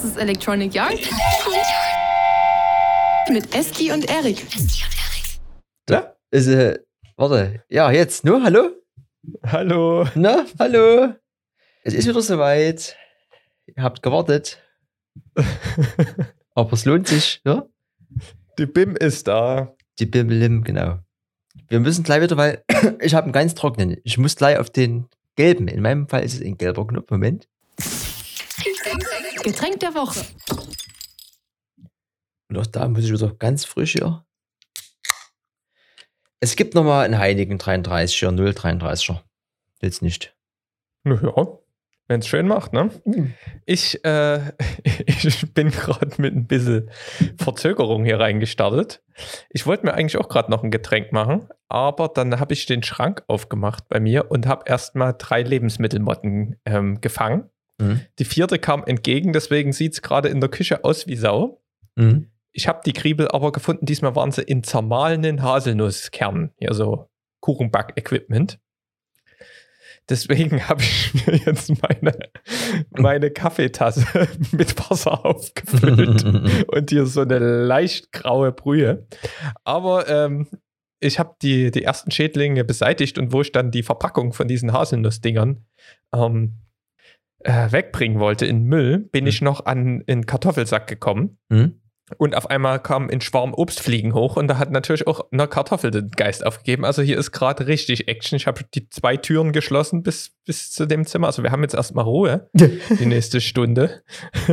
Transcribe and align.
Das 0.00 0.12
ist 0.12 0.16
Electronic 0.16 0.72
Yard. 0.72 0.98
Mit 3.30 3.54
Eski 3.54 3.92
und 3.92 4.08
Erik. 4.08 4.46
Ja, 5.90 6.14
ist, 6.30 6.46
äh, 6.46 6.78
warte, 7.18 7.62
ja, 7.68 7.90
jetzt, 7.90 8.24
nur, 8.24 8.42
hallo? 8.42 8.70
Hallo. 9.44 10.08
Na, 10.14 10.46
hallo? 10.58 11.12
Es 11.84 11.92
ist 11.92 12.08
wieder 12.08 12.22
soweit. 12.22 12.96
Ihr 13.66 13.82
habt 13.82 14.02
gewartet. 14.02 14.62
Aber 16.54 16.72
es 16.72 16.86
lohnt 16.86 17.06
sich, 17.06 17.42
ja? 17.44 17.66
Die 18.58 18.64
BIM 18.64 18.96
ist 18.96 19.28
da. 19.28 19.76
Die 19.98 20.06
Bimmelim, 20.06 20.64
genau. 20.64 21.00
Wir 21.68 21.78
müssen 21.78 22.04
gleich 22.04 22.22
wieder, 22.22 22.38
weil 22.38 22.64
ich 23.02 23.12
habe 23.12 23.24
einen 23.24 23.34
ganz 23.34 23.54
trockenen. 23.54 23.98
Ich 24.04 24.16
muss 24.16 24.34
gleich 24.34 24.56
auf 24.56 24.70
den 24.70 25.08
gelben. 25.36 25.68
In 25.68 25.82
meinem 25.82 26.08
Fall 26.08 26.24
ist 26.24 26.32
es 26.32 26.40
ein 26.40 26.56
gelber 26.56 26.86
Knopf. 26.86 27.10
Moment. 27.10 27.50
Getränk 29.42 29.80
der 29.80 29.94
Woche. 29.94 30.24
Und 32.48 32.58
auch 32.58 32.66
da 32.66 32.88
muss 32.88 33.04
ich 33.04 33.12
wieder 33.12 33.34
ganz 33.34 33.64
frisch 33.64 33.92
hier. 33.92 34.24
Es 36.40 36.56
gibt 36.56 36.74
nochmal 36.74 37.04
einen 37.04 37.18
Heinigen 37.18 37.58
33er, 37.58 38.30
033er. 38.30 39.20
Jetzt 39.82 40.02
nicht. 40.02 40.34
Ja, 41.04 41.58
wenn 42.10 42.20
es 42.20 42.26
schön 42.26 42.48
macht, 42.48 42.72
ne? 42.72 42.90
Ich, 43.66 44.04
äh, 44.04 44.52
ich 45.06 45.54
bin 45.54 45.70
gerade 45.70 46.20
mit 46.20 46.34
ein 46.34 46.48
bisschen 46.48 46.90
Verzögerung 47.38 48.04
hier 48.04 48.18
reingestartet. 48.18 49.00
Ich 49.48 49.64
wollte 49.64 49.86
mir 49.86 49.94
eigentlich 49.94 50.16
auch 50.16 50.28
gerade 50.28 50.50
noch 50.50 50.64
ein 50.64 50.72
Getränk 50.72 51.12
machen, 51.12 51.48
aber 51.68 52.08
dann 52.08 52.40
habe 52.40 52.52
ich 52.52 52.66
den 52.66 52.82
Schrank 52.82 53.22
aufgemacht 53.28 53.88
bei 53.88 54.00
mir 54.00 54.28
und 54.30 54.48
habe 54.48 54.64
erstmal 54.66 55.14
drei 55.16 55.42
Lebensmittelmotten 55.42 56.60
ähm, 56.64 57.00
gefangen. 57.00 57.48
Mhm. 57.80 58.00
Die 58.18 58.24
vierte 58.24 58.58
kam 58.58 58.84
entgegen, 58.84 59.32
deswegen 59.32 59.72
sieht 59.72 59.94
es 59.94 60.02
gerade 60.02 60.28
in 60.28 60.40
der 60.40 60.50
Küche 60.50 60.84
aus 60.84 61.06
wie 61.06 61.16
Sau. 61.16 61.62
Mhm. 61.96 62.30
Ich 62.52 62.68
habe 62.68 62.80
die 62.84 62.92
Kriebel 62.92 63.28
aber 63.28 63.52
gefunden. 63.52 63.86
Diesmal 63.86 64.16
waren 64.16 64.32
sie 64.32 64.42
in 64.42 64.62
zermahlenen 64.62 65.42
Haselnusskernen. 65.42 66.52
Hier 66.56 66.74
so 66.74 67.08
Kuchenback-Equipment. 67.40 68.58
Deswegen 70.08 70.60
habe 70.68 70.82
ich 70.82 71.14
mir 71.26 71.36
jetzt 71.36 71.72
meine, 71.82 72.18
meine 72.90 73.30
Kaffeetasse 73.30 74.28
mit 74.52 74.78
Wasser 74.90 75.24
aufgefüllt 75.24 76.24
und 76.68 76.90
hier 76.90 77.06
so 77.06 77.22
eine 77.22 77.38
leicht 77.38 78.12
graue 78.12 78.52
Brühe. 78.52 79.06
Aber 79.64 80.08
ähm, 80.08 80.48
ich 80.98 81.18
habe 81.18 81.36
die, 81.40 81.70
die 81.70 81.84
ersten 81.84 82.10
Schädlinge 82.10 82.64
beseitigt 82.64 83.18
und 83.18 83.32
wo 83.32 83.40
ich 83.40 83.52
dann 83.52 83.70
die 83.70 83.82
Verpackung 83.82 84.32
von 84.32 84.48
diesen 84.48 84.72
Haselnussdingern 84.72 85.64
ähm, 86.12 86.56
äh, 87.40 87.72
wegbringen 87.72 88.18
wollte 88.20 88.46
in 88.46 88.64
Müll, 88.64 88.98
bin 88.98 89.24
Mhm. 89.24 89.28
ich 89.28 89.40
noch 89.42 89.66
an 89.66 90.02
einen 90.06 90.26
Kartoffelsack 90.26 90.86
gekommen. 90.86 91.38
Mhm. 91.48 91.76
Und 92.18 92.34
auf 92.34 92.50
einmal 92.50 92.82
kam 92.82 93.08
ein 93.08 93.20
Schwarm 93.20 93.54
Obstfliegen 93.54 94.14
hoch 94.14 94.36
und 94.36 94.48
da 94.48 94.58
hat 94.58 94.72
natürlich 94.72 95.06
auch 95.06 95.30
eine 95.30 95.46
Kartoffel 95.46 95.92
den 95.92 96.10
Geist 96.10 96.44
aufgegeben. 96.44 96.84
Also 96.84 97.02
hier 97.02 97.16
ist 97.16 97.30
gerade 97.30 97.68
richtig 97.68 98.08
Action. 98.08 98.34
Ich 98.34 98.48
habe 98.48 98.62
die 98.74 98.88
zwei 98.88 99.16
Türen 99.16 99.52
geschlossen 99.52 100.02
bis, 100.02 100.32
bis 100.44 100.72
zu 100.72 100.86
dem 100.86 101.06
Zimmer. 101.06 101.28
Also 101.28 101.44
wir 101.44 101.52
haben 101.52 101.62
jetzt 101.62 101.74
erstmal 101.76 102.04
Ruhe 102.04 102.50
die 102.54 103.06
nächste 103.06 103.40
Stunde. 103.40 104.02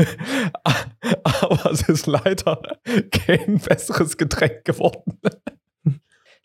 Aber 1.24 1.72
es 1.72 1.82
ist 1.90 2.06
leider 2.08 2.62
kein 3.12 3.58
besseres 3.60 4.18
Getränk 4.18 4.64
geworden. 4.66 5.20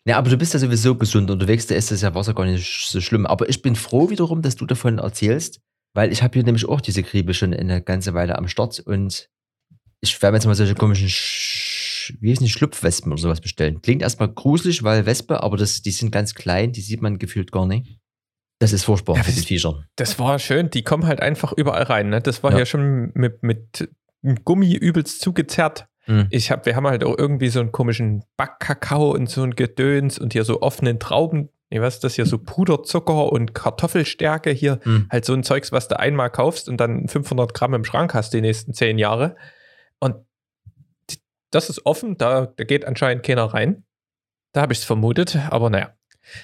Ja, 0.05 0.17
aber 0.17 0.29
du 0.29 0.37
bist 0.37 0.53
ja 0.53 0.59
sowieso 0.59 0.95
gesund 0.95 1.31
unterwegs, 1.31 1.67
da 1.67 1.75
ist 1.75 1.89
das 1.89 2.01
ja 2.01 2.13
Wasser 2.13 2.33
gar 2.33 2.45
nicht 2.45 2.89
so 2.89 2.99
schlimm. 2.99 3.25
Aber 3.25 3.47
ich 3.47 3.61
bin 3.61 3.75
froh 3.75 4.09
wiederum, 4.09 4.41
dass 4.41 4.55
du 4.57 4.65
davon 4.65 4.97
erzählst, 4.97 5.61
weil 5.93 6.11
ich 6.11 6.23
habe 6.23 6.33
hier 6.33 6.43
nämlich 6.43 6.67
auch 6.67 6.81
diese 6.81 7.03
Kriebe 7.03 7.33
schon 7.33 7.53
eine 7.53 7.81
ganze 7.81 8.13
Weile 8.13 8.37
am 8.37 8.47
Start 8.47 8.79
und 8.79 9.29
ich 10.01 10.21
werde 10.21 10.33
mir 10.33 10.37
jetzt 10.37 10.45
mal 10.45 10.55
solche 10.55 10.75
komischen, 10.75 11.07
Sch 11.09 12.13
wie 12.19 12.31
heißen 12.31 12.45
die, 12.45 12.51
Schlupfwespen 12.51 13.11
oder 13.11 13.21
sowas 13.21 13.39
bestellen. 13.39 13.81
Klingt 13.81 14.01
erstmal 14.01 14.27
gruselig, 14.27 14.83
weil 14.83 15.05
Wespe, 15.05 15.41
aber 15.41 15.55
das, 15.55 15.81
die 15.81 15.91
sind 15.91 16.11
ganz 16.11 16.35
klein, 16.35 16.73
die 16.73 16.81
sieht 16.81 17.01
man 17.01 17.17
gefühlt 17.17 17.51
gar 17.53 17.65
nicht. 17.65 17.97
Das 18.59 18.73
ist 18.73 18.83
furchtbar, 18.83 19.15
Ja, 19.17 19.23
diese 19.23 19.37
das- 19.39 19.45
Viecher. 19.45 19.83
Das 19.95 20.19
war 20.19 20.37
schön. 20.39 20.69
Die 20.69 20.83
kommen 20.83 21.05
halt 21.05 21.21
einfach 21.21 21.53
überall 21.53 21.83
rein. 21.83 22.09
Ne? 22.09 22.19
Das 22.21 22.43
war 22.43 22.51
Ja. 22.51 22.59
ja 22.59 22.65
schon 22.65 23.11
mit, 23.13 23.41
mit 23.43 23.89
Gummi 24.43 24.73
übelst 24.73 25.21
zugezerrt. 25.21 25.87
Mhm. 26.07 26.27
Ich 26.29 26.51
hab, 26.51 26.65
wir 26.65 26.75
haben 26.75 26.87
halt 26.87 27.03
auch 27.05 27.17
irgendwie 27.17 27.47
so 27.49 27.61
einen 27.61 27.71
komischen 27.71 28.23
Backkakao 28.37 29.11
und 29.11 29.29
so 29.29 29.43
ein 29.43 29.55
Gedöns 29.55 30.19
und 30.19 30.33
hier 30.33 30.43
so 30.43 30.61
offenen 30.61 30.99
Trauben. 30.99 31.49
Nee, 31.73 31.81
was 31.81 31.95
ist 31.95 32.03
das 32.03 32.13
hier? 32.13 32.27
So 32.27 32.37
Puderzucker 32.37 33.31
und 33.31 33.55
Kartoffelstärke 33.55 34.51
hier. 34.51 34.79
Mhm. 34.85 35.07
Halt 35.09 35.25
so 35.25 35.33
ein 35.33 35.41
Zeugs, 35.41 35.71
was 35.71 35.87
du 35.87 35.99
einmal 35.99 36.29
kaufst 36.29 36.69
und 36.69 36.77
dann 36.77 37.07
500 37.07 37.55
Gramm 37.55 37.73
im 37.73 37.83
Schrank 37.83 38.13
hast 38.13 38.31
die 38.31 38.41
nächsten 38.41 38.75
zehn 38.75 38.99
Jahre. 38.99 39.35
Und 39.97 40.17
das 41.49 41.71
ist 41.71 41.83
offen, 41.87 42.15
da, 42.15 42.45
da 42.45 42.63
geht 42.63 42.85
anscheinend 42.85 43.25
keiner 43.25 43.45
rein. 43.45 43.85
Da 44.51 44.61
habe 44.61 44.73
ich 44.73 44.79
es 44.79 44.85
vermutet, 44.85 45.35
aber 45.49 45.71
naja. 45.71 45.95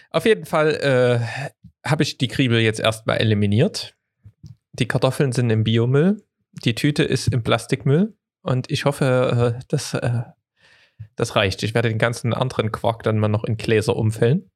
Auf 0.09 0.25
jeden 0.25 0.45
Fall 0.45 0.73
äh, 0.77 1.19
habe 1.87 2.01
ich 2.01 2.17
die 2.17 2.27
Kriebel 2.27 2.59
jetzt 2.61 2.79
erstmal 2.79 3.17
eliminiert. 3.17 3.95
Die 4.73 4.87
Kartoffeln 4.87 5.31
sind 5.31 5.51
im 5.51 5.63
Biomüll. 5.63 6.23
Die 6.65 6.73
Tüte 6.73 7.03
ist 7.03 7.27
im 7.27 7.43
Plastikmüll. 7.43 8.15
Und 8.41 8.71
ich 8.71 8.85
hoffe, 8.85 9.55
äh, 9.59 9.63
das, 9.67 9.93
äh, 9.93 10.23
das 11.15 11.35
reicht. 11.35 11.61
Ich 11.61 11.75
werde 11.75 11.89
den 11.89 11.99
ganzen 11.99 12.33
anderen 12.33 12.71
Quark 12.71 13.03
dann 13.03 13.19
mal 13.19 13.27
noch 13.27 13.43
in 13.43 13.57
Gläser 13.57 13.95
umfüllen. 13.95 14.49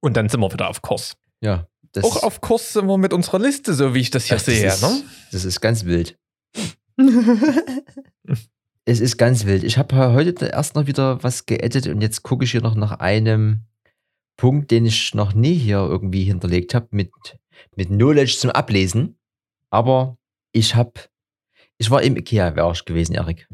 Und 0.00 0.16
dann 0.16 0.28
sind 0.28 0.40
wir 0.40 0.52
wieder 0.52 0.68
auf 0.68 0.82
Kurs. 0.82 1.16
Ja, 1.40 1.66
das, 1.92 2.04
Auch 2.04 2.22
auf 2.22 2.40
Kurs 2.40 2.72
sind 2.72 2.86
wir 2.86 2.98
mit 2.98 3.12
unserer 3.12 3.38
Liste, 3.38 3.74
so 3.74 3.94
wie 3.94 4.00
ich 4.00 4.10
das 4.10 4.24
hier 4.26 4.36
das, 4.36 4.44
das, 4.44 4.54
sehe. 4.54 4.66
ist, 4.68 4.82
ne? 4.82 5.02
das 5.32 5.44
ist 5.44 5.60
ganz 5.60 5.84
wild. 5.84 6.18
Es 8.88 9.00
ist 9.00 9.18
ganz 9.18 9.44
wild. 9.44 9.64
Ich 9.64 9.76
habe 9.76 10.14
heute 10.14 10.46
erst 10.46 10.74
noch 10.74 10.86
wieder 10.86 11.22
was 11.22 11.44
geedit 11.44 11.88
und 11.88 12.00
jetzt 12.00 12.22
gucke 12.22 12.44
ich 12.44 12.52
hier 12.52 12.62
noch 12.62 12.74
nach 12.74 13.00
einem 13.00 13.66
Punkt, 14.38 14.70
den 14.70 14.86
ich 14.86 15.12
noch 15.12 15.34
nie 15.34 15.52
hier 15.52 15.80
irgendwie 15.80 16.24
hinterlegt 16.24 16.74
habe, 16.74 16.88
mit, 16.92 17.10
mit 17.76 17.88
Knowledge 17.88 18.38
zum 18.38 18.48
Ablesen. 18.50 19.18
Aber 19.68 20.16
ich 20.52 20.74
habe, 20.74 20.94
ich 21.76 21.90
war 21.90 22.00
im 22.00 22.16
Ikea, 22.16 22.56
wäre 22.56 22.72
ich 22.72 22.86
gewesen, 22.86 23.14
Erik. 23.14 23.46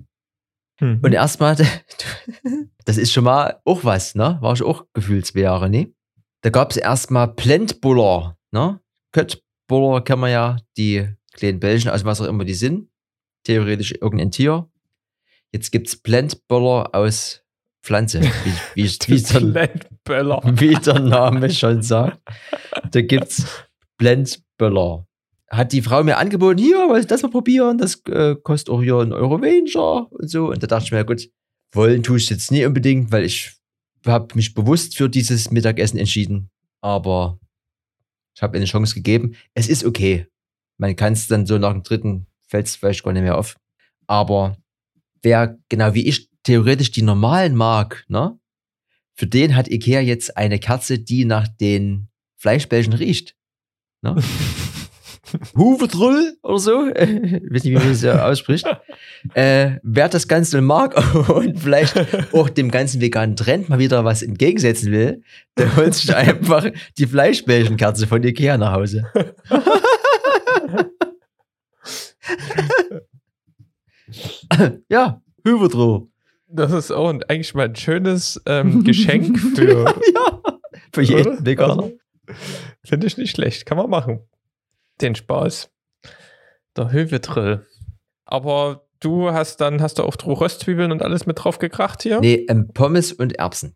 Hm. 0.78 1.00
Und 1.02 1.12
erstmal, 1.12 1.56
das 2.84 2.96
ist 2.96 3.12
schon 3.12 3.24
mal 3.24 3.60
auch 3.64 3.82
was, 3.82 4.14
ne? 4.14 4.38
War 4.40 4.52
ich 4.52 4.62
auch 4.62 4.86
gefühlt 4.92 5.26
zwei 5.26 5.40
Jahre, 5.40 5.68
ne? 5.68 5.92
Da 6.44 6.50
gab 6.50 6.72
es 6.72 6.76
erstmal 6.76 7.34
Plantbuller, 7.34 8.36
ne? 8.52 8.78
Köttbuller 9.12 10.02
kennen 10.02 10.20
wir 10.20 10.28
ja, 10.28 10.56
die 10.76 11.08
kleinen 11.32 11.58
Bällchen, 11.58 11.90
aus 11.90 12.04
was 12.04 12.20
auch 12.20 12.26
immer 12.26 12.44
die 12.44 12.52
sind. 12.52 12.90
Theoretisch 13.44 13.92
irgendein 13.92 14.30
Tier. 14.30 14.68
Jetzt 15.52 15.70
gibt 15.72 15.88
es 15.88 15.96
Plantbuller 15.96 16.94
aus 16.94 17.42
Pflanze, 17.82 18.20
wie, 18.20 18.52
wie, 18.74 18.84
wie, 19.06 19.22
der, 19.22 19.40
wie 20.60 20.74
der 20.74 21.00
Name 21.00 21.48
schon 21.48 21.80
sagt. 21.80 22.20
Da 22.90 23.00
gibt 23.00 23.28
es 23.28 23.46
Blendböller. 23.96 25.06
Hat 25.50 25.72
die 25.72 25.80
Frau 25.80 26.04
mir 26.04 26.18
angeboten, 26.18 26.58
hier, 26.58 26.90
wollt 26.90 27.10
das 27.10 27.22
mal 27.22 27.30
probieren? 27.30 27.78
Das 27.78 28.02
äh, 28.10 28.36
kostet 28.36 28.68
auch 28.68 28.82
hier 28.82 28.98
einen 28.98 29.14
Euro 29.14 29.40
weniger 29.40 30.12
und 30.12 30.28
so. 30.28 30.50
Und 30.50 30.62
da 30.62 30.66
dachte 30.66 30.84
ich 30.84 30.92
mir, 30.92 30.98
ja 30.98 31.04
gut, 31.04 31.26
wollen 31.72 32.02
tue 32.02 32.18
ich 32.18 32.28
jetzt 32.28 32.52
nie 32.52 32.66
unbedingt, 32.66 33.12
weil 33.12 33.24
ich 33.24 33.56
habe 34.06 34.34
mich 34.34 34.54
bewusst 34.54 34.96
für 34.96 35.08
dieses 35.08 35.50
Mittagessen 35.50 35.98
entschieden. 35.98 36.50
Aber 36.80 37.38
ich 38.34 38.42
habe 38.42 38.56
eine 38.56 38.66
Chance 38.66 38.94
gegeben. 38.94 39.36
Es 39.54 39.68
ist 39.68 39.84
okay. 39.84 40.26
Man 40.78 40.96
kann 40.96 41.12
es 41.12 41.26
dann 41.26 41.46
so 41.46 41.58
nach 41.58 41.72
dem 41.72 41.82
dritten 41.82 42.26
fällt 42.46 42.66
es 42.66 42.76
vielleicht 42.76 43.02
gar 43.02 43.12
nicht 43.12 43.22
mehr 43.22 43.38
auf. 43.38 43.56
Aber 44.06 44.56
wer 45.22 45.58
genau 45.68 45.94
wie 45.94 46.06
ich 46.06 46.30
theoretisch 46.42 46.90
die 46.90 47.02
normalen 47.02 47.56
mag, 47.56 48.04
ne? 48.08 48.38
Für 49.16 49.26
den 49.26 49.54
hat 49.54 49.68
Ikea 49.68 50.00
jetzt 50.00 50.36
eine 50.36 50.58
Kerze, 50.58 50.98
die 50.98 51.24
nach 51.24 51.46
den 51.46 52.08
Fleischbällchen 52.36 52.92
riecht. 52.92 53.36
Ne? 54.02 54.16
Huvedrull 55.56 56.36
oder 56.42 56.58
so. 56.58 56.88
Ich 56.88 57.00
weiß 57.00 57.64
nicht, 57.64 57.64
wie 57.64 57.74
man 57.74 57.88
das 57.88 58.02
ja 58.02 58.26
ausspricht. 58.26 58.66
Äh, 59.32 59.78
wer 59.82 60.10
das 60.10 60.28
Ganze 60.28 60.60
mag 60.60 60.94
und 61.30 61.58
vielleicht 61.58 61.96
auch 62.34 62.50
dem 62.50 62.70
ganzen 62.70 63.00
veganen 63.00 63.36
Trend 63.36 63.70
mal 63.70 63.78
wieder 63.78 64.04
was 64.04 64.20
entgegensetzen 64.20 64.92
will, 64.92 65.22
der 65.56 65.74
holt 65.76 65.94
sich 65.94 66.14
einfach 66.14 66.66
die 66.98 67.06
Fleischbällchenkerze 67.06 68.06
von 68.06 68.22
Ikea 68.22 68.58
nach 68.58 68.74
Hause. 68.74 69.10
ja, 74.90 75.22
Huvedrull. 75.46 76.08
Das 76.48 76.70
ist 76.70 76.90
auch 76.90 77.08
ein, 77.08 77.22
eigentlich 77.22 77.54
mal 77.54 77.70
ein 77.70 77.76
schönes 77.76 78.42
ähm, 78.44 78.84
Geschenk 78.84 79.38
für, 79.56 79.86
ja, 80.14 80.42
für 80.92 81.02
jeden? 81.02 81.46
Veganer. 81.46 81.84
Also, 81.84 81.98
Finde 82.84 83.06
ich 83.06 83.16
nicht 83.16 83.34
schlecht. 83.34 83.64
Kann 83.64 83.78
man 83.78 83.88
machen. 83.88 84.20
Den 85.00 85.14
Spaß. 85.14 85.70
Der 86.76 86.90
Hövedrill. 86.92 87.66
Aber 88.24 88.86
du 89.00 89.32
hast 89.32 89.60
dann, 89.60 89.80
hast 89.82 89.98
du 89.98 90.02
auch 90.02 90.16
Röstzwiebeln 90.24 90.92
und 90.92 91.02
alles 91.02 91.26
mit 91.26 91.42
drauf 91.42 91.58
gekracht 91.58 92.02
hier? 92.02 92.20
Nee, 92.20 92.46
ähm, 92.48 92.68
Pommes 92.72 93.12
und 93.12 93.36
Erbsen 93.36 93.74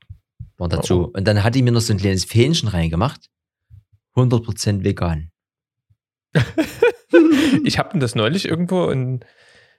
waren 0.57 0.71
dazu. 0.71 1.07
Oh. 1.07 1.11
Und 1.17 1.27
dann 1.29 1.45
hat 1.45 1.55
die 1.55 1.63
mir 1.63 1.73
noch 1.73 1.81
so 1.81 1.93
ein 1.93 1.99
kleines 1.99 2.25
Fähnchen 2.25 2.69
reingemacht. 2.69 3.29
100% 4.17 4.85
vegan. 4.85 5.31
Ich 7.65 7.79
habe 7.79 7.99
das 7.99 8.15
neulich 8.15 8.47
irgendwo 8.47 8.91
in, 8.91 9.21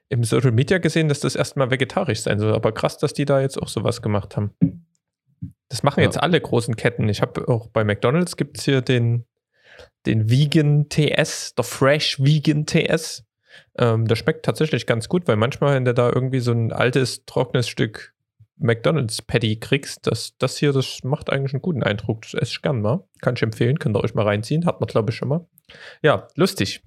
im 0.10 0.24
Social 0.24 0.52
Media 0.52 0.80
gesehen, 0.80 1.08
dass 1.08 1.20
das 1.20 1.36
erstmal 1.36 1.70
vegetarisch 1.70 2.22
sein 2.22 2.40
soll. 2.40 2.54
Aber 2.54 2.72
krass, 2.72 2.98
dass 2.98 3.14
die 3.14 3.26
da 3.26 3.40
jetzt 3.40 3.62
auch 3.62 3.68
sowas 3.68 4.02
gemacht 4.02 4.36
haben. 4.36 4.56
Das 5.70 5.84
machen 5.84 6.00
Ja. 6.00 6.06
jetzt 6.06 6.22
alle 6.22 6.42
großen 6.42 6.76
Ketten. 6.76 7.08
Ich 7.10 7.22
habe 7.22 7.48
auch 7.48 7.68
bei 7.68 7.84
McDonalds 7.84 8.36
gibt 8.38 8.58
es 8.58 8.66
hier 8.66 8.82
den, 8.82 9.26
den 10.06 10.30
Vegan 10.30 10.90
TS, 10.90 11.56
der 11.56 11.64
Fresh 11.64 12.20
Vegan 12.20 12.66
TS. 12.66 13.24
Ähm, 13.78 14.08
das 14.08 14.20
schmeckt 14.20 14.46
tatsächlich 14.46 14.86
ganz 14.86 15.10
gut, 15.10 15.28
weil 15.28 15.36
manchmal, 15.36 15.76
wenn 15.76 15.86
du 15.86 15.94
da 15.94 16.10
irgendwie 16.10 16.40
so 16.40 16.52
ein 16.52 16.72
altes, 16.72 17.26
trockenes 17.26 17.68
Stück 17.68 18.14
McDonalds 18.58 19.22
Patty 19.22 19.58
kriegst, 19.58 20.06
das, 20.06 20.38
das 20.38 20.58
hier, 20.58 20.74
das 20.74 21.04
macht 21.04 21.32
eigentlich 21.32 21.54
einen 21.54 21.62
guten 21.62 21.84
Eindruck. 21.84 22.24
Das 22.24 22.34
esse 22.34 22.52
ich 22.52 22.62
gern 22.62 22.82
mal. 22.82 23.08
Kann 23.22 23.36
ich 23.36 23.42
empfehlen, 23.42 23.80
könnt 23.80 23.96
ihr 23.96 24.04
euch 24.04 24.14
mal 24.14 24.26
reinziehen. 24.26 24.66
Hat 24.66 24.82
man, 24.82 24.88
glaube 24.88 25.12
ich, 25.12 25.16
schon 25.16 25.30
mal. 25.30 25.48
Ja, 26.02 26.28
lustig. 26.36 26.84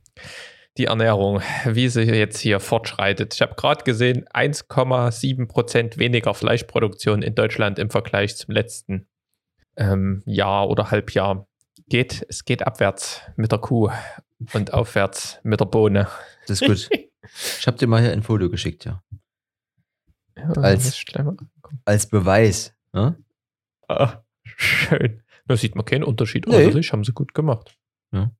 Die 0.78 0.86
Ernährung, 0.86 1.40
wie 1.64 1.88
sie 1.88 2.02
jetzt 2.02 2.38
hier 2.38 2.60
fortschreitet. 2.60 3.34
Ich 3.34 3.42
habe 3.42 3.54
gerade 3.54 3.84
gesehen, 3.84 4.26
1,7% 4.28 5.98
weniger 5.98 6.34
Fleischproduktion 6.34 7.22
in 7.22 7.34
Deutschland 7.34 7.78
im 7.78 7.90
Vergleich 7.90 8.36
zum 8.36 8.54
letzten 8.54 9.06
ähm, 9.76 10.22
Jahr 10.26 10.68
oder 10.68 10.90
Halbjahr. 10.90 11.46
Geht, 11.92 12.24
es 12.30 12.46
geht 12.46 12.66
abwärts 12.66 13.20
mit 13.36 13.52
der 13.52 13.58
Kuh 13.58 13.90
und 14.54 14.72
aufwärts 14.72 15.38
mit 15.42 15.60
der 15.60 15.66
Bohne. 15.66 16.08
Das 16.46 16.62
ist 16.62 16.66
gut. 16.66 16.88
Ich 17.58 17.66
habe 17.66 17.76
dir 17.76 17.86
mal 17.86 18.00
hier 18.00 18.12
ein 18.12 18.22
Foto 18.22 18.48
geschickt, 18.48 18.86
ja. 18.86 19.02
Ja, 20.36 20.48
Als-. 20.52 21.04
Als 21.84 22.06
Beweis. 22.08 22.74
Ne? 22.94 23.22
Ah, 23.88 24.24
schön. 24.42 25.22
Da 25.46 25.56
sieht 25.58 25.76
man 25.76 25.84
keinen 25.84 26.02
Unterschied. 26.02 26.46
Nee. 26.46 26.66
Äußerlich 26.66 26.92
haben 26.92 27.04
sie 27.04 27.12
gut 27.12 27.34
gemacht. 27.34 27.78
Ja. 28.10 28.30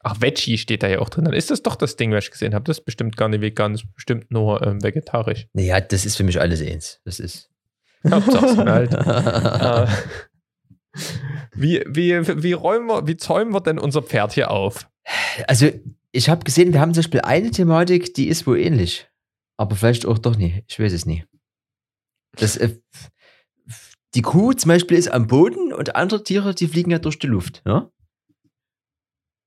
Ach, 0.00 0.20
Veggie 0.20 0.58
steht 0.58 0.82
da 0.82 0.88
ja 0.88 0.98
auch 0.98 1.08
drin. 1.08 1.24
Dann 1.24 1.34
ist 1.34 1.50
das 1.50 1.62
doch 1.62 1.76
das 1.76 1.96
Ding, 1.96 2.12
was 2.12 2.24
ich 2.24 2.30
gesehen 2.30 2.54
habe. 2.54 2.64
Das 2.64 2.78
ist 2.78 2.84
bestimmt 2.84 3.16
gar 3.16 3.30
nicht 3.30 3.40
vegan, 3.40 3.72
das 3.72 3.84
ist 3.84 3.94
bestimmt 3.94 4.30
nur 4.30 4.64
ähm, 4.66 4.82
vegetarisch. 4.82 5.48
Naja, 5.54 5.80
das 5.80 6.04
ist 6.04 6.16
für 6.16 6.24
mich 6.24 6.38
alles 6.38 6.60
eins. 6.60 7.00
Das 7.06 7.18
ist. 7.20 7.50
Hauptsache 8.06 8.46
es 8.46 8.54
knallt. 8.54 8.92
Wie, 11.54 11.82
wie, 11.86 12.26
wie, 12.42 12.52
räumen 12.52 12.86
wir, 12.86 13.06
wie 13.06 13.16
zäumen 13.16 13.52
wir 13.52 13.60
denn 13.60 13.78
unser 13.78 14.02
Pferd 14.02 14.32
hier 14.32 14.50
auf? 14.50 14.88
Also, 15.46 15.70
ich 16.12 16.28
habe 16.28 16.44
gesehen, 16.44 16.72
wir 16.72 16.80
haben 16.80 16.94
zum 16.94 17.02
Beispiel 17.02 17.22
eine 17.22 17.50
Thematik, 17.50 18.14
die 18.14 18.28
ist 18.28 18.46
wohl 18.46 18.58
ähnlich. 18.58 19.08
Aber 19.56 19.76
vielleicht 19.76 20.06
auch 20.06 20.18
doch 20.18 20.36
nicht. 20.36 20.64
Ich 20.68 20.78
weiß 20.78 20.92
es 20.92 21.06
nie. 21.06 21.24
Das, 22.36 22.56
äh, 22.56 22.76
die 24.14 24.22
Kuh 24.22 24.52
zum 24.52 24.68
Beispiel 24.68 24.98
ist 24.98 25.08
am 25.08 25.26
Boden 25.26 25.72
und 25.72 25.96
andere 25.96 26.22
Tiere, 26.22 26.54
die 26.54 26.68
fliegen 26.68 26.90
ja 26.90 26.98
durch 26.98 27.18
die 27.18 27.26
Luft. 27.26 27.62
Ja? 27.66 27.90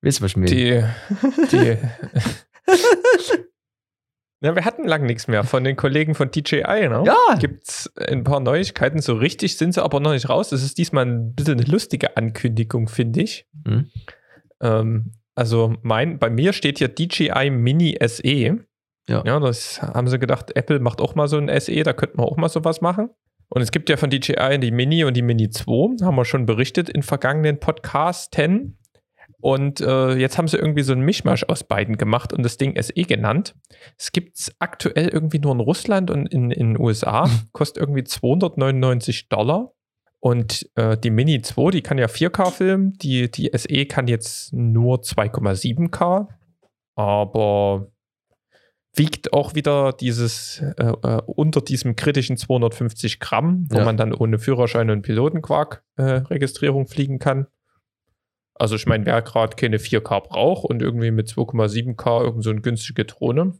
Weißt 0.01 0.19
du, 0.19 0.23
was 0.23 0.31
ich 0.31 0.37
meine? 0.37 0.51
Die, 0.51 0.83
die 1.51 1.77
ja, 4.45 4.55
wir 4.55 4.63
hatten 4.63 4.85
lang 4.85 5.05
nichts 5.05 5.27
mehr 5.27 5.43
von 5.43 5.63
den 5.63 5.75
Kollegen 5.75 6.13
von 6.13 6.29
DJI, 6.29 6.87
ne? 6.87 7.03
ja, 7.05 7.35
Gibt 7.39 7.67
es 7.67 7.91
ein 7.97 8.23
paar 8.23 8.39
Neuigkeiten, 8.39 9.01
so 9.01 9.15
richtig 9.15 9.57
sind 9.57 9.73
sie 9.73 9.83
aber 9.83 9.99
noch 9.99 10.11
nicht 10.11 10.29
raus. 10.29 10.49
Das 10.49 10.63
ist 10.63 10.77
diesmal 10.77 11.05
ein 11.05 11.33
bisschen 11.33 11.59
eine 11.59 11.69
lustige 11.69 12.15
Ankündigung, 12.15 12.87
finde 12.87 13.23
ich. 13.23 13.47
Hm. 13.65 13.89
Ähm, 14.61 15.11
also 15.33 15.75
mein, 15.81 16.19
bei 16.19 16.29
mir 16.29 16.53
steht 16.53 16.77
hier 16.77 16.87
DJI 16.87 17.49
Mini 17.49 17.97
SE. 18.05 18.59
Ja. 19.07 19.23
ja, 19.25 19.39
das 19.39 19.81
haben 19.81 20.07
sie 20.07 20.17
gedacht, 20.17 20.55
Apple 20.55 20.79
macht 20.79 21.01
auch 21.01 21.15
mal 21.15 21.27
so 21.27 21.37
ein 21.37 21.49
SE, 21.59 21.83
da 21.83 21.93
könnten 21.93 22.17
wir 22.17 22.25
auch 22.25 22.37
mal 22.37 22.49
sowas 22.49 22.81
machen. 22.81 23.09
Und 23.49 23.61
es 23.61 23.71
gibt 23.71 23.89
ja 23.89 23.97
von 23.97 24.09
DJI 24.09 24.59
die 24.59 24.71
Mini 24.71 25.03
und 25.03 25.15
die 25.15 25.21
Mini 25.21 25.49
2, 25.49 26.03
haben 26.05 26.15
wir 26.15 26.25
schon 26.25 26.45
berichtet 26.45 26.89
in 26.89 27.03
vergangenen 27.03 27.59
Podcasten. 27.59 28.77
Und 29.45 29.79
äh, 29.79 30.15
jetzt 30.15 30.39
haben 30.39 30.47
sie 30.47 30.57
irgendwie 30.57 30.81
so 30.81 30.91
einen 30.91 31.03
Mischmasch 31.03 31.43
aus 31.43 31.63
beiden 31.63 31.97
gemacht 31.97 32.33
und 32.33 32.41
das 32.41 32.57
Ding 32.57 32.81
SE 32.81 32.93
genannt. 32.93 33.53
Es 33.95 34.11
gibt 34.11 34.39
es 34.39 34.51
aktuell 34.57 35.09
irgendwie 35.09 35.37
nur 35.37 35.51
in 35.51 35.59
Russland 35.59 36.09
und 36.09 36.25
in 36.25 36.49
den 36.49 36.79
USA. 36.79 37.29
Kostet 37.51 37.79
irgendwie 37.79 38.03
299 38.03 39.29
Dollar. 39.29 39.71
Und 40.19 40.67
äh, 40.73 40.97
die 40.97 41.11
Mini 41.11 41.43
2, 41.43 41.69
die 41.69 41.81
kann 41.83 41.99
ja 41.99 42.07
4K 42.07 42.49
filmen. 42.49 42.93
Die, 42.93 43.29
die 43.29 43.51
SE 43.55 43.85
kann 43.85 44.07
jetzt 44.07 44.51
nur 44.51 45.01
2,7K. 45.01 46.27
Aber 46.95 47.91
wiegt 48.95 49.31
auch 49.31 49.53
wieder 49.53 49.93
dieses 49.93 50.59
äh, 50.77 50.85
äh, 50.87 51.21
unter 51.27 51.61
diesem 51.61 51.95
kritischen 51.95 52.37
250 52.37 53.19
Gramm, 53.19 53.67
wo 53.69 53.77
Ja. 53.77 53.85
man 53.85 53.95
dann 53.95 54.11
ohne 54.11 54.39
Führerschein 54.39 54.89
und 54.89 55.03
Pilotenquark-Registrierung 55.03 56.87
fliegen 56.87 57.19
kann. 57.19 57.45
Also 58.55 58.75
ich 58.75 58.85
meine, 58.85 59.05
wer 59.05 59.21
gerade 59.21 59.55
keine 59.55 59.77
4K 59.77 60.21
braucht 60.21 60.65
und 60.65 60.81
irgendwie 60.81 61.11
mit 61.11 61.27
2,7K 61.29 62.23
irgend 62.23 62.43
so 62.43 62.49
eine 62.49 62.61
günstige 62.61 63.05
Drohne. 63.05 63.53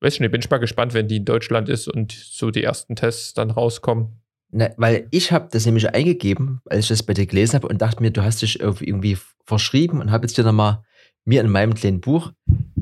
Weiß 0.00 0.14
ich 0.14 0.20
nicht, 0.20 0.30
bin 0.30 0.40
ich 0.40 0.50
mal 0.50 0.58
gespannt, 0.58 0.94
wenn 0.94 1.08
die 1.08 1.16
in 1.16 1.24
Deutschland 1.24 1.68
ist 1.68 1.88
und 1.88 2.12
so 2.12 2.50
die 2.50 2.62
ersten 2.62 2.94
Tests 2.94 3.34
dann 3.34 3.50
rauskommen. 3.50 4.20
Na, 4.50 4.70
weil 4.76 5.08
ich 5.10 5.32
habe 5.32 5.48
das 5.50 5.66
nämlich 5.66 5.88
eingegeben, 5.92 6.60
als 6.66 6.84
ich 6.84 6.88
das 6.88 7.02
bei 7.02 7.14
dir 7.14 7.26
gelesen 7.26 7.56
habe 7.56 7.66
und 7.66 7.82
dachte 7.82 8.02
mir, 8.02 8.12
du 8.12 8.22
hast 8.22 8.42
dich 8.42 8.60
irgendwie- 8.60 9.18
verschrieben 9.46 10.00
und 10.00 10.10
habe 10.10 10.26
jetzt 10.26 10.36
hier 10.36 10.44
nochmal 10.44 10.84
mir 11.24 11.40
in 11.40 11.50
meinem 11.50 11.74
kleinen 11.74 12.00
Buch 12.00 12.32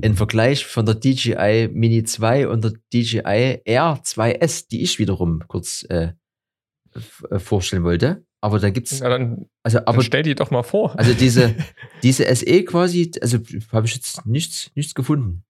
einen 0.03 0.17
Vergleich 0.17 0.67
von 0.67 0.87
der 0.87 0.97
DJI 0.97 1.69
Mini 1.73 2.05
2 2.05 2.49
und 2.49 2.65
der 2.65 2.73
DJI 2.93 3.63
R2S, 3.67 4.69
die 4.69 4.83
ich 4.83 4.99
wiederum 4.99 5.43
kurz 5.47 5.85
äh, 5.89 6.13
äh, 7.31 7.39
vorstellen 7.39 7.85
wollte. 7.85 8.25
Aber 8.43 8.59
da 8.59 8.71
gibt's, 8.71 8.99
Ja, 8.99 9.09
dann, 9.09 9.47
also, 9.63 9.79
dann 9.79 9.87
aber, 9.87 10.03
stell 10.03 10.23
die 10.25 10.35
doch 10.35 10.51
mal 10.51 10.63
vor. 10.65 10.99
also 10.99 11.15
diese, 11.15 11.55
diese 12.03 12.25
SE 12.35 12.65
quasi, 12.65 13.13
also 13.23 13.39
habe 13.71 13.87
ich 13.87 13.95
jetzt 13.95 14.27
nichts, 14.27 14.71
nichts 14.75 14.95
gefunden. 14.95 15.45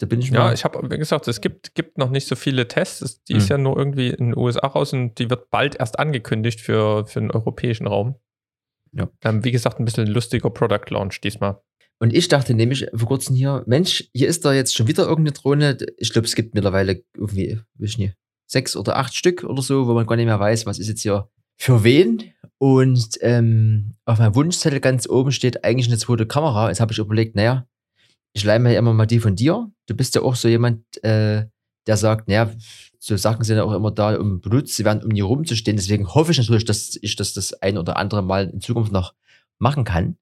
Da 0.00 0.06
bin 0.06 0.20
ich 0.20 0.30
Ja, 0.30 0.44
mal. 0.44 0.54
ich 0.54 0.64
habe, 0.64 0.90
wie 0.90 0.98
gesagt, 0.98 1.26
es 1.28 1.40
gibt, 1.40 1.74
gibt 1.74 1.96
noch 1.96 2.10
nicht 2.10 2.26
so 2.26 2.34
viele 2.36 2.68
Tests. 2.68 3.00
Es- 3.02 3.22
Die 3.24 3.34
ist 3.34 3.44
Hm. 3.44 3.50
ja 3.50 3.58
nur 3.58 3.76
irgendwie 3.78 4.08
in 4.08 4.26
den 4.32 4.36
USA 4.36 4.66
raus 4.66 4.92
und 4.92 5.18
die 5.18 5.30
wird 5.30 5.48
bald 5.50 5.76
erst 5.76 5.98
angekündigt 5.98 6.60
für, 6.60 7.06
für 7.06 7.20
den 7.20 7.30
europäischen 7.30 7.86
Raum. 7.86 8.16
Ja. 8.92 9.08
Ähm, 9.24 9.44
wie 9.44 9.52
gesagt, 9.52 9.78
ein 9.78 9.84
bisschen 9.84 10.06
ein 10.06 10.12
lustiger 10.12 10.50
Product 10.50 10.90
Launch 10.90 11.20
diesmal. 11.20 11.60
Und 11.98 12.12
ich 12.12 12.28
dachte 12.28 12.52
nämlich 12.54 12.86
vor 12.94 13.08
kurzem 13.08 13.36
hier, 13.36 13.62
Mensch, 13.66 14.10
hier 14.12 14.28
ist 14.28 14.44
da 14.44 14.52
jetzt 14.52 14.74
schon 14.74 14.86
wieder 14.86 15.04
irgendeine 15.04 15.32
Drohne. 15.32 15.78
Ich 15.96 16.12
glaube, 16.12 16.26
es 16.26 16.34
gibt 16.34 16.54
mittlerweile 16.54 17.02
irgendwie, 17.16 17.58
weiß 17.76 17.90
ich 17.90 17.98
nicht, 17.98 18.14
sechs 18.46 18.76
oder 18.76 18.96
acht 18.96 19.14
Stück 19.14 19.44
oder 19.44 19.62
so, 19.62 19.86
wo 19.86 19.94
man 19.94 20.06
gar 20.06 20.16
nicht 20.16 20.26
mehr 20.26 20.38
weiß, 20.40 20.66
was 20.66 20.78
ist 20.78 20.88
jetzt 20.88 21.00
hier 21.02 21.30
für 21.56 21.84
wen. 21.84 22.32
Und 22.58 23.18
ähm, 23.20 23.96
auf 24.06 24.18
meinem 24.18 24.34
Wunschzettel 24.34 24.80
ganz 24.80 25.08
oben 25.08 25.32
steht 25.32 25.64
eigentlich 25.64 25.88
eine 25.88 25.98
zweite 25.98 26.26
Kamera. 26.26 26.68
Jetzt 26.68 26.80
habe 26.80 26.92
ich 26.92 26.98
überlegt, 26.98 27.36
naja, 27.36 27.66
ich 28.32 28.44
leih 28.44 28.58
mir 28.58 28.76
immer 28.76 28.94
mal 28.94 29.06
die 29.06 29.20
von 29.20 29.36
dir. 29.36 29.70
Du 29.86 29.94
bist 29.94 30.14
ja 30.14 30.22
auch 30.22 30.36
so 30.36 30.48
jemand, 30.48 30.82
äh, 31.04 31.46
der 31.86 31.96
sagt, 31.96 32.28
naja, 32.28 32.50
so 32.98 33.16
Sachen 33.16 33.44
sind 33.44 33.56
ja 33.56 33.64
auch 33.64 33.72
immer 33.72 33.90
da, 33.90 34.16
um 34.16 34.40
benutzt, 34.40 34.74
sie 34.74 34.84
werden, 34.84 35.02
um 35.04 35.10
hier 35.10 35.24
rumzustehen. 35.24 35.76
Deswegen 35.76 36.08
hoffe 36.08 36.32
ich 36.32 36.38
natürlich, 36.38 36.64
dass 36.64 36.98
ich 37.00 37.16
das 37.16 37.34
das 37.34 37.52
ein 37.54 37.78
oder 37.78 37.96
andere 37.96 38.22
Mal 38.22 38.48
in 38.48 38.60
Zukunft 38.60 38.92
noch 38.92 39.14
machen 39.58 39.84
kann. 39.84 40.16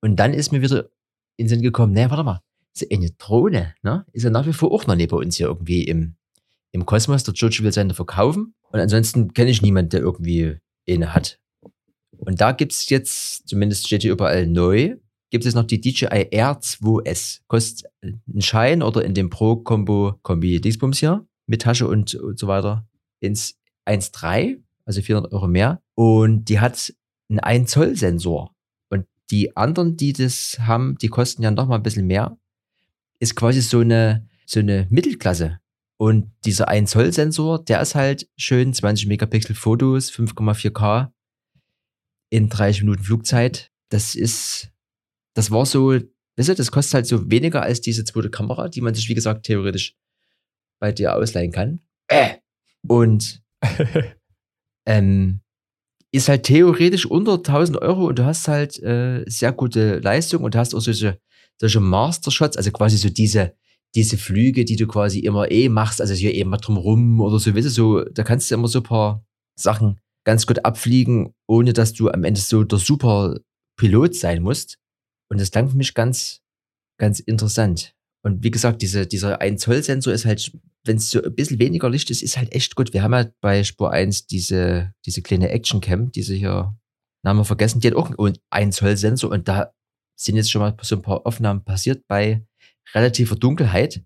Und 0.00 0.16
dann 0.16 0.34
ist 0.34 0.52
mir 0.52 0.62
wieder 0.62 0.90
in 1.36 1.46
den 1.46 1.48
Sinn 1.48 1.62
gekommen, 1.62 1.92
naja, 1.92 2.10
warte 2.10 2.24
mal, 2.24 2.42
so 2.74 2.86
eine 2.90 3.10
Drohne, 3.10 3.74
ne, 3.82 4.04
ist 4.12 4.24
ja 4.24 4.30
nach 4.30 4.46
wie 4.46 4.52
vor 4.52 4.72
auch 4.72 4.86
noch 4.86 4.96
bei 4.96 5.16
uns 5.16 5.36
hier 5.36 5.46
irgendwie 5.46 5.84
im, 5.84 6.16
im 6.72 6.86
Kosmos. 6.86 7.22
Der 7.24 7.34
Jojo 7.34 7.62
will 7.62 7.72
seine 7.72 7.94
verkaufen. 7.94 8.54
Und 8.70 8.80
ansonsten 8.80 9.32
kenne 9.32 9.50
ich 9.50 9.62
niemanden, 9.62 9.90
der 9.90 10.00
irgendwie 10.00 10.58
eine 10.88 11.14
hat. 11.14 11.38
Und 12.18 12.40
da 12.40 12.52
gibt 12.52 12.72
es 12.72 12.88
jetzt, 12.88 13.48
zumindest 13.48 13.86
steht 13.86 14.02
hier 14.02 14.12
überall 14.12 14.46
neu, 14.46 14.96
gibt 15.30 15.46
es 15.46 15.54
noch 15.54 15.64
die 15.64 15.80
DJI 15.80 16.28
R2S. 16.30 17.40
Kostet 17.48 17.90
einen 18.02 18.42
Schein 18.42 18.82
oder 18.82 19.04
in 19.04 19.14
dem 19.14 19.30
Pro-Kombo 19.30 20.18
Kombi 20.22 20.60
Dingsbums 20.60 20.98
hier 20.98 21.26
mit 21.46 21.62
Tasche 21.62 21.88
und, 21.88 22.14
und 22.14 22.38
so 22.38 22.46
weiter 22.46 22.86
ins 23.20 23.58
1,3, 23.86 24.60
also 24.84 25.00
400 25.00 25.32
Euro 25.32 25.48
mehr. 25.48 25.82
Und 25.94 26.44
die 26.44 26.60
hat 26.60 26.92
einen 27.28 27.40
1 27.40 27.70
Zoll 27.70 27.96
Sensor. 27.96 28.54
Und 28.90 29.06
die 29.30 29.56
anderen, 29.56 29.96
die 29.96 30.12
das 30.12 30.58
haben, 30.60 30.96
die 30.98 31.08
kosten 31.08 31.42
ja 31.42 31.50
noch 31.50 31.66
mal 31.66 31.76
ein 31.76 31.82
bisschen 31.82 32.06
mehr. 32.06 32.36
Ist 33.18 33.34
quasi 33.34 33.62
so 33.62 33.80
eine, 33.80 34.28
so 34.46 34.60
eine 34.60 34.86
Mittelklasse. 34.90 35.58
Und 36.02 36.32
dieser 36.44 36.66
1 36.66 36.90
Zoll 36.90 37.12
Sensor, 37.12 37.62
der 37.62 37.80
ist 37.80 37.94
halt 37.94 38.28
schön 38.36 38.74
20 38.74 39.06
Megapixel 39.06 39.54
Fotos, 39.54 40.10
5,4K 40.10 41.12
in 42.28 42.48
30 42.48 42.82
Minuten 42.82 43.04
Flugzeit. 43.04 43.70
Das 43.88 44.16
ist, 44.16 44.72
das 45.34 45.52
war 45.52 45.64
so, 45.64 45.92
weißt 45.92 46.48
du, 46.48 46.54
das 46.56 46.72
kostet 46.72 46.94
halt 46.94 47.06
so 47.06 47.30
weniger 47.30 47.62
als 47.62 47.82
diese 47.82 48.04
zweite 48.04 48.30
Kamera, 48.30 48.68
die 48.68 48.80
man 48.80 48.94
sich, 48.94 49.08
wie 49.08 49.14
gesagt, 49.14 49.46
theoretisch 49.46 49.94
bei 50.80 50.90
dir 50.90 51.14
ausleihen 51.14 51.52
kann. 51.52 51.78
Äh. 52.08 52.38
Und 52.88 53.40
ähm, 54.86 55.40
ist 56.10 56.28
halt 56.28 56.42
theoretisch 56.42 57.06
unter 57.06 57.34
1000 57.34 57.80
Euro 57.80 58.08
und 58.08 58.18
du 58.18 58.24
hast 58.24 58.48
halt 58.48 58.76
äh, 58.82 59.22
sehr 59.28 59.52
gute 59.52 60.00
Leistung 60.00 60.42
und 60.42 60.56
du 60.56 60.58
hast 60.58 60.74
auch 60.74 60.80
solche, 60.80 61.20
solche 61.60 61.78
Master-Shots, 61.78 62.56
also 62.56 62.72
quasi 62.72 62.96
so 62.96 63.08
diese, 63.08 63.54
diese 63.94 64.16
Flüge, 64.16 64.64
die 64.64 64.76
du 64.76 64.86
quasi 64.86 65.20
immer 65.20 65.50
eh 65.50 65.68
machst, 65.68 66.00
also 66.00 66.14
hier 66.14 66.34
eben 66.34 66.50
mal 66.50 66.56
drumrum 66.56 67.20
oder 67.20 67.38
so, 67.38 67.54
weißt 67.54 67.66
du, 67.66 67.70
so, 67.70 68.04
da 68.04 68.22
kannst 68.22 68.50
du 68.50 68.54
immer 68.54 68.68
so 68.68 68.80
ein 68.80 68.84
paar 68.84 69.24
Sachen 69.58 70.00
ganz 70.24 70.46
gut 70.46 70.64
abfliegen, 70.64 71.34
ohne 71.46 71.72
dass 71.72 71.92
du 71.92 72.10
am 72.10 72.24
Ende 72.24 72.40
so 72.40 72.64
der 72.64 72.78
super 72.78 73.40
Pilot 73.78 74.14
sein 74.14 74.42
musst. 74.42 74.78
Und 75.30 75.40
das 75.40 75.50
klang 75.50 75.68
für 75.68 75.76
mich 75.76 75.94
ganz, 75.94 76.40
ganz 76.98 77.20
interessant. 77.20 77.94
Und 78.24 78.42
wie 78.44 78.50
gesagt, 78.50 78.82
diese, 78.82 79.06
dieser 79.06 79.40
1 79.40 79.60
Zoll 79.60 79.82
Sensor 79.82 80.12
ist 80.12 80.24
halt, 80.24 80.52
wenn 80.84 80.96
es 80.96 81.10
so 81.10 81.22
ein 81.22 81.34
bisschen 81.34 81.58
weniger 81.58 81.90
Licht 81.90 82.10
ist, 82.10 82.22
ist 82.22 82.36
halt 82.36 82.54
echt 82.54 82.76
gut. 82.76 82.92
Wir 82.92 83.02
haben 83.02 83.14
halt 83.14 83.34
bei 83.40 83.64
Spur 83.64 83.90
1 83.90 84.26
diese, 84.26 84.94
diese 85.04 85.22
kleine 85.22 85.50
Action 85.50 85.80
Cam, 85.80 86.12
diese 86.12 86.34
hier, 86.34 86.76
Name 87.24 87.44
vergessen, 87.44 87.80
die 87.80 87.88
hat 87.88 87.94
auch 87.94 88.10
einen 88.10 88.38
1 88.50 88.76
Zoll 88.76 88.96
Sensor 88.96 89.30
und 89.30 89.48
da 89.48 89.72
sind 90.18 90.36
jetzt 90.36 90.50
schon 90.50 90.60
mal 90.60 90.76
so 90.82 90.96
ein 90.96 91.02
paar 91.02 91.26
Aufnahmen 91.26 91.64
passiert 91.64 92.06
bei 92.08 92.44
relativer 92.94 93.36
Dunkelheit. 93.36 94.02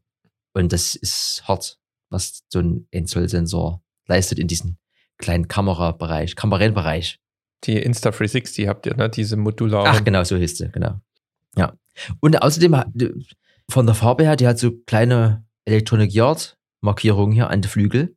Und 0.55 0.73
das 0.73 0.95
ist 0.95 1.43
hart, 1.47 1.79
was 2.11 2.45
so 2.49 2.61
ein 2.61 2.87
1 2.95 3.11
Zoll 3.11 3.29
Sensor 3.29 3.83
leistet 4.07 4.39
in 4.39 4.49
diesem 4.49 4.77
kleinen 5.19 5.49
Kamerabereich, 5.49 6.37
Kamerenbereich. 6.37 7.21
Die 7.65 7.85
Insta360 7.85 8.69
habt 8.69 8.87
ihr, 8.87 8.95
ne? 8.97 9.09
Diese 9.11 9.37
modularen. 9.37 9.87
Ach, 9.89 10.05
genau, 10.05 10.23
so 10.25 10.37
hieß 10.37 10.59
sie, 10.59 10.69
genau. 10.71 11.01
Ja. 11.57 11.75
Und 12.21 12.41
außerdem 12.43 12.77
hat- 12.77 12.89
von 13.69 13.87
der 13.87 13.95
Farbe 13.95 14.25
her, 14.25 14.37
die 14.37 14.47
hat 14.47 14.59
so 14.59 14.73
kleine 14.87 15.45
Electronic 15.65 16.13
Yard 16.13 16.57
Markierungen 16.83 17.33
hier 17.35 17.51
an 17.51 17.63
den 17.63 17.69
Flügel. 17.71 18.15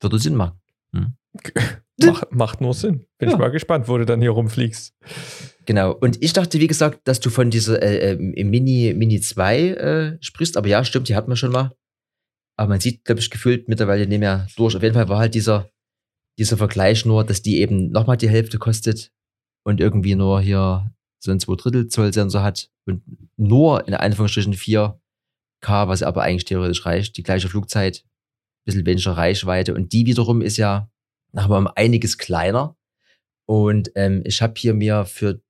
Würde 0.00 0.18
Sinn 0.18 0.36
machen. 0.36 0.60
Mach, 2.04 2.24
macht 2.30 2.60
nur 2.60 2.74
Sinn. 2.74 3.06
Bin 3.18 3.28
Ja. 3.28 3.34
ich 3.34 3.38
mal 3.40 3.50
gespannt, 3.50 3.88
wo 3.88 3.98
du 3.98 4.06
dann 4.06 4.20
hier 4.20 4.30
rumfliegst. 4.30 4.94
Genau. 5.66 5.92
Und 5.94 6.22
ich 6.22 6.32
dachte, 6.32 6.60
wie 6.60 6.66
gesagt, 6.66 7.00
dass 7.08 7.20
du 7.20 7.28
von 7.30 7.50
dieser 7.50 7.82
äh, 7.82 8.12
äh, 8.12 8.44
Mini, 8.44 8.94
Mini 8.96 9.20
2 9.20 9.58
äh, 9.68 10.18
sprichst. 10.20 10.56
Aber 10.56 10.68
ja, 10.68 10.84
stimmt, 10.84 11.08
die 11.08 11.16
hatten 11.16 11.30
wir 11.30 11.36
schon 11.36 11.52
mal. 11.52 11.72
Aber 12.56 12.68
man 12.70 12.80
sieht, 12.80 13.04
glaube 13.04 13.20
ich, 13.20 13.30
gefühlt 13.30 13.68
mittlerweile 13.68 14.06
nicht 14.06 14.20
mehr 14.20 14.46
durch. 14.56 14.76
Auf 14.76 14.82
jeden 14.82 14.94
Fall 14.94 15.08
war 15.08 15.18
halt 15.18 15.34
dieser, 15.34 15.68
dieser 16.38 16.56
Vergleich 16.56 17.04
nur, 17.04 17.24
dass 17.24 17.42
die 17.42 17.58
eben 17.58 17.90
nochmal 17.90 18.16
die 18.16 18.28
Hälfte 18.28 18.58
kostet 18.58 19.12
und 19.64 19.80
irgendwie 19.80 20.14
nur 20.14 20.40
hier 20.40 20.92
so 21.20 21.30
ein 21.32 21.40
2 21.40 21.54
Drittel 21.56 21.88
Zoll 21.88 22.12
Sensor 22.12 22.42
hat 22.42 22.70
und 22.86 23.02
nur 23.36 23.86
in 23.88 23.94
Anführungsstrichen 23.94 24.54
4K, 24.54 24.98
was 25.88 26.02
aber 26.02 26.22
eigentlich 26.22 26.44
theoretisch 26.44 26.86
reicht. 26.86 27.16
Die 27.16 27.22
gleiche 27.24 27.48
Flugzeit, 27.48 28.04
bisschen 28.64 28.86
weniger 28.86 29.12
Reichweite. 29.16 29.74
Und 29.74 29.92
die 29.92 30.06
wiederum 30.06 30.40
ist 30.42 30.56
ja 30.56 30.90
nochmal 31.32 31.60
um 31.60 31.68
einiges 31.74 32.18
kleiner. 32.18 32.76
Und 33.46 33.92
ähm, 33.94 34.22
ich 34.24 34.42
habe 34.42 34.54
hier 34.56 34.74
mir 34.74 35.04
für 35.04 35.40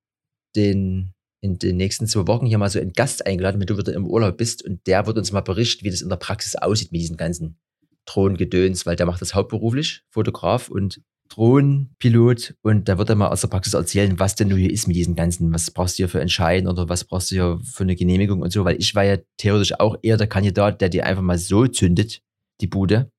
den 0.55 1.13
in 1.41 1.57
den 1.57 1.77
nächsten 1.77 2.07
zwei 2.07 2.27
Wochen 2.27 2.45
hier 2.45 2.57
mal 2.57 2.69
so 2.69 2.79
einen 2.79 2.93
Gast 2.93 3.25
eingeladen, 3.25 3.59
wenn 3.59 3.67
du 3.67 3.77
wieder 3.77 3.93
im 3.93 4.05
Urlaub 4.05 4.37
bist. 4.37 4.63
Und 4.63 4.85
der 4.87 5.07
wird 5.07 5.17
uns 5.17 5.31
mal 5.31 5.41
berichten, 5.41 5.85
wie 5.85 5.89
das 5.89 6.01
in 6.01 6.09
der 6.09 6.17
Praxis 6.17 6.55
aussieht 6.55 6.91
mit 6.91 7.01
diesen 7.01 7.17
ganzen 7.17 7.57
Drohnengedöns, 8.05 8.85
weil 8.85 8.95
der 8.95 9.05
macht 9.05 9.21
das 9.21 9.35
hauptberuflich, 9.35 10.03
Fotograf 10.09 10.69
und 10.69 11.01
Drohnenpilot. 11.29 12.55
Und 12.61 12.89
da 12.89 12.97
wird 12.97 13.09
er 13.09 13.15
mal 13.15 13.29
aus 13.29 13.41
der 13.41 13.47
Praxis 13.47 13.73
erzählen, 13.73 14.19
was 14.19 14.35
denn 14.35 14.49
nun 14.49 14.57
hier 14.57 14.71
ist 14.71 14.87
mit 14.87 14.97
diesen 14.97 15.15
ganzen, 15.15 15.53
was 15.53 15.71
brauchst 15.71 15.97
du 15.97 16.01
hier 16.01 16.09
für 16.09 16.19
Entscheiden 16.19 16.67
oder 16.67 16.89
was 16.89 17.05
brauchst 17.05 17.31
du 17.31 17.35
hier 17.35 17.61
für 17.63 17.83
eine 17.83 17.95
Genehmigung 17.95 18.41
und 18.41 18.51
so, 18.51 18.65
weil 18.65 18.79
ich 18.79 18.95
war 18.95 19.03
ja 19.03 19.17
theoretisch 19.37 19.79
auch 19.79 19.97
eher 20.01 20.17
der 20.17 20.27
Kandidat, 20.27 20.81
der 20.81 20.89
dir 20.89 21.05
einfach 21.05 21.21
mal 21.21 21.37
so 21.37 21.67
zündet, 21.67 22.21
die 22.61 22.67
Bude, 22.67 23.11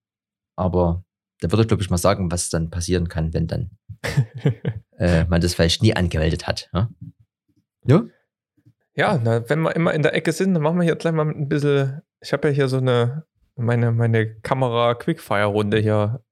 aber 0.56 1.04
da 1.40 1.50
wird 1.50 1.60
er, 1.60 1.66
glaube 1.66 1.82
ich, 1.82 1.90
mal 1.90 1.98
sagen, 1.98 2.30
was 2.30 2.50
dann 2.50 2.70
passieren 2.70 3.08
kann, 3.08 3.32
wenn 3.32 3.46
dann 3.46 3.70
äh, 4.98 5.24
man 5.24 5.40
das 5.40 5.54
vielleicht 5.54 5.82
nie 5.82 5.94
angemeldet 5.94 6.46
hat. 6.46 6.70
Ja? 6.72 6.90
Ja? 7.84 8.04
Ja, 8.94 9.20
na, 9.22 9.48
wenn 9.48 9.60
wir 9.60 9.74
immer 9.74 9.94
in 9.94 10.02
der 10.02 10.14
Ecke 10.14 10.32
sind, 10.32 10.54
dann 10.54 10.62
machen 10.62 10.76
wir 10.76 10.84
hier 10.84 10.96
gleich 10.96 11.14
mal 11.14 11.26
ein 11.26 11.48
bisschen. 11.48 12.02
Ich 12.20 12.32
habe 12.32 12.48
ja 12.48 12.54
hier 12.54 12.68
so 12.68 12.78
eine, 12.78 13.24
meine, 13.56 13.92
meine 13.92 14.34
Kamera-Quickfire-Runde 14.40 15.78
hier 15.78 16.22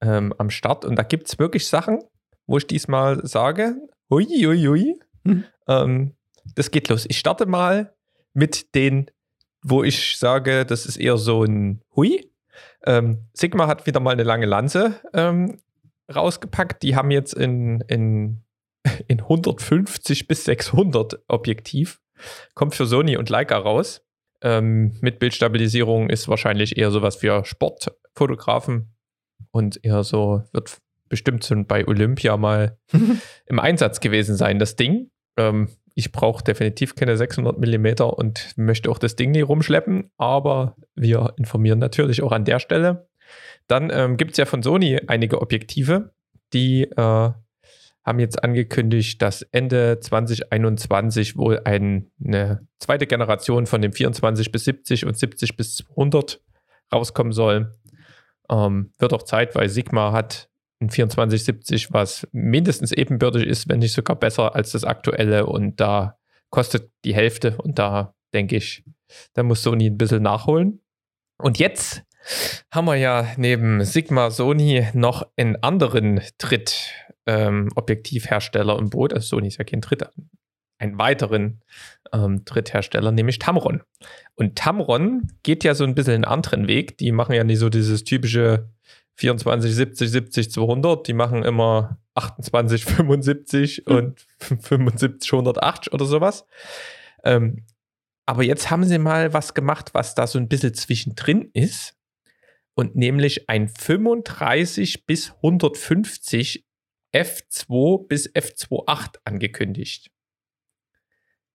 ähm, 0.00 0.34
am 0.38 0.50
Start 0.50 0.84
und 0.84 0.96
da 0.96 1.02
gibt 1.02 1.28
es 1.28 1.38
wirklich 1.38 1.68
Sachen, 1.68 2.00
wo 2.46 2.58
ich 2.58 2.66
diesmal 2.66 3.24
sage: 3.26 3.76
Hui, 4.10 4.24
hui, 4.24 4.66
hui. 4.66 5.00
Mhm. 5.24 5.44
Ähm, 5.68 6.16
das 6.54 6.70
geht 6.70 6.88
los. 6.88 7.06
Ich 7.08 7.18
starte 7.18 7.46
mal 7.46 7.94
mit 8.32 8.74
den, 8.74 9.10
wo 9.62 9.84
ich 9.84 10.16
sage, 10.16 10.64
das 10.64 10.86
ist 10.86 10.96
eher 10.96 11.18
so 11.18 11.44
ein 11.44 11.82
Hui. 11.94 12.32
Ähm, 12.84 13.28
Sigma 13.32 13.66
hat 13.66 13.86
wieder 13.86 14.00
mal 14.00 14.12
eine 14.12 14.22
lange 14.22 14.46
Lanze 14.46 15.00
ähm, 15.12 15.60
rausgepackt. 16.14 16.82
Die 16.82 16.96
haben 16.96 17.10
jetzt 17.10 17.34
in, 17.34 17.82
in 17.88 18.42
in 19.08 19.20
150 19.20 20.26
bis 20.26 20.44
600 20.44 21.20
Objektiv. 21.28 22.00
Kommt 22.54 22.74
für 22.74 22.86
Sony 22.86 23.16
und 23.16 23.30
Leica 23.30 23.56
raus. 23.56 24.04
Ähm, 24.40 24.96
mit 25.00 25.18
Bildstabilisierung 25.18 26.10
ist 26.10 26.28
wahrscheinlich 26.28 26.76
eher 26.76 26.90
sowas 26.90 27.16
für 27.16 27.44
Sportfotografen 27.44 28.94
und 29.50 29.84
eher 29.84 30.04
so, 30.04 30.44
wird 30.52 30.78
bestimmt 31.08 31.42
so 31.42 31.56
bei 31.64 31.86
Olympia 31.86 32.36
mal 32.36 32.78
im 33.46 33.58
Einsatz 33.58 34.00
gewesen 34.00 34.36
sein, 34.36 34.58
das 34.58 34.76
Ding. 34.76 35.10
Ähm, 35.36 35.68
ich 35.98 36.12
brauche 36.12 36.44
definitiv 36.44 36.94
keine 36.94 37.16
600 37.16 37.58
mm 37.58 38.02
und 38.04 38.56
möchte 38.56 38.88
auch 38.88 38.98
das 38.98 39.16
Ding 39.16 39.32
nie 39.32 39.40
rumschleppen, 39.40 40.12
aber 40.16 40.76
wir 40.94 41.34
informieren 41.36 41.80
natürlich 41.80 42.22
auch 42.22 42.30
an 42.30 42.44
der 42.44 42.60
Stelle. 42.60 43.08
Dann 43.66 43.90
ähm, 43.92 44.16
gibt 44.16 44.30
es 44.30 44.36
ja 44.36 44.46
von 44.46 44.62
Sony 44.62 45.00
einige 45.08 45.42
Objektive, 45.42 46.12
die 46.52 46.84
äh, 46.84 46.94
haben 46.96 48.18
jetzt 48.20 48.44
angekündigt, 48.44 49.20
dass 49.20 49.42
Ende 49.42 49.98
2021 49.98 51.36
wohl 51.36 51.62
ein, 51.64 52.12
eine 52.24 52.64
zweite 52.78 53.08
Generation 53.08 53.66
von 53.66 53.82
dem 53.82 53.92
24 53.92 54.52
bis 54.52 54.66
70 54.66 55.04
und 55.04 55.18
70 55.18 55.56
bis 55.56 55.78
200 55.78 56.40
rauskommen 56.92 57.32
soll. 57.32 57.72
Ähm, 58.48 58.92
wird 59.00 59.12
auch 59.12 59.24
Zeit, 59.24 59.56
weil 59.56 59.68
Sigma 59.68 60.12
hat 60.12 60.47
ein 60.80 60.90
2470, 60.90 61.92
was 61.92 62.26
mindestens 62.32 62.92
ebenbürtig 62.92 63.46
ist, 63.46 63.68
wenn 63.68 63.80
nicht 63.80 63.92
sogar 63.92 64.16
besser 64.16 64.54
als 64.54 64.72
das 64.72 64.84
aktuelle 64.84 65.46
und 65.46 65.80
da 65.80 66.18
kostet 66.50 66.90
die 67.04 67.14
Hälfte 67.14 67.56
und 67.58 67.78
da 67.78 68.14
denke 68.32 68.56
ich, 68.56 68.84
da 69.34 69.42
muss 69.42 69.62
Sony 69.62 69.86
ein 69.86 69.98
bisschen 69.98 70.22
nachholen. 70.22 70.80
Und 71.38 71.58
jetzt 71.58 72.02
haben 72.70 72.86
wir 72.86 72.96
ja 72.96 73.26
neben 73.36 73.84
Sigma 73.84 74.30
Sony 74.30 74.86
noch 74.92 75.26
einen 75.36 75.56
anderen 75.62 76.20
Dritt 76.38 76.92
ähm, 77.26 77.70
im 77.76 78.90
Boot. 78.90 79.12
Also 79.12 79.36
Sony 79.36 79.48
ist 79.48 79.58
ja 79.58 79.64
kein 79.64 79.80
Dritter, 79.80 80.10
einen 80.78 80.98
weiteren 80.98 81.62
ähm, 82.12 82.44
Dritthersteller, 82.44 83.12
nämlich 83.12 83.38
Tamron. 83.38 83.82
Und 84.34 84.56
Tamron 84.56 85.28
geht 85.42 85.64
ja 85.64 85.74
so 85.74 85.84
ein 85.84 85.94
bisschen 85.94 86.14
einen 86.14 86.24
anderen 86.24 86.68
Weg. 86.68 86.98
Die 86.98 87.12
machen 87.12 87.34
ja 87.34 87.44
nicht 87.44 87.58
so 87.58 87.68
dieses 87.68 88.04
typische 88.04 88.68
24, 89.18 89.74
70, 89.74 90.10
70, 90.10 90.52
200. 90.52 91.06
Die 91.06 91.12
machen 91.12 91.44
immer 91.44 91.98
28, 92.14 92.84
75 92.84 93.86
und 93.86 94.26
75, 94.38 95.32
180 95.32 95.92
oder 95.92 96.04
sowas. 96.04 96.46
Ähm, 97.24 97.66
aber 98.26 98.44
jetzt 98.44 98.70
haben 98.70 98.84
sie 98.84 98.98
mal 98.98 99.32
was 99.32 99.54
gemacht, 99.54 99.90
was 99.92 100.14
da 100.14 100.26
so 100.26 100.38
ein 100.38 100.48
bisschen 100.48 100.74
zwischendrin 100.74 101.50
ist. 101.52 101.94
Und 102.74 102.94
nämlich 102.94 103.48
ein 103.48 103.68
35 103.68 105.04
bis 105.04 105.32
150 105.42 106.64
F2 107.12 108.06
bis 108.06 108.32
F2.8 108.32 109.16
angekündigt. 109.24 110.12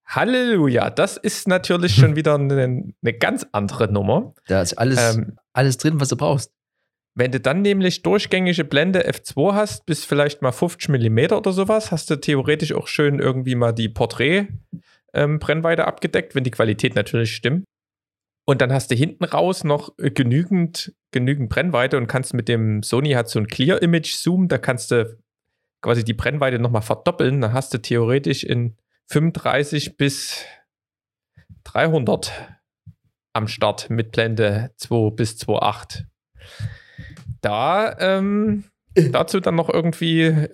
Halleluja, 0.05 0.89
das 0.89 1.15
ist 1.15 1.47
natürlich 1.47 1.95
schon 1.95 2.17
wieder 2.17 2.35
eine, 2.35 2.93
eine 3.01 3.13
ganz 3.13 3.45
andere 3.53 3.89
Nummer. 3.89 4.33
Da 4.47 4.61
ist 4.61 4.73
alles, 4.73 5.15
Ähm, 5.15 5.37
alles 5.53 5.77
drin, 5.77 6.01
was 6.01 6.09
du 6.09 6.17
brauchst. 6.17 6.51
Wenn 7.15 7.31
du 7.31 7.39
dann 7.39 7.61
nämlich 7.61 8.01
durchgängige 8.01 8.63
Blende 8.63 9.07
F2 9.07 9.53
hast, 9.53 9.85
bis 9.85 10.03
vielleicht 10.03 10.41
mal 10.41 10.51
50 10.51 10.89
mm 10.89 11.33
oder 11.33 11.51
sowas, 11.51 11.91
hast 11.91 12.09
du 12.09 12.15
theoretisch 12.15 12.73
auch 12.73 12.87
schön 12.87 13.19
irgendwie 13.19 13.53
mal 13.53 13.71
die 13.71 13.89
Porträt-Brennweite 13.89 15.85
abgedeckt, 15.85 16.33
wenn 16.33 16.43
die 16.43 16.51
Qualität 16.51 16.95
natürlich 16.95 17.35
stimmt. 17.35 17.65
Und 18.45 18.61
dann 18.61 18.73
hast 18.73 18.89
du 18.91 18.95
hinten 18.95 19.23
raus 19.23 19.63
noch 19.63 19.97
äh, 19.99 20.09
genügend, 20.11 20.93
genügend 21.11 21.49
Brennweite 21.49 21.97
und 21.97 22.07
kannst 22.07 22.33
mit 22.33 22.49
dem 22.49 22.83
Sony 22.83 23.11
hat 23.11 23.29
so 23.29 23.39
ein 23.39 23.47
Clear 23.47 23.81
Image 23.81 24.15
Zoom, 24.15 24.47
da 24.47 24.57
kannst 24.57 24.91
du 24.91 25.17
quasi 25.81 26.03
die 26.03 26.13
Brennweite 26.13 26.59
nochmal 26.59 26.81
verdoppeln. 26.81 27.41
Dann 27.41 27.53
hast 27.53 27.73
du 27.73 27.77
theoretisch 27.77 28.43
in 28.43 28.75
35 29.07 29.97
bis 29.97 30.43
300 31.65 32.33
am 33.33 33.47
Start 33.47 33.89
mit 33.89 34.11
Blende 34.11 34.71
2 34.77 35.11
bis 35.11 35.37
2.8. 35.37 36.05
Da 37.43 37.95
ähm, 37.99 38.63
dazu 38.95 39.39
dann 39.39 39.55
noch 39.55 39.69
irgendwie 39.69 40.47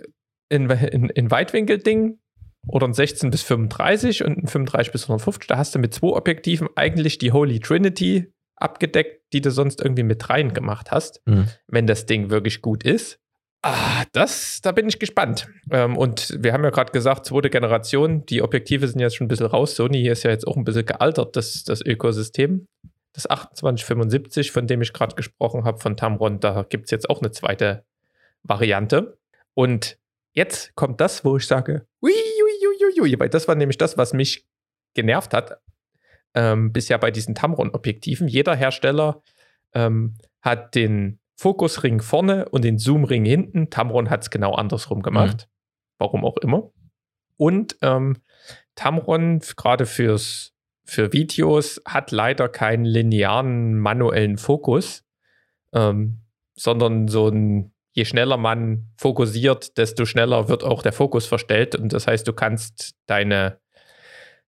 in, 0.50 0.70
in, 0.70 1.10
in 1.10 1.32
Weitwinkel-Ding 1.32 2.20
oder 2.68 2.88
ein 2.88 2.94
16 2.94 3.32
bis 3.32 3.44
35 3.44 4.24
und 4.26 4.38
ein 4.44 4.48
35 4.48 4.92
bis 4.92 5.04
150. 5.04 5.48
Da 5.48 5.58
hast 5.58 5.76
du 5.76 5.80
mit 5.80 5.94
zwei 5.94 6.10
Objektiven 6.10 6.68
eigentlich 6.76 7.18
die 7.18 7.32
Holy 7.32 7.60
Trinity 7.60 8.32
abgedeckt, 8.58 9.22
die 9.32 9.42
du 9.42 9.52
sonst 9.52 9.82
irgendwie 9.82 10.04
mit 10.04 10.30
rein 10.30 10.54
gemacht 10.54 10.92
hast, 10.92 11.22
Mhm. 11.26 11.48
wenn 11.68 11.88
das 11.88 12.06
Ding 12.06 12.30
wirklich 12.30 12.62
gut 12.62 12.84
ist. 12.84 13.18
Ah, 13.62 14.04
das, 14.14 14.62
da 14.62 14.72
bin 14.72 14.88
ich 14.88 15.00
gespannt. 15.00 15.48
Ähm, 15.70 15.98
und 15.98 16.38
wir 16.42 16.54
haben 16.54 16.64
ja 16.64 16.70
gerade 16.70 16.92
gesagt, 16.94 17.26
zweite 17.26 17.50
Generation, 17.50 18.26
die 18.26 18.42
Objektive 18.42 18.88
sind 18.88 19.00
jetzt 19.02 19.18
schon 19.18 19.26
ein 19.26 19.28
bisschen 19.28 19.48
raus. 19.48 19.76
Sony 19.76 20.08
ist 20.08 20.24
ja 20.24 20.32
jetzt 20.32 20.48
auch 20.48 20.56
ein 20.56 20.64
bisschen 20.64 20.86
gealtert, 20.86 21.36
das, 21.36 21.64
das 21.66 21.82
Ökosystem. 21.86 22.66
Das 23.14 23.24
2875, 23.24 24.52
von 24.52 24.68
dem 24.68 24.82
ich 24.82 24.94
gerade 24.94 25.16
gesprochen 25.16 25.64
habe, 25.64 25.80
von 25.80 25.98
Tamron, 25.98 26.40
da 26.40 26.64
gibt 26.64 26.86
es 26.86 26.92
jetzt 26.92 27.10
auch 27.10 27.22
eine 27.22 27.32
zweite 27.32 27.86
Variante. 28.44 29.18
Und 29.54 29.98
jetzt 30.34 30.76
kommt 30.76 31.02
das, 31.02 31.26
wo 31.26 31.38
ich 31.38 31.48
sage, 31.48 31.88
ui, 32.02 33.20
weil 33.20 33.30
das 33.30 33.48
war 33.48 33.56
nämlich 33.56 33.78
das, 33.78 33.98
was 33.98 34.14
mich 34.14 34.48
genervt 34.94 35.34
hat. 35.34 35.60
ähm, 36.36 36.72
bisher 36.72 36.98
bei 37.00 37.12
diesen 37.12 37.36
Tamron-Objektiven. 37.36 38.28
Jeder 38.28 38.56
Hersteller 38.56 39.24
ähm, 39.74 40.18
hat 40.42 40.76
den 40.76 41.20
Fokusring 41.36 42.02
vorne 42.02 42.48
und 42.50 42.64
den 42.64 42.78
Zoomring 42.78 43.26
hinten. 43.26 43.70
Tamron 43.70 44.10
hat 44.10 44.24
es 44.24 44.30
genau 44.30 44.54
andersrum 44.54 45.02
gemacht. 45.02 45.48
Mhm. 45.48 45.52
Warum 45.98 46.26
auch 46.26 46.38
immer. 46.38 46.72
Und 47.38 47.78
ähm, 47.82 48.18
Tamron, 48.76 49.40
gerade 49.56 49.86
fürs, 49.86 50.54
für 50.90 51.14
Videos, 51.14 51.82
hat 51.86 52.12
leider 52.12 52.50
keinen 52.50 52.86
linearen 52.86 53.78
manuellen 53.78 54.38
Fokus, 54.38 55.04
ähm, 55.74 56.22
sondern 56.56 57.08
so 57.08 57.30
ein, 57.30 57.74
je 57.94 58.06
schneller 58.06 58.38
man 58.38 58.92
fokussiert, 58.98 59.78
desto 59.78 60.06
schneller 60.06 60.50
wird 60.50 60.64
auch 60.64 60.82
der 60.82 60.94
Fokus 60.94 61.26
verstellt. 61.26 61.76
Und 61.76 61.94
das 61.94 62.08
heißt, 62.08 62.28
du 62.28 62.34
kannst 62.34 62.96
deine, 63.06 63.60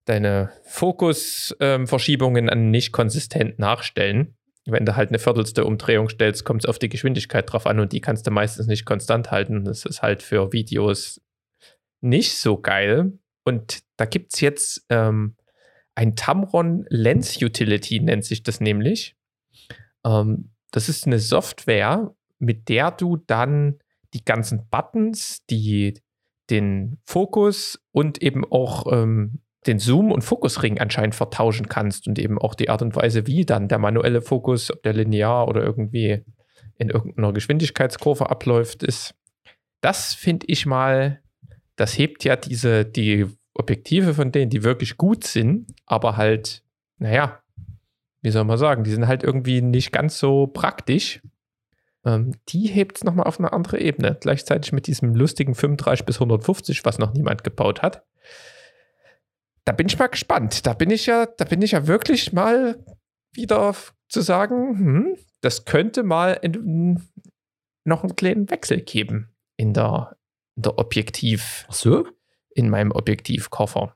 deine 0.05 0.51
Fokusverschiebungen 0.65 2.50
ähm, 2.51 2.71
nicht 2.71 2.91
konsistent 2.91 3.60
nachstellen 3.60 4.36
wenn 4.65 4.86
du 4.86 4.95
halt 4.95 5.10
eine 5.10 5.19
viertelste 5.19 5.65
Umdrehung 5.65 6.10
stellst, 6.10 6.45
kommt 6.45 6.63
es 6.63 6.69
auf 6.69 6.77
die 6.77 6.89
Geschwindigkeit 6.89 7.51
drauf 7.51 7.65
an 7.65 7.79
und 7.79 7.93
die 7.93 8.01
kannst 8.01 8.27
du 8.27 8.31
meistens 8.31 8.67
nicht 8.67 8.86
konstant 8.86 9.31
halten. 9.31 9.65
Das 9.65 9.86
ist 9.86 10.01
halt 10.01 10.21
für 10.21 10.53
Videos 10.53 11.21
nicht 12.01 12.38
so 12.38 12.60
geil. 12.60 13.13
Und 13.43 13.79
da 13.98 14.05
gibt 14.05 14.33
es 14.33 14.41
jetzt 14.41 14.86
ähm, 14.89 15.36
ein 15.95 16.15
Tamron 16.15 16.86
Lens 16.89 17.41
Utility, 17.41 18.00
nennt 18.00 18.25
sich 18.25 18.43
das 18.43 18.62
nämlich. 18.62 19.15
Ähm, 20.05 20.51
das 20.71 20.89
ist 20.89 21.05
eine 21.05 21.19
Software, 21.19 22.15
mit 22.39 22.69
der 22.69 22.91
du 22.91 23.17
dann 23.17 23.79
die 24.13 24.24
ganzen 24.25 24.67
Buttons, 24.69 25.45
die 25.50 26.00
den 26.50 27.00
Fokus 27.05 27.79
und 27.91 28.21
eben 28.21 28.43
auch 28.50 28.91
ähm, 28.91 29.41
den 29.67 29.79
Zoom- 29.79 30.12
und 30.12 30.24
Fokusring 30.24 30.79
anscheinend 30.79 31.15
vertauschen 31.15 31.69
kannst 31.69 32.07
und 32.07 32.17
eben 32.17 32.39
auch 32.39 32.55
die 32.55 32.69
Art 32.69 32.81
und 32.81 32.95
Weise, 32.95 33.27
wie 33.27 33.45
dann 33.45 33.67
der 33.67 33.77
manuelle 33.77 34.21
Fokus, 34.21 34.71
ob 34.71 34.81
der 34.83 34.93
linear 34.93 35.48
oder 35.48 35.63
irgendwie 35.63 36.24
in 36.77 36.89
irgendeiner 36.89 37.31
Geschwindigkeitskurve 37.31 38.29
abläuft, 38.29 38.81
ist. 38.83 39.13
Das 39.81 40.13
finde 40.13 40.48
ich 40.50 40.65
mal, 40.65 41.21
das 41.75 41.98
hebt 41.98 42.24
ja 42.24 42.36
diese, 42.36 42.86
die 42.86 43.27
Objektive 43.53 44.13
von 44.13 44.31
denen, 44.31 44.50
die 44.50 44.63
wirklich 44.63 44.98
gut 44.98 45.25
sind, 45.25 45.67
aber 45.86 46.17
halt, 46.17 46.63
naja, 46.98 47.41
wie 48.22 48.31
soll 48.31 48.43
man 48.43 48.58
sagen, 48.58 48.84
die 48.84 48.91
sind 48.91 49.08
halt 49.08 49.24
irgendwie 49.24 49.62
nicht 49.62 49.91
ganz 49.91 50.20
so 50.20 50.48
praktisch. 50.48 51.22
Ähm, 52.05 52.36
die 52.50 52.67
hebt 52.67 52.98
es 52.98 53.03
nochmal 53.03 53.27
auf 53.27 53.39
eine 53.39 53.51
andere 53.51 53.79
Ebene. 53.79 54.17
Gleichzeitig 54.20 54.72
mit 54.72 54.88
diesem 54.88 55.15
lustigen 55.15 55.55
35 55.55 56.05
bis 56.05 56.15
150, 56.17 56.86
was 56.86 57.00
noch 57.00 57.13
niemand 57.13 57.43
gebaut 57.43 57.81
hat 57.81 58.03
da 59.65 59.72
bin 59.72 59.88
ich 59.88 60.00
mal 60.00 60.08
gespannt. 60.08 60.65
Da 60.65 60.74
bin 60.74 60.89
ich 60.89 61.05
ja, 61.05 61.25
da 61.25 61.46
bin 61.46 61.62
ich 61.62 61.72
ja 61.72 61.88
wirklich 61.88 62.34
mal 62.34 62.84
wieder 63.34 63.75
zu 64.08 64.22
sagen, 64.22 64.77
hm, 64.77 65.17
das 65.41 65.65
könnte 65.65 66.03
mal 66.03 66.34
in, 66.41 67.01
noch 67.86 68.03
einen 68.03 68.15
kleinen 68.15 68.50
Wechsel 68.50 68.81
geben 68.81 69.29
in 69.58 69.74
der, 69.74 70.17
in 70.55 70.63
der 70.63 70.77
Objektiv. 70.77 71.65
Ach 71.70 71.74
so? 71.74 72.08
In 72.55 72.70
meinem 72.70 72.91
Objektivkoffer. 72.91 73.96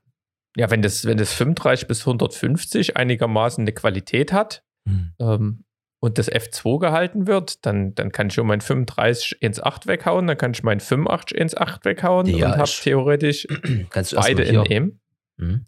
Ja, 0.55 0.71
wenn 0.71 0.81
das, 0.81 1.05
wenn 1.05 1.17
das 1.17 1.33
35 1.33 1.87
bis 1.87 2.01
150 2.01 2.95
einigermaßen 2.95 3.63
eine 3.63 3.73
Qualität 3.73 4.31
hat 4.31 4.63
hm. 4.87 5.11
ähm, 5.19 5.63
und 5.99 6.17
das 6.17 6.31
F2 6.31 6.79
gehalten 6.79 7.27
wird, 7.27 7.65
dann, 7.65 7.93
dann 7.95 8.11
kann 8.11 8.27
ich 8.27 8.33
schon 8.33 8.47
mein 8.47 8.61
35 8.61 9.41
ins 9.41 9.61
8 9.61 9.87
weghauen, 9.87 10.27
dann 10.27 10.37
kann 10.37 10.51
ich 10.51 10.63
mein 10.63 10.79
85 10.79 11.37
ins 11.37 11.57
8 11.57 11.83
weghauen 11.83 12.27
ja, 12.27 12.53
und 12.53 12.57
habe 12.57 12.69
theoretisch 12.69 13.47
beide 14.15 14.43
in 14.43 14.65
M. 14.65 14.99
Mhm. 15.37 15.65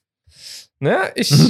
Na, 0.80 1.10
ich, 1.16 1.32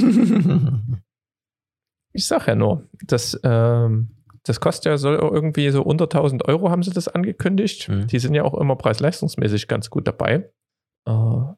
ich 2.12 2.26
sag 2.26 2.48
ja 2.48 2.56
nur, 2.56 2.88
das, 3.06 3.38
ähm, 3.44 4.16
das 4.42 4.60
kostet 4.60 4.86
ja 4.86 4.96
so 4.96 5.10
irgendwie 5.10 5.70
so 5.70 5.82
unter 5.82 6.04
1000 6.04 6.48
Euro, 6.48 6.70
haben 6.70 6.82
sie 6.82 6.90
das 6.90 7.06
angekündigt. 7.06 7.88
Mhm. 7.88 8.06
Die 8.06 8.18
sind 8.18 8.34
ja 8.34 8.44
auch 8.44 8.54
immer 8.54 8.76
preis-leistungsmäßig 8.76 9.68
ganz 9.68 9.90
gut 9.90 10.08
dabei. 10.08 10.50
Äh, 11.08 11.54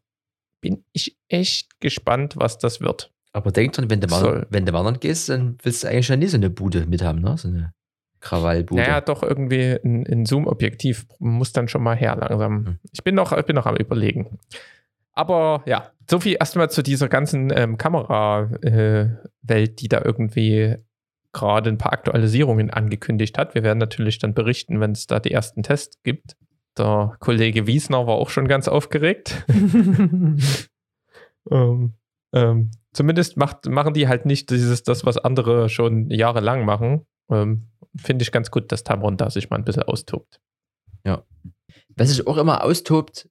bin 0.60 0.84
ich 0.92 1.18
echt 1.28 1.80
gespannt, 1.80 2.34
was 2.36 2.58
das 2.58 2.80
wird. 2.80 3.12
Aber 3.32 3.50
denk 3.50 3.72
dran, 3.72 3.90
wenn 3.90 4.00
du, 4.00 4.10
wandern, 4.10 4.46
wenn 4.50 4.66
du 4.66 4.72
wandern 4.72 5.00
gehst, 5.00 5.28
dann 5.28 5.56
willst 5.62 5.84
du 5.84 5.88
eigentlich 5.88 6.08
ja 6.08 6.16
nie 6.16 6.26
so 6.26 6.36
eine 6.36 6.50
Bude 6.50 6.86
mit 6.86 7.02
haben, 7.02 7.20
ne? 7.20 7.36
So 7.36 7.48
eine 7.48 7.72
Krawallbude. 8.20 8.82
Naja, 8.82 9.00
doch 9.00 9.22
irgendwie 9.22 9.78
ein, 9.82 10.06
ein 10.06 10.26
Zoom-Objektiv 10.26 11.06
muss 11.18 11.52
dann 11.52 11.68
schon 11.68 11.82
mal 11.82 11.96
her 11.96 12.16
langsam. 12.16 12.52
Mhm. 12.52 12.78
Ich 12.92 13.02
bin 13.02 13.14
noch, 13.14 13.32
ich 13.32 13.44
bin 13.46 13.56
noch 13.56 13.66
am 13.66 13.76
überlegen. 13.76 14.38
Aber 15.12 15.62
ja, 15.66 15.90
so 16.08 16.20
viel 16.20 16.36
erstmal 16.38 16.70
zu 16.70 16.82
dieser 16.82 17.08
ganzen 17.08 17.52
ähm, 17.54 17.78
Kamerawelt, 17.78 18.64
äh, 18.64 19.68
die 19.68 19.88
da 19.88 20.02
irgendwie 20.04 20.76
gerade 21.32 21.70
ein 21.70 21.78
paar 21.78 21.92
Aktualisierungen 21.92 22.70
angekündigt 22.70 23.38
hat. 23.38 23.54
Wir 23.54 23.62
werden 23.62 23.78
natürlich 23.78 24.18
dann 24.18 24.34
berichten, 24.34 24.80
wenn 24.80 24.92
es 24.92 25.06
da 25.06 25.20
die 25.20 25.30
ersten 25.30 25.62
Tests 25.62 26.02
gibt. 26.02 26.36
Der 26.80 27.16
Kollege 27.18 27.66
Wiesner 27.66 28.06
war 28.06 28.14
auch 28.14 28.30
schon 28.30 28.48
ganz 28.48 28.66
aufgeregt. 28.66 29.44
ähm, 31.50 31.92
ähm, 32.32 32.70
zumindest 32.94 33.36
macht, 33.36 33.66
machen 33.66 33.92
die 33.92 34.08
halt 34.08 34.24
nicht 34.24 34.48
dieses, 34.48 34.82
das, 34.82 35.04
was 35.04 35.18
andere 35.18 35.68
schon 35.68 36.08
jahrelang 36.10 36.64
machen. 36.64 37.06
Ähm, 37.28 37.66
Finde 37.96 38.22
ich 38.22 38.32
ganz 38.32 38.50
gut, 38.50 38.72
dass 38.72 38.82
Tamron 38.82 39.18
da 39.18 39.28
sich 39.28 39.50
mal 39.50 39.56
ein 39.56 39.64
bisschen 39.64 39.82
austobt. 39.82 40.40
Ja. 41.04 41.22
Was 41.96 42.08
sich 42.08 42.26
auch 42.26 42.38
immer 42.38 42.64
austobt 42.64 43.28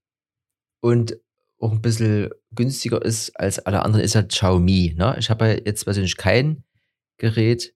und 0.82 1.18
auch 1.60 1.72
ein 1.72 1.82
bisschen 1.82 2.30
günstiger 2.52 3.04
ist 3.04 3.32
als 3.32 3.58
alle 3.58 3.82
anderen, 3.82 4.06
ist 4.06 4.14
ja 4.14 4.22
Xiaomi. 4.22 4.94
Ne? 4.96 5.16
Ich 5.18 5.32
habe 5.32 5.48
ja 5.48 5.60
jetzt 5.66 5.86
persönlich 5.86 6.18
kein 6.18 6.64
Gerät. 7.18 7.74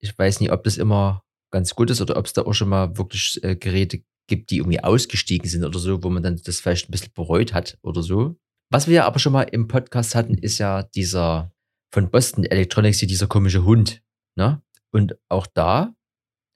Ich 0.00 0.18
weiß 0.18 0.40
nicht, 0.40 0.50
ob 0.50 0.64
das 0.64 0.76
immer 0.76 1.22
ganz 1.52 1.76
gut 1.76 1.88
ist 1.90 2.00
oder 2.00 2.16
ob 2.16 2.26
es 2.26 2.32
da 2.32 2.42
auch 2.42 2.52
schon 2.52 2.68
mal 2.68 2.98
wirklich 2.98 3.38
äh, 3.44 3.54
Geräte 3.54 4.02
gibt, 4.28 4.50
die 4.50 4.58
irgendwie 4.58 4.80
ausgestiegen 4.80 5.48
sind 5.48 5.64
oder 5.64 5.78
so, 5.78 6.02
wo 6.04 6.10
man 6.10 6.22
dann 6.22 6.40
das 6.44 6.60
vielleicht 6.60 6.88
ein 6.88 6.92
bisschen 6.92 7.12
bereut 7.14 7.52
hat 7.52 7.78
oder 7.82 8.02
so. 8.02 8.36
Was 8.70 8.86
wir 8.86 9.06
aber 9.06 9.18
schon 9.18 9.32
mal 9.32 9.42
im 9.42 9.66
Podcast 9.66 10.14
hatten, 10.14 10.34
ist 10.34 10.58
ja 10.58 10.82
dieser 10.82 11.52
von 11.90 12.10
Boston 12.10 12.44
Electronics, 12.44 12.98
dieser 12.98 13.26
komische 13.26 13.64
Hund. 13.64 14.02
Ne? 14.36 14.62
Und 14.92 15.16
auch 15.28 15.46
da 15.46 15.94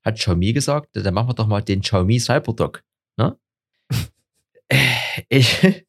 hat 0.04 0.16
Xiaomi 0.16 0.52
gesagt, 0.52 0.90
da 0.92 1.10
machen 1.10 1.28
wir 1.28 1.34
doch 1.34 1.46
mal 1.46 1.62
den 1.62 1.80
Xiaomi 1.80 2.20
Cyberdog. 2.20 2.84
Ne? 3.16 3.38
ich, 5.28 5.84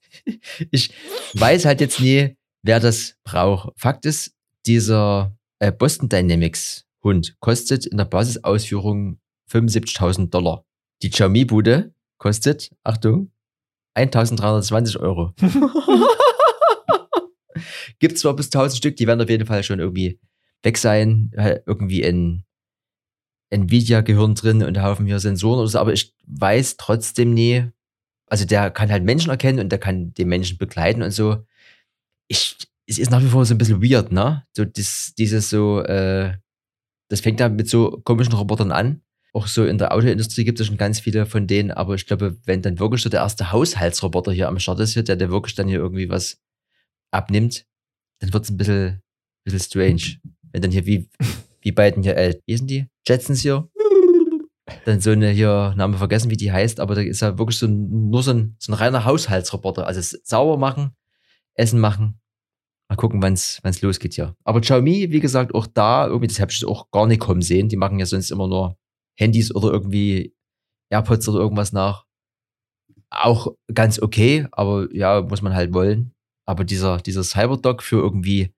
ich 0.72 0.94
weiß 1.34 1.66
halt 1.66 1.82
jetzt 1.82 2.00
nie, 2.00 2.38
wer 2.62 2.80
das 2.80 3.18
braucht. 3.24 3.74
Fakt 3.78 4.06
ist, 4.06 4.34
dieser 4.66 5.38
äh, 5.60 5.72
Boston 5.72 6.10
Dynamics 6.10 6.86
Hund 7.04 7.36
kostet 7.40 7.86
in 7.86 7.98
der 7.98 8.06
Basisausführung 8.06 9.20
75.000 9.52 10.30
Dollar. 10.30 10.66
Die 11.02 11.10
Xiaomi-Bude 11.10 11.94
kostet, 12.18 12.72
Achtung, 12.84 13.32
1.320 13.96 15.00
Euro. 15.00 15.34
Gibt 18.00 18.18
zwar 18.18 18.36
bis 18.36 18.48
1000 18.48 18.78
Stück, 18.78 18.96
die 18.98 19.08
werden 19.08 19.22
auf 19.22 19.30
jeden 19.30 19.46
Fall 19.46 19.64
schon 19.64 19.80
irgendwie 19.80 20.20
weg 20.64 20.78
sein. 20.78 21.32
Irgendwie 21.66 22.04
ein 22.04 22.44
Nvidia-Gehirn 23.54 24.36
drin 24.36 24.64
und 24.64 24.82
Haufen 24.82 25.06
hier 25.06 25.20
Sensoren 25.20 25.60
oder 25.60 25.68
so, 25.68 25.80
aber 25.80 25.94
ich 25.94 26.16
weiß 26.26 26.78
trotzdem 26.78 27.34
nie, 27.34 27.70
also 28.28 28.46
der 28.46 28.72
kann 28.72 28.92
halt 28.92 29.04
Menschen 29.04 29.30
erkennen 29.30 29.60
und 29.60 29.70
der 29.70 29.80
kann 29.80 30.14
den 30.14 30.28
Menschen 30.28 30.58
begleiten 30.58 31.04
und 31.04 31.12
so. 31.12 31.46
Ich, 32.28 32.58
es 32.88 32.98
ist 32.98 33.12
nach 33.12 33.22
wie 33.22 33.28
vor 33.28 33.46
so 33.46 33.54
ein 33.54 33.60
bisschen 33.60 33.84
weird, 33.84 34.12
ne? 34.12 34.44
So 34.54 34.66
das, 34.66 35.14
dieses 35.16 35.50
so, 35.50 35.82
äh, 35.82 36.34
das 37.10 37.22
fängt 37.22 37.40
ja 37.40 37.50
mit 37.50 37.70
so 37.70 38.02
komischen 38.04 38.34
Robotern 38.34 38.72
an. 38.72 39.02
Auch 39.36 39.48
so 39.48 39.66
in 39.66 39.80
der 39.80 39.94
Autoindustrie 39.94 40.44
gibt 40.44 40.60
es 40.60 40.68
schon 40.68 40.78
ganz 40.78 41.00
viele 41.00 41.26
von 41.26 41.48
denen, 41.48 41.72
aber 41.72 41.96
ich 41.96 42.06
glaube, 42.06 42.38
wenn 42.46 42.62
dann 42.62 42.80
wirklich 42.80 43.02
so 43.02 43.10
der 43.10 43.22
erste 43.22 43.52
Haushaltsroboter 43.52 44.32
hier 44.32 44.48
am 44.48 44.60
Start 44.60 44.80
ist, 44.80 44.96
der, 44.96 45.16
der 45.16 45.32
wirklich 45.32 45.56
dann 45.56 45.68
hier 45.68 45.80
irgendwie 45.80 46.10
was 46.10 46.40
abnimmt, 47.12 47.66
dann 48.20 48.32
wird 48.32 48.44
es 48.44 48.52
ein 48.52 48.58
bisschen, 48.58 49.02
bisschen 49.44 49.60
strange. 49.60 50.22
Wenn 50.52 50.62
dann 50.62 50.72
hier 50.72 50.86
wie, 50.86 51.10
wie 51.62 51.72
beiden 51.72 52.04
hier, 52.04 52.16
äh, 52.16 52.40
wie 52.46 52.58
sind 52.58 52.70
die? 52.70 52.86
Jetsons 53.08 53.42
hier? 53.42 53.68
dann 54.86 55.00
so 55.02 55.12
eine 55.12 55.30
hier, 55.30 55.74
Name 55.76 55.98
vergessen, 55.98 56.30
wie 56.30 56.38
die 56.38 56.52
heißt, 56.52 56.80
aber 56.80 56.96
da 56.96 57.02
ist 57.02 57.22
ja 57.22 57.38
wirklich 57.38 57.58
so 57.58 57.68
nur 57.68 58.24
so 58.24 58.32
ein, 58.32 58.56
so 58.60 58.72
ein 58.72 58.76
reiner 58.76 59.06
Haushaltsroboter. 59.06 59.88
Also 59.88 60.18
sauber 60.24 60.58
machen, 60.58 60.96
Essen 61.56 61.80
machen. 61.80 62.20
Mal 62.90 62.96
gucken, 62.96 63.22
wann 63.22 63.34
es 63.34 63.82
losgeht 63.82 64.14
hier. 64.14 64.36
Aber 64.44 64.62
Xiaomi, 64.62 65.12
wie 65.12 65.20
gesagt, 65.20 65.56
auch 65.56 65.68
da, 65.68 66.08
irgendwie, 66.08 66.28
das 66.28 66.40
habe 66.40 66.52
ich 66.52 66.66
auch 66.66 66.92
gar 66.92 67.08
nicht 67.08 67.22
kommen 67.22 67.42
sehen. 67.42 67.70
Die 67.70 67.78
machen 67.78 68.00
ja 68.00 68.06
sonst 68.06 68.30
immer 68.30 68.48
nur 68.48 68.78
Handys 69.16 69.54
oder 69.54 69.72
irgendwie 69.72 70.36
AirPods 70.90 71.28
oder 71.30 71.40
irgendwas 71.40 71.74
nach. 71.74 72.06
Auch 73.10 73.56
ganz 73.74 74.02
okay, 74.02 74.48
aber 74.52 74.88
ja, 74.94 75.22
muss 75.22 75.42
man 75.42 75.54
halt 75.54 75.74
wollen. 75.74 76.14
Aber 76.46 76.64
dieser, 76.64 76.98
dieser 76.98 77.24
Cyberdog 77.24 77.84
für 77.84 77.98
irgendwie 77.98 78.54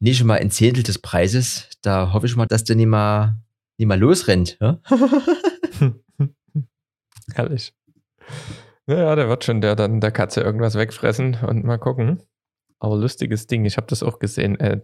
nicht 0.00 0.22
mal 0.24 0.38
ein 0.38 0.50
Zehntel 0.50 0.82
des 0.82 0.98
Preises, 0.98 1.70
da 1.80 2.12
hoffe 2.12 2.26
ich 2.26 2.36
mal, 2.36 2.46
dass 2.46 2.64
der 2.64 2.76
nicht 2.76 2.88
mal, 2.88 3.36
nicht 3.78 3.86
mal 3.86 3.98
losrennt. 3.98 4.58
Ja? 4.60 4.80
Herrlich. 7.34 7.72
Naja, 8.86 9.14
der 9.14 9.28
wird 9.28 9.44
schon 9.44 9.60
der 9.60 9.76
dann 9.76 10.00
der 10.00 10.10
Katze 10.10 10.40
irgendwas 10.40 10.74
wegfressen 10.74 11.38
und 11.46 11.64
mal 11.64 11.78
gucken. 11.78 12.20
Aber 12.80 12.96
lustiges 12.96 13.46
Ding, 13.46 13.64
ich 13.64 13.76
habe 13.76 13.86
das 13.86 14.02
auch 14.02 14.18
gesehen. 14.18 14.58
Äh, 14.58 14.80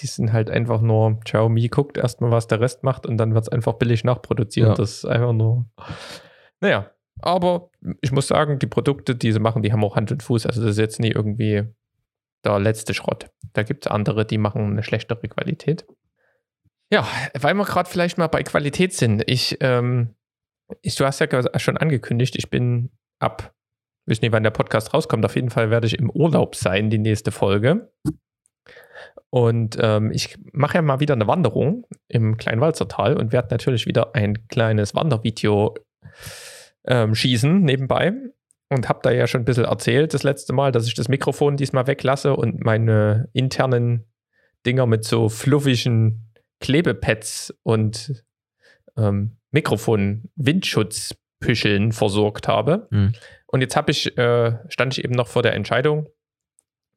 Die 0.00 0.06
sind 0.06 0.32
halt 0.32 0.50
einfach 0.50 0.80
nur, 0.80 1.20
Xiaomi 1.20 1.68
guckt 1.68 1.98
erstmal, 1.98 2.30
was 2.30 2.48
der 2.48 2.60
Rest 2.60 2.82
macht 2.82 3.06
und 3.06 3.16
dann 3.16 3.34
wird 3.34 3.44
es 3.44 3.48
einfach 3.48 3.74
billig 3.74 4.02
nachproduziert. 4.04 4.68
Ja. 4.68 4.74
Das 4.74 4.98
ist 4.98 5.04
einfach 5.04 5.32
nur. 5.32 5.66
Naja, 6.60 6.90
aber 7.20 7.70
ich 8.00 8.12
muss 8.12 8.26
sagen, 8.26 8.58
die 8.58 8.66
Produkte, 8.66 9.14
die 9.14 9.32
sie 9.32 9.38
machen, 9.38 9.62
die 9.62 9.72
haben 9.72 9.84
auch 9.84 9.96
Hand 9.96 10.10
und 10.10 10.22
Fuß. 10.22 10.46
Also 10.46 10.62
das 10.62 10.72
ist 10.72 10.78
jetzt 10.78 11.00
nicht 11.00 11.14
irgendwie 11.14 11.64
der 12.44 12.58
letzte 12.58 12.94
Schrott. 12.94 13.30
Da 13.52 13.62
gibt 13.62 13.86
es 13.86 13.90
andere, 13.90 14.24
die 14.26 14.38
machen 14.38 14.72
eine 14.72 14.82
schlechtere 14.82 15.28
Qualität. 15.28 15.86
Ja, 16.92 17.06
weil 17.38 17.54
wir 17.54 17.64
gerade 17.64 17.88
vielleicht 17.88 18.18
mal 18.18 18.26
bei 18.26 18.42
Qualität 18.42 18.92
sind. 18.92 19.22
Ich, 19.26 19.56
ähm, 19.60 20.14
ich, 20.82 20.96
du 20.96 21.04
hast 21.04 21.20
ja 21.20 21.58
schon 21.58 21.76
angekündigt, 21.76 22.36
ich 22.36 22.50
bin 22.50 22.90
ab, 23.18 23.54
ich 24.06 24.12
weiß 24.12 24.20
nicht, 24.20 24.32
wann 24.32 24.42
der 24.42 24.50
Podcast 24.50 24.92
rauskommt. 24.92 25.24
Auf 25.24 25.36
jeden 25.36 25.50
Fall 25.50 25.70
werde 25.70 25.86
ich 25.86 25.98
im 25.98 26.10
Urlaub 26.10 26.56
sein, 26.56 26.90
die 26.90 26.98
nächste 26.98 27.32
Folge. 27.32 27.90
Und 29.30 29.78
ähm, 29.80 30.10
ich 30.12 30.36
mache 30.52 30.76
ja 30.76 30.82
mal 30.82 31.00
wieder 31.00 31.14
eine 31.14 31.26
Wanderung 31.26 31.86
im 32.08 32.36
Kleinwalzertal 32.36 33.16
und 33.16 33.32
werde 33.32 33.48
natürlich 33.50 33.86
wieder 33.86 34.14
ein 34.14 34.46
kleines 34.48 34.94
Wandervideo 34.94 35.74
ähm, 36.86 37.14
schießen 37.14 37.62
nebenbei. 37.62 38.12
Und 38.70 38.88
habe 38.88 39.00
da 39.02 39.10
ja 39.10 39.26
schon 39.26 39.42
ein 39.42 39.44
bisschen 39.44 39.66
erzählt 39.66 40.14
das 40.14 40.22
letzte 40.22 40.52
Mal, 40.52 40.70
dass 40.72 40.86
ich 40.86 40.94
das 40.94 41.08
Mikrofon 41.08 41.56
diesmal 41.56 41.86
weglasse 41.86 42.34
und 42.34 42.64
meine 42.64 43.28
internen 43.32 44.04
Dinger 44.66 44.86
mit 44.86 45.04
so 45.04 45.28
fluffigen 45.28 46.32
Klebepads 46.60 47.54
und 47.62 48.24
ähm, 48.96 49.36
Mikrofon-Windschutzpüscheln 49.50 51.92
versorgt 51.92 52.48
habe. 52.48 52.88
Hm. 52.90 53.12
Und 53.46 53.60
jetzt 53.60 53.76
habe 53.76 53.92
ich, 53.92 54.16
äh, 54.16 54.56
stand 54.68 54.96
ich 54.96 55.04
eben 55.04 55.12
noch 55.14 55.28
vor 55.28 55.42
der 55.42 55.52
Entscheidung, 55.54 56.08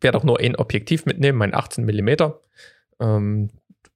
werde 0.02 0.18
auch 0.18 0.24
nur 0.24 0.40
ein 0.40 0.56
Objektiv 0.56 1.06
mitnehmen, 1.06 1.38
mein 1.38 1.54
18 1.54 1.86
mm, 1.86 2.10
ähm, 3.00 3.50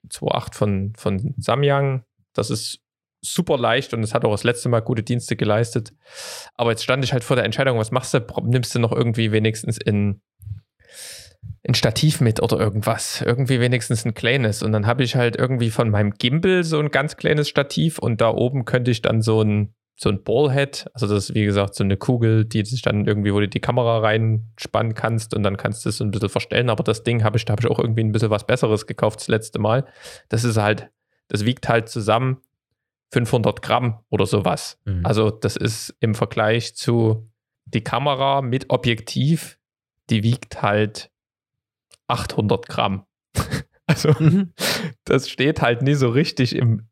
2.8 0.10 0.56
von, 0.56 0.94
von 0.98 1.36
Samyang. 1.38 2.04
Das 2.34 2.50
ist 2.50 2.80
super 3.22 3.58
leicht 3.58 3.94
und 3.94 4.04
es 4.04 4.14
hat 4.14 4.26
auch 4.26 4.32
das 4.32 4.44
letzte 4.44 4.70
Mal 4.70 4.82
gute 4.82 5.04
Dienste 5.04 5.36
geleistet. 5.36 5.94
Aber 6.56 6.72
jetzt 6.72 6.84
stand 6.84 7.04
ich 7.04 7.14
halt 7.14 7.24
vor 7.24 7.36
der 7.36 7.46
Entscheidung, 7.46 7.78
was 7.78 7.92
machst 7.92 8.14
du? 8.14 8.26
Nimmst 8.44 8.74
du 8.74 8.80
noch 8.80 8.92
irgendwie 8.92 9.32
wenigstens 9.32 9.78
in 9.78 10.22
ein 11.68 11.76
Stativ 11.76 12.22
mit 12.22 12.42
oder 12.42 12.60
irgendwas. 12.60 13.22
Irgendwie 13.22 13.60
wenigstens 13.60 14.06
ein 14.06 14.14
kleines. 14.14 14.64
Und 14.64 14.72
dann 14.72 14.88
habe 14.88 15.04
ich 15.04 15.16
halt 15.16 15.36
irgendwie 15.36 15.70
von 15.70 15.90
meinem 15.90 16.12
Gimbal 16.12 16.64
so 16.64 16.80
ein 16.80 16.90
ganz 16.90 17.18
kleines 17.18 17.50
Stativ 17.50 18.00
und 18.00 18.22
da 18.22 18.30
oben 18.30 18.66
könnte 18.66 18.92
ich 18.92 19.02
dann 19.02 19.22
so 19.22 19.42
ein, 19.42 19.74
so 19.95 20.10
ein 20.10 20.23
Ballhead, 20.23 20.88
also 20.93 21.08
das 21.08 21.30
ist 21.30 21.36
wie 21.36 21.45
gesagt 21.45 21.75
so 21.75 21.84
eine 21.84 21.95
Kugel, 21.97 22.45
die 22.45 22.65
sich 22.65 22.82
dann 22.82 23.06
irgendwie, 23.06 23.34
wo 23.34 23.39
du 23.39 23.47
die 23.47 23.60
Kamera 23.60 23.99
reinspannen 23.99 24.95
kannst 24.95 25.36
und 25.36 25.43
dann 25.43 25.58
kannst 25.58 25.86
du 25.86 25.89
es 25.89 25.97
so 25.97 26.04
ein 26.04 26.12
bisschen 26.12 26.30
verstellen. 26.30 26.69
Aber 26.69 26.84
das 26.84 27.04
Ding 27.04 27.23
habe 27.23 27.38
ich, 27.38 27.45
da 27.45 27.51
habe 27.51 27.62
ich 27.62 27.69
auch 27.69 27.77
irgendwie 27.77 28.04
ein 28.04 28.12
bisschen 28.12 28.32
was 28.32 28.47
Besseres 28.47 28.88
gekauft 28.88 29.19
das 29.19 29.27
letzte 29.27 29.60
Mal. 29.60 29.86
Das 30.30 30.43
ist 30.43 30.58
halt, 30.58 30.89
das 31.27 31.45
wiegt 31.45 31.69
halt 31.69 31.88
zusammen 31.89 32.38
500 33.13 33.62
Gramm 33.62 33.99
oder 34.10 34.25
sowas. 34.25 34.80
Mhm. 34.86 35.06
Also 35.06 35.30
das 35.30 35.56
ist 35.56 35.95
im 35.99 36.15
Vergleich 36.15 36.75
zu 36.75 37.30
die 37.65 37.84
Kamera 37.84 38.41
mit 38.41 38.69
Objektiv, 38.69 39.60
die 40.10 40.23
wiegt 40.23 40.62
halt 40.62 41.12
800 42.08 42.67
Gramm. 42.67 43.06
also 43.86 44.13
Mhm. 44.19 44.54
das 45.04 45.30
steht 45.30 45.62
halt 45.62 45.82
nie 45.82 45.93
so 45.93 46.10
richtig 46.10 46.56
im, 46.56 46.88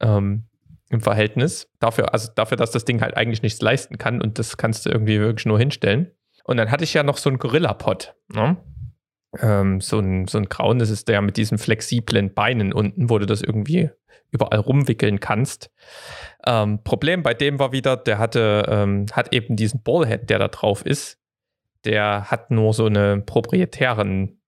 ähm, 0.00 0.47
im 0.90 1.00
Verhältnis. 1.00 1.70
Dafür, 1.80 2.12
also 2.12 2.30
dafür, 2.34 2.56
dass 2.56 2.70
das 2.70 2.84
Ding 2.84 3.00
halt 3.00 3.16
eigentlich 3.16 3.42
nichts 3.42 3.60
leisten 3.60 3.98
kann 3.98 4.22
und 4.22 4.38
das 4.38 4.56
kannst 4.56 4.86
du 4.86 4.90
irgendwie 4.90 5.20
wirklich 5.20 5.46
nur 5.46 5.58
hinstellen. 5.58 6.12
Und 6.44 6.56
dann 6.56 6.70
hatte 6.70 6.84
ich 6.84 6.94
ja 6.94 7.02
noch 7.02 7.18
so 7.18 7.28
einen 7.28 7.38
Gorilla-Pod. 7.38 8.14
Ne? 8.34 8.56
Ähm, 9.40 9.80
so, 9.80 9.98
ein, 9.98 10.26
so 10.26 10.38
ein 10.38 10.48
Grauen, 10.48 10.78
das 10.78 10.90
ist 10.90 11.08
der 11.08 11.20
mit 11.20 11.36
diesen 11.36 11.58
flexiblen 11.58 12.32
Beinen 12.32 12.72
unten, 12.72 13.10
wo 13.10 13.18
du 13.18 13.26
das 13.26 13.42
irgendwie 13.42 13.90
überall 14.30 14.60
rumwickeln 14.60 15.20
kannst. 15.20 15.70
Ähm, 16.46 16.82
Problem 16.84 17.22
bei 17.22 17.34
dem 17.34 17.58
war 17.58 17.72
wieder, 17.72 17.96
der 17.96 18.18
hatte, 18.18 18.64
ähm, 18.68 19.06
hat 19.12 19.34
eben 19.34 19.56
diesen 19.56 19.82
Ballhead, 19.82 20.30
der 20.30 20.38
da 20.38 20.48
drauf 20.48 20.84
ist. 20.84 21.18
Der 21.84 22.30
hat 22.30 22.50
nur 22.50 22.72
so 22.72 22.86
einen 22.86 23.24
proprietären 23.24 24.40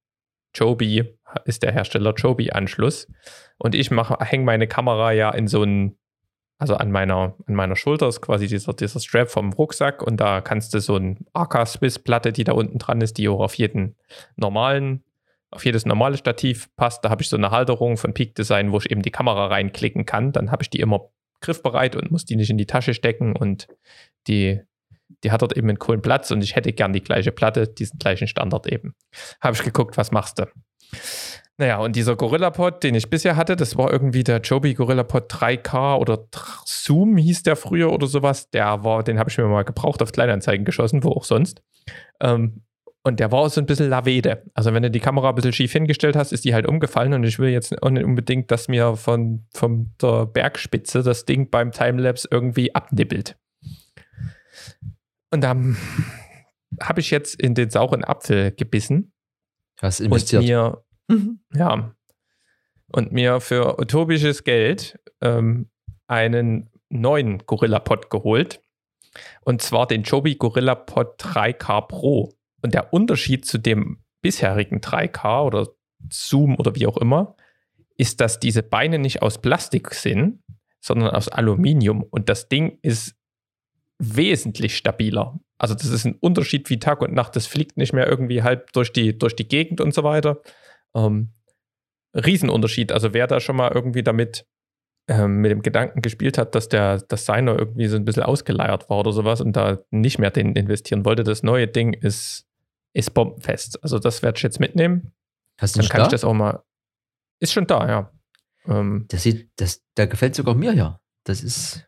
Joby, 0.54 1.18
ist 1.44 1.62
der 1.62 1.72
Hersteller 1.72 2.14
Joby-Anschluss. 2.14 3.08
Und 3.58 3.74
ich 3.74 3.90
hänge 3.90 4.44
meine 4.44 4.66
Kamera 4.66 5.12
ja 5.12 5.30
in 5.30 5.46
so 5.46 5.62
einen, 5.62 5.98
also 6.60 6.76
an 6.76 6.92
meiner, 6.92 7.34
an 7.46 7.54
meiner 7.54 7.74
Schulter 7.74 8.06
ist 8.06 8.20
quasi 8.20 8.46
dieser, 8.46 8.74
dieser 8.74 9.00
Strap 9.00 9.30
vom 9.30 9.54
Rucksack 9.54 10.02
und 10.02 10.18
da 10.18 10.42
kannst 10.42 10.74
du 10.74 10.80
so 10.80 10.94
ein 10.94 11.24
AK-Swiss-Platte, 11.32 12.32
die 12.32 12.44
da 12.44 12.52
unten 12.52 12.78
dran 12.78 13.00
ist, 13.00 13.16
die 13.16 13.30
auch 13.30 13.40
auf 13.40 13.54
jeden 13.54 13.96
normalen, 14.36 15.02
auf 15.50 15.64
jedes 15.64 15.86
normale 15.86 16.18
Stativ 16.18 16.68
passt. 16.76 17.02
Da 17.02 17.08
habe 17.08 17.22
ich 17.22 17.30
so 17.30 17.38
eine 17.38 17.50
Halterung 17.50 17.96
von 17.96 18.12
Peak 18.12 18.34
Design, 18.34 18.72
wo 18.72 18.76
ich 18.76 18.90
eben 18.90 19.00
die 19.00 19.10
Kamera 19.10 19.46
reinklicken 19.46 20.04
kann. 20.04 20.32
Dann 20.32 20.50
habe 20.50 20.62
ich 20.62 20.68
die 20.68 20.80
immer 20.80 21.08
griffbereit 21.40 21.96
und 21.96 22.10
muss 22.10 22.26
die 22.26 22.36
nicht 22.36 22.50
in 22.50 22.58
die 22.58 22.66
Tasche 22.66 22.92
stecken 22.92 23.34
und 23.34 23.66
die, 24.28 24.60
die 25.24 25.32
hat 25.32 25.40
dort 25.40 25.56
eben 25.56 25.70
einen 25.70 25.78
coolen 25.78 26.02
Platz 26.02 26.30
und 26.30 26.44
ich 26.44 26.56
hätte 26.56 26.74
gern 26.74 26.92
die 26.92 27.02
gleiche 27.02 27.32
Platte, 27.32 27.68
diesen 27.68 27.98
gleichen 27.98 28.28
Standard 28.28 28.66
eben. 28.66 28.94
Habe 29.40 29.56
ich 29.56 29.62
geguckt, 29.62 29.96
was 29.96 30.12
machst 30.12 30.38
du? 30.38 30.46
Naja, 31.60 31.76
und 31.76 31.94
dieser 31.94 32.16
Gorilla-Pod, 32.16 32.82
den 32.82 32.94
ich 32.94 33.10
bisher 33.10 33.36
hatte, 33.36 33.54
das 33.54 33.76
war 33.76 33.92
irgendwie 33.92 34.24
der 34.24 34.38
Joby 34.38 34.72
Gorilla-Pod 34.72 35.30
3K 35.30 35.98
oder 35.98 36.26
Zoom 36.64 37.18
hieß 37.18 37.42
der 37.42 37.54
früher 37.54 37.92
oder 37.92 38.06
sowas. 38.06 38.48
Der 38.48 38.82
war, 38.82 39.02
den 39.04 39.18
habe 39.18 39.28
ich 39.28 39.36
mir 39.36 39.44
mal 39.44 39.64
gebraucht 39.64 40.00
auf 40.00 40.10
Kleinanzeigen 40.10 40.64
geschossen, 40.64 41.04
wo 41.04 41.10
auch 41.10 41.24
sonst. 41.24 41.60
Ähm, 42.18 42.62
und 43.02 43.20
der 43.20 43.30
war 43.30 43.46
so 43.50 43.60
ein 43.60 43.66
bisschen 43.66 43.90
Lavede. 43.90 44.42
Also 44.54 44.72
wenn 44.72 44.82
du 44.82 44.90
die 44.90 45.00
Kamera 45.00 45.28
ein 45.28 45.34
bisschen 45.34 45.52
schief 45.52 45.72
hingestellt 45.72 46.16
hast, 46.16 46.32
ist 46.32 46.46
die 46.46 46.54
halt 46.54 46.66
umgefallen 46.66 47.12
und 47.12 47.24
ich 47.24 47.38
will 47.38 47.50
jetzt 47.50 47.82
auch 47.82 47.90
nicht 47.90 48.04
unbedingt, 48.04 48.50
dass 48.50 48.68
mir 48.68 48.96
von, 48.96 49.44
von 49.52 49.92
der 50.00 50.24
Bergspitze 50.24 51.02
das 51.02 51.26
Ding 51.26 51.50
beim 51.50 51.72
Timelapse 51.72 52.26
irgendwie 52.30 52.74
abnippelt. 52.74 53.36
Und 55.30 55.42
dann 55.42 55.76
habe 56.80 57.00
ich 57.00 57.10
jetzt 57.10 57.38
in 57.38 57.54
den 57.54 57.68
sauren 57.68 58.02
Apfel 58.02 58.50
gebissen 58.50 59.12
Hast 59.82 60.00
und 60.00 60.06
investiert. 60.06 60.42
mir 60.42 60.82
Mhm. 61.10 61.40
ja. 61.54 61.94
Und 62.92 63.12
mir 63.12 63.40
für 63.40 63.78
utopisches 63.78 64.42
Geld 64.42 64.98
ähm, 65.20 65.70
einen 66.08 66.70
neuen 66.88 67.38
Gorilla-Pod 67.46 68.10
geholt. 68.10 68.60
Und 69.42 69.62
zwar 69.62 69.86
den 69.86 70.02
Joby 70.02 70.34
Gorilla 70.34 70.74
Pod 70.74 71.20
3K 71.20 71.82
Pro. 71.82 72.34
Und 72.62 72.74
der 72.74 72.92
Unterschied 72.92 73.46
zu 73.46 73.58
dem 73.58 74.02
bisherigen 74.22 74.80
3K 74.80 75.44
oder 75.44 75.68
Zoom 76.10 76.56
oder 76.56 76.74
wie 76.74 76.86
auch 76.86 76.96
immer, 76.96 77.36
ist, 77.96 78.20
dass 78.20 78.40
diese 78.40 78.62
Beine 78.62 78.98
nicht 78.98 79.22
aus 79.22 79.40
Plastik 79.40 79.94
sind, 79.94 80.42
sondern 80.80 81.10
aus 81.10 81.28
Aluminium. 81.28 82.02
Und 82.02 82.28
das 82.28 82.48
Ding 82.48 82.78
ist 82.82 83.14
wesentlich 83.98 84.76
stabiler. 84.76 85.38
Also 85.58 85.74
das 85.74 85.86
ist 85.86 86.06
ein 86.06 86.16
Unterschied 86.20 86.70
wie 86.70 86.78
Tag 86.78 87.02
und 87.02 87.12
Nacht. 87.12 87.36
Das 87.36 87.46
fliegt 87.46 87.76
nicht 87.76 87.92
mehr 87.92 88.08
irgendwie 88.08 88.42
halb 88.42 88.72
durch 88.72 88.92
die, 88.92 89.16
durch 89.18 89.36
die 89.36 89.46
Gegend 89.46 89.80
und 89.80 89.92
so 89.92 90.02
weiter. 90.02 90.40
Ähm, 90.94 91.32
Riesenunterschied. 92.14 92.92
Also 92.92 93.14
wer 93.14 93.26
da 93.26 93.40
schon 93.40 93.56
mal 93.56 93.70
irgendwie 93.72 94.02
damit 94.02 94.46
ähm, 95.08 95.40
mit 95.40 95.50
dem 95.50 95.62
Gedanken 95.62 96.02
gespielt 96.02 96.38
hat, 96.38 96.54
dass 96.54 96.68
der 96.68 97.02
das 97.08 97.24
seiner 97.24 97.58
irgendwie 97.58 97.86
so 97.86 97.96
ein 97.96 98.04
bisschen 98.04 98.22
ausgeleiert 98.22 98.90
war 98.90 98.98
oder 98.98 99.12
sowas 99.12 99.40
und 99.40 99.54
da 99.54 99.78
nicht 99.90 100.18
mehr 100.18 100.30
den 100.30 100.54
investieren 100.54 101.04
wollte, 101.04 101.24
das 101.24 101.42
neue 101.42 101.68
Ding 101.68 101.92
ist, 101.92 102.46
ist 102.92 103.14
bombenfest. 103.14 103.82
Also 103.82 103.98
das 103.98 104.22
werde 104.22 104.36
ich 104.38 104.42
jetzt 104.42 104.60
mitnehmen. 104.60 105.12
Hast 105.58 105.76
du 105.76 105.80
Dann 105.80 105.88
kann 105.88 105.98
da? 106.00 106.04
ich 106.06 106.10
das 106.10 106.24
auch 106.24 106.34
mal. 106.34 106.62
Ist 107.40 107.52
schon 107.52 107.66
da, 107.66 107.88
ja. 107.88 108.12
Ähm, 108.66 109.06
Das 109.08 109.22
sieht, 109.22 109.50
das, 109.56 109.82
der 109.96 110.06
gefällt 110.06 110.34
sogar 110.34 110.54
mir 110.54 110.72
ja. 110.74 111.00
Das 111.24 111.42
ist. 111.42 111.86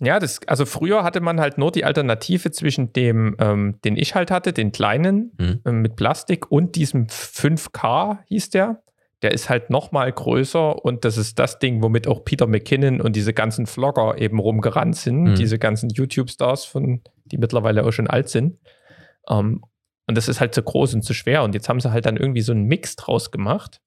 Ja, 0.00 0.18
das, 0.18 0.40
also 0.46 0.64
früher 0.66 1.04
hatte 1.04 1.20
man 1.20 1.40
halt 1.40 1.58
nur 1.58 1.70
die 1.72 1.84
Alternative 1.84 2.50
zwischen 2.50 2.92
dem, 2.92 3.36
ähm, 3.38 3.78
den 3.84 3.96
ich 3.96 4.14
halt 4.14 4.30
hatte, 4.30 4.52
den 4.52 4.72
kleinen 4.72 5.32
Hm. 5.38 5.60
ähm, 5.66 5.82
mit 5.82 5.96
Plastik 5.96 6.50
und 6.50 6.74
diesem 6.76 7.06
5K 7.08 8.18
hieß 8.26 8.50
der. 8.50 8.82
Der 9.22 9.32
ist 9.32 9.50
halt 9.50 9.68
noch 9.68 9.92
mal 9.92 10.10
größer 10.10 10.82
und 10.82 11.04
das 11.04 11.18
ist 11.18 11.38
das 11.38 11.58
Ding, 11.58 11.82
womit 11.82 12.06
auch 12.08 12.24
Peter 12.24 12.46
McKinnon 12.46 13.02
und 13.02 13.14
diese 13.16 13.34
ganzen 13.34 13.66
Vlogger 13.66 14.16
eben 14.18 14.38
rumgerannt 14.38 14.96
sind, 14.96 15.26
Hm. 15.28 15.34
diese 15.34 15.58
ganzen 15.58 15.90
YouTube-Stars, 15.90 16.64
von 16.64 17.02
die 17.26 17.36
mittlerweile 17.38 17.84
auch 17.84 17.92
schon 17.92 18.06
alt 18.08 18.28
sind. 18.30 18.58
Ähm, 19.28 19.62
und 20.06 20.16
das 20.16 20.28
ist 20.28 20.40
halt 20.40 20.54
zu 20.54 20.62
groß 20.62 20.94
und 20.94 21.02
zu 21.02 21.12
schwer. 21.14 21.42
Und 21.44 21.54
jetzt 21.54 21.68
haben 21.68 21.78
sie 21.78 21.92
halt 21.92 22.06
dann 22.06 22.16
irgendwie 22.16 22.40
so 22.40 22.52
einen 22.52 22.64
Mix 22.64 22.96
draus 22.96 23.30
gemacht. 23.30 23.80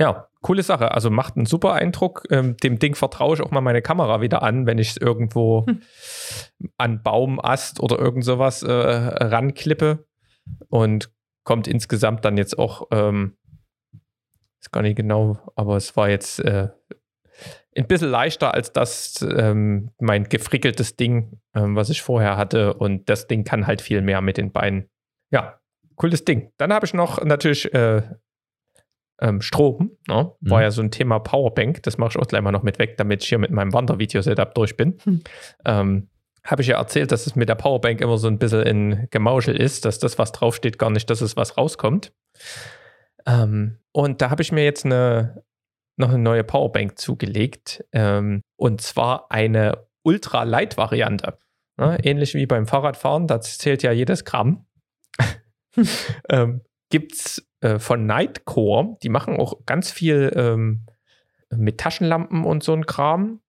Ja, 0.00 0.28
coole 0.40 0.62
Sache. 0.62 0.92
Also 0.92 1.10
macht 1.10 1.36
einen 1.36 1.44
super 1.44 1.74
Eindruck. 1.74 2.24
Ähm, 2.30 2.56
dem 2.56 2.78
Ding 2.78 2.94
vertraue 2.94 3.34
ich 3.34 3.42
auch 3.42 3.50
mal 3.50 3.60
meine 3.60 3.82
Kamera 3.82 4.22
wieder 4.22 4.42
an, 4.42 4.64
wenn 4.64 4.78
ich 4.78 4.92
es 4.92 4.96
irgendwo 4.96 5.66
an 6.78 7.02
Baumast 7.02 7.80
oder 7.80 7.98
irgend 7.98 8.24
sowas 8.24 8.62
äh, 8.62 8.72
ranklippe. 8.72 10.06
Und 10.70 11.12
kommt 11.44 11.68
insgesamt 11.68 12.24
dann 12.24 12.38
jetzt 12.38 12.58
auch, 12.58 12.88
ähm, 12.92 13.36
ist 14.58 14.72
gar 14.72 14.80
nicht 14.80 14.96
genau, 14.96 15.38
aber 15.54 15.76
es 15.76 15.94
war 15.96 16.08
jetzt 16.08 16.40
äh, 16.40 16.68
ein 17.76 17.86
bisschen 17.86 18.10
leichter 18.10 18.54
als 18.54 18.72
das 18.72 19.20
ähm, 19.22 19.90
mein 19.98 20.24
gefrickeltes 20.24 20.96
Ding, 20.96 21.40
ähm, 21.54 21.76
was 21.76 21.90
ich 21.90 22.00
vorher 22.00 22.38
hatte. 22.38 22.72
Und 22.72 23.10
das 23.10 23.26
Ding 23.26 23.44
kann 23.44 23.66
halt 23.66 23.82
viel 23.82 24.00
mehr 24.00 24.22
mit 24.22 24.38
den 24.38 24.50
Beinen. 24.50 24.88
Ja, 25.30 25.60
cooles 25.96 26.24
Ding. 26.24 26.52
Dann 26.56 26.72
habe 26.72 26.86
ich 26.86 26.94
noch 26.94 27.22
natürlich 27.22 27.72
äh, 27.74 28.02
ähm, 29.20 29.40
Strom. 29.40 29.92
Ne? 30.08 30.32
War 30.40 30.58
Mhm. 30.58 30.62
ja 30.62 30.70
so 30.70 30.82
ein 30.82 30.90
Thema 30.90 31.18
Powerbank. 31.18 31.82
Das 31.82 31.98
mache 31.98 32.10
ich 32.10 32.18
auch 32.18 32.26
gleich 32.26 32.42
mal 32.42 32.52
noch 32.52 32.62
mit 32.62 32.78
weg, 32.78 32.96
damit 32.96 33.22
ich 33.22 33.28
hier 33.28 33.38
mit 33.38 33.50
meinem 33.50 33.72
Wandervideo-Setup 33.72 34.54
durch 34.54 34.76
bin. 34.76 34.98
Hm. 35.04 35.22
Ähm, 35.64 36.08
habe 36.44 36.62
ich 36.62 36.68
ja 36.68 36.78
erzählt, 36.78 37.12
dass 37.12 37.26
es 37.26 37.36
mit 37.36 37.48
der 37.48 37.54
Powerbank 37.54 38.00
immer 38.00 38.16
so 38.16 38.26
ein 38.28 38.38
bisschen 38.38 38.62
in 38.62 39.08
Gemauschel 39.10 39.54
ist, 39.54 39.84
dass 39.84 39.98
das, 39.98 40.18
was 40.18 40.32
draufsteht, 40.32 40.78
gar 40.78 40.90
nicht, 40.90 41.10
dass 41.10 41.20
es 41.20 41.36
was 41.36 41.58
rauskommt. 41.58 42.12
Ähm, 43.26 43.78
und 43.92 44.22
da 44.22 44.30
habe 44.30 44.40
ich 44.42 44.50
mir 44.52 44.64
jetzt 44.64 44.86
eine, 44.86 45.44
noch 45.96 46.08
eine 46.08 46.18
neue 46.18 46.44
Powerbank 46.44 46.98
zugelegt. 46.98 47.84
Ähm, 47.92 48.40
und 48.56 48.80
zwar 48.80 49.30
eine 49.30 49.86
Ultra-Light-Variante. 50.02 51.38
Ne? 51.76 51.98
Ähnlich 52.02 52.34
wie 52.34 52.46
beim 52.46 52.66
Fahrradfahren, 52.66 53.26
da 53.26 53.40
zählt 53.40 53.82
ja 53.82 53.92
jedes 53.92 54.24
Gramm. 54.24 54.66
ähm, 56.30 56.62
Gibt 56.90 57.12
es 57.12 57.46
äh, 57.60 57.78
von 57.78 58.06
Nightcore, 58.06 58.96
die 59.02 59.08
machen 59.08 59.36
auch 59.36 59.64
ganz 59.66 59.90
viel 59.90 60.32
ähm, 60.34 60.86
mit 61.50 61.78
Taschenlampen 61.78 62.44
und 62.44 62.62
so 62.62 62.72
ein 62.72 62.86
Kram. 62.86 63.40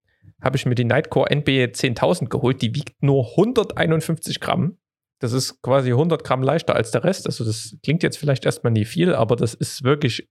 Habe 0.42 0.56
ich 0.56 0.66
mir 0.66 0.74
die 0.74 0.84
Nightcore 0.84 1.30
NB 1.30 1.48
10.000 1.48 2.28
geholt. 2.28 2.62
Die 2.62 2.74
wiegt 2.74 3.02
nur 3.02 3.30
151 3.30 4.40
Gramm. 4.40 4.76
Das 5.20 5.32
ist 5.32 5.62
quasi 5.62 5.90
100 5.90 6.24
Gramm 6.24 6.42
leichter 6.42 6.74
als 6.74 6.90
der 6.90 7.04
Rest. 7.04 7.26
Also 7.26 7.44
das 7.44 7.76
klingt 7.84 8.02
jetzt 8.02 8.18
vielleicht 8.18 8.44
erstmal 8.44 8.72
nie 8.72 8.84
viel, 8.84 9.14
aber 9.14 9.36
das 9.36 9.54
ist 9.54 9.84
wirklich 9.84 10.28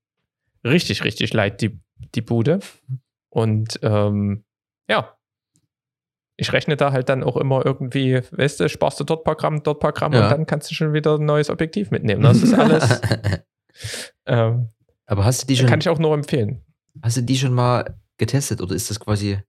richtig, 0.65 1.05
richtig 1.05 1.31
leicht, 1.33 1.61
die, 1.61 1.79
die 2.13 2.21
Bude. 2.21 2.59
Und 3.29 3.79
ähm, 3.83 4.43
ja, 4.89 5.15
ich 6.35 6.51
rechne 6.51 6.75
da 6.75 6.91
halt 6.91 7.07
dann 7.07 7.23
auch 7.23 7.37
immer 7.37 7.65
irgendwie, 7.65 8.19
weißt 8.31 8.59
du, 8.59 8.67
sparst 8.67 8.99
du 8.99 9.05
dort 9.05 9.21
ein 9.21 9.23
paar 9.23 9.35
Gramm, 9.35 9.63
dort 9.63 9.77
ein 9.77 9.79
paar 9.79 9.93
Gramm 9.93 10.11
Ja. 10.11 10.23
und 10.23 10.31
dann 10.31 10.45
kannst 10.45 10.69
du 10.69 10.75
schon 10.75 10.91
wieder 10.93 11.15
ein 11.17 11.25
neues 11.25 11.49
Objektiv 11.49 11.91
mitnehmen. 11.91 12.23
Das 12.23 12.41
ist 12.41 12.53
alles, 12.53 12.99
ähm, 14.25 14.69
Aber 15.05 15.25
hast 15.25 15.43
du 15.43 15.47
die 15.47 15.57
schon, 15.57 15.67
kann 15.67 15.79
ich 15.79 15.89
auch 15.89 15.99
nur 15.99 16.13
empfehlen. 16.13 16.61
hast 17.01 17.17
du 17.17 17.21
die 17.21 17.37
schon 17.37 17.53
mal 17.53 17.95
getestet 18.17 18.61
oder 18.61 18.75
ist 18.75 18.89
das 18.89 18.99
quasi. 18.99 19.39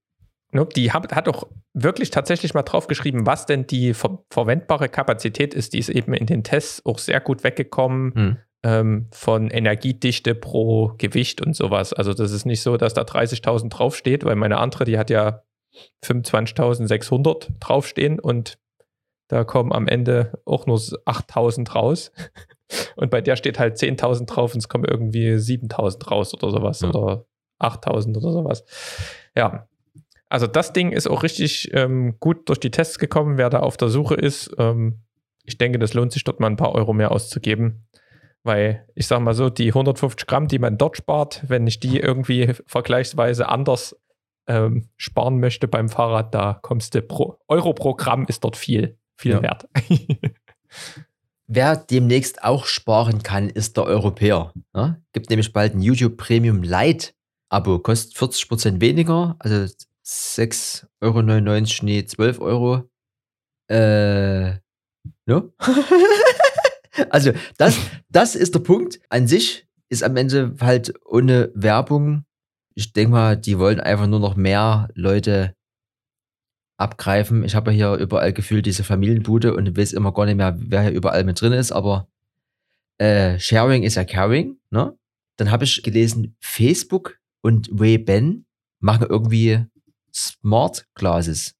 Ne, 0.52 0.66
Die 0.76 0.92
hat, 0.92 1.12
hat 1.14 1.28
auch 1.28 1.48
wirklich 1.72 2.10
tatsächlich 2.10 2.52
mal 2.54 2.62
draufgeschrieben, 2.62 3.24
was 3.26 3.46
denn 3.46 3.66
die 3.66 3.94
ver 3.94 4.22
verwendbare 4.30 4.88
Kapazität 4.88 5.54
ist. 5.54 5.72
Die 5.72 5.78
ist 5.78 5.88
eben 5.88 6.12
in 6.14 6.26
den 6.26 6.44
Tests 6.44 6.84
auch 6.84 6.98
sehr 6.98 7.20
gut 7.20 7.42
weggekommen 7.44 8.14
Hm. 8.14 8.36
ähm, 8.62 9.08
von 9.12 9.48
Energiedichte 9.50 10.34
pro 10.34 10.92
Gewicht 10.98 11.40
und 11.40 11.56
sowas. 11.56 11.92
Also 11.94 12.12
das 12.12 12.32
ist 12.32 12.44
nicht 12.44 12.60
so, 12.62 12.76
dass 12.76 12.92
da 12.94 13.02
30.000 13.02 13.70
draufsteht, 13.70 14.24
weil 14.24 14.36
meine 14.36 14.58
andere, 14.58 14.84
die 14.84 14.98
hat 14.98 15.08
ja 15.10 15.42
25.600 16.04 17.48
draufstehen 17.60 18.18
und 18.18 18.58
da 19.32 19.44
kommen 19.44 19.72
am 19.72 19.88
Ende 19.88 20.38
auch 20.44 20.66
nur 20.66 20.76
8.000 20.76 21.72
raus. 21.72 22.12
Und 22.96 23.10
bei 23.10 23.22
der 23.22 23.36
steht 23.36 23.58
halt 23.58 23.76
10.000 23.78 24.26
drauf 24.26 24.52
und 24.52 24.58
es 24.58 24.68
kommen 24.68 24.84
irgendwie 24.84 25.30
7.000 25.36 26.06
raus 26.06 26.34
oder 26.34 26.50
sowas 26.50 26.82
Ja. 26.82 26.90
oder 26.90 27.24
8.000 27.58 28.18
oder 28.18 28.30
sowas. 28.30 28.62
Ja, 29.34 29.68
also 30.28 30.46
das 30.46 30.74
Ding 30.74 30.92
ist 30.92 31.08
auch 31.08 31.22
richtig 31.22 31.72
ähm, 31.72 32.16
gut 32.20 32.50
durch 32.50 32.60
die 32.60 32.70
Tests 32.70 32.98
gekommen, 32.98 33.38
wer 33.38 33.48
da 33.48 33.60
auf 33.60 33.78
der 33.78 33.88
Suche 33.88 34.16
ist. 34.16 34.50
Ähm, 34.58 35.00
ich 35.44 35.56
denke, 35.56 35.78
das 35.78 35.94
lohnt 35.94 36.12
sich 36.12 36.24
dort 36.24 36.38
mal 36.38 36.48
ein 36.48 36.56
paar 36.56 36.74
Euro 36.74 36.92
mehr 36.92 37.10
auszugeben. 37.10 37.86
Weil 38.42 38.86
ich 38.94 39.06
sage 39.06 39.22
mal 39.22 39.32
so, 39.32 39.48
die 39.48 39.68
150 39.68 40.26
Gramm, 40.26 40.46
die 40.46 40.58
man 40.58 40.76
dort 40.76 40.98
spart, 40.98 41.42
wenn 41.48 41.66
ich 41.66 41.80
die 41.80 41.98
irgendwie 41.98 42.52
vergleichsweise 42.66 43.48
anders 43.48 43.96
ähm, 44.46 44.90
sparen 44.98 45.40
möchte 45.40 45.68
beim 45.68 45.88
Fahrrad, 45.88 46.34
da 46.34 46.58
kommst 46.60 46.94
du 46.94 47.00
pro 47.00 47.38
Euro 47.48 47.72
pro 47.72 47.94
Gramm 47.94 48.26
ist 48.28 48.44
dort 48.44 48.56
viel, 48.56 48.98
viel 49.16 49.32
Ja. 49.32 49.42
wert. 49.42 49.68
Wer 51.46 51.76
demnächst 51.76 52.44
auch 52.44 52.64
sparen 52.64 53.22
kann, 53.22 53.50
ist 53.50 53.76
der 53.76 53.84
Europäer. 53.84 54.52
Ja? 54.74 54.98
Gibt 55.12 55.28
nämlich 55.28 55.52
bald 55.52 55.74
ein 55.74 55.82
YouTube 55.82 56.16
Premium 56.16 56.62
Lite 56.62 57.12
Abo, 57.50 57.78
kostet 57.78 58.16
40% 58.16 58.80
weniger, 58.80 59.36
also 59.38 59.66
6,99 60.06 60.92
Euro, 61.02 61.84
nee, 61.84 62.04
12 62.06 62.40
Euro. 62.40 62.88
Äh, 63.68 64.52
ne? 65.26 65.52
also, 67.10 67.32
das, 67.58 67.78
das 68.08 68.34
ist 68.34 68.54
der 68.54 68.60
Punkt. 68.60 69.00
An 69.10 69.28
sich 69.28 69.66
ist 69.90 70.02
am 70.02 70.16
Ende 70.16 70.56
halt 70.60 70.94
ohne 71.04 71.50
Werbung. 71.54 72.24
Ich 72.74 72.94
denke 72.94 73.12
mal, 73.12 73.36
die 73.36 73.58
wollen 73.58 73.80
einfach 73.80 74.06
nur 74.06 74.20
noch 74.20 74.34
mehr 74.34 74.88
Leute 74.94 75.54
abgreifen. 76.82 77.44
Ich 77.44 77.54
habe 77.54 77.72
ja 77.72 77.76
hier 77.94 78.02
überall 78.02 78.32
gefühlt 78.32 78.66
diese 78.66 78.84
Familienbude 78.84 79.54
und 79.54 79.76
weiß 79.76 79.92
immer 79.92 80.12
gar 80.12 80.26
nicht 80.26 80.36
mehr, 80.36 80.54
wer 80.58 80.82
hier 80.82 80.90
überall 80.92 81.24
mit 81.24 81.40
drin 81.40 81.52
ist, 81.52 81.72
aber 81.72 82.08
äh, 82.98 83.38
Sharing 83.38 83.82
ist 83.82 83.94
ja 83.94 84.04
Caring, 84.04 84.58
ne? 84.70 84.96
Dann 85.36 85.50
habe 85.50 85.64
ich 85.64 85.82
gelesen, 85.82 86.36
Facebook 86.40 87.18
und 87.42 87.70
Ray-Ban 87.72 88.44
machen 88.80 89.06
irgendwie 89.08 89.64
Smart 90.14 90.86
Glasses. 90.94 91.54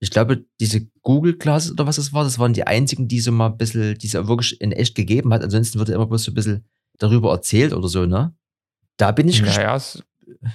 Ich 0.00 0.10
glaube, 0.10 0.44
diese 0.60 0.86
Google 1.02 1.36
Glasses 1.36 1.72
oder 1.72 1.86
was 1.86 1.96
das 1.96 2.12
war, 2.12 2.24
das 2.24 2.38
waren 2.38 2.52
die 2.52 2.66
einzigen, 2.66 3.08
die 3.08 3.20
so 3.20 3.32
mal 3.32 3.46
ein 3.46 3.56
bisschen, 3.56 3.96
die 3.98 4.06
es 4.06 4.12
ja 4.12 4.28
wirklich 4.28 4.60
in 4.60 4.70
echt 4.72 4.94
gegeben 4.94 5.32
hat. 5.32 5.42
Ansonsten 5.42 5.78
wird 5.78 5.88
ja 5.88 5.94
immer 5.96 6.06
bloß 6.06 6.24
so 6.24 6.30
ein 6.30 6.34
bisschen 6.34 6.64
darüber 6.98 7.32
erzählt 7.32 7.72
oder 7.72 7.88
so, 7.88 8.06
ne? 8.06 8.34
Da 8.96 9.10
bin 9.12 9.28
ich 9.28 9.40
gespannt. 9.40 9.58
naja, 9.58 9.76
es- 9.76 10.02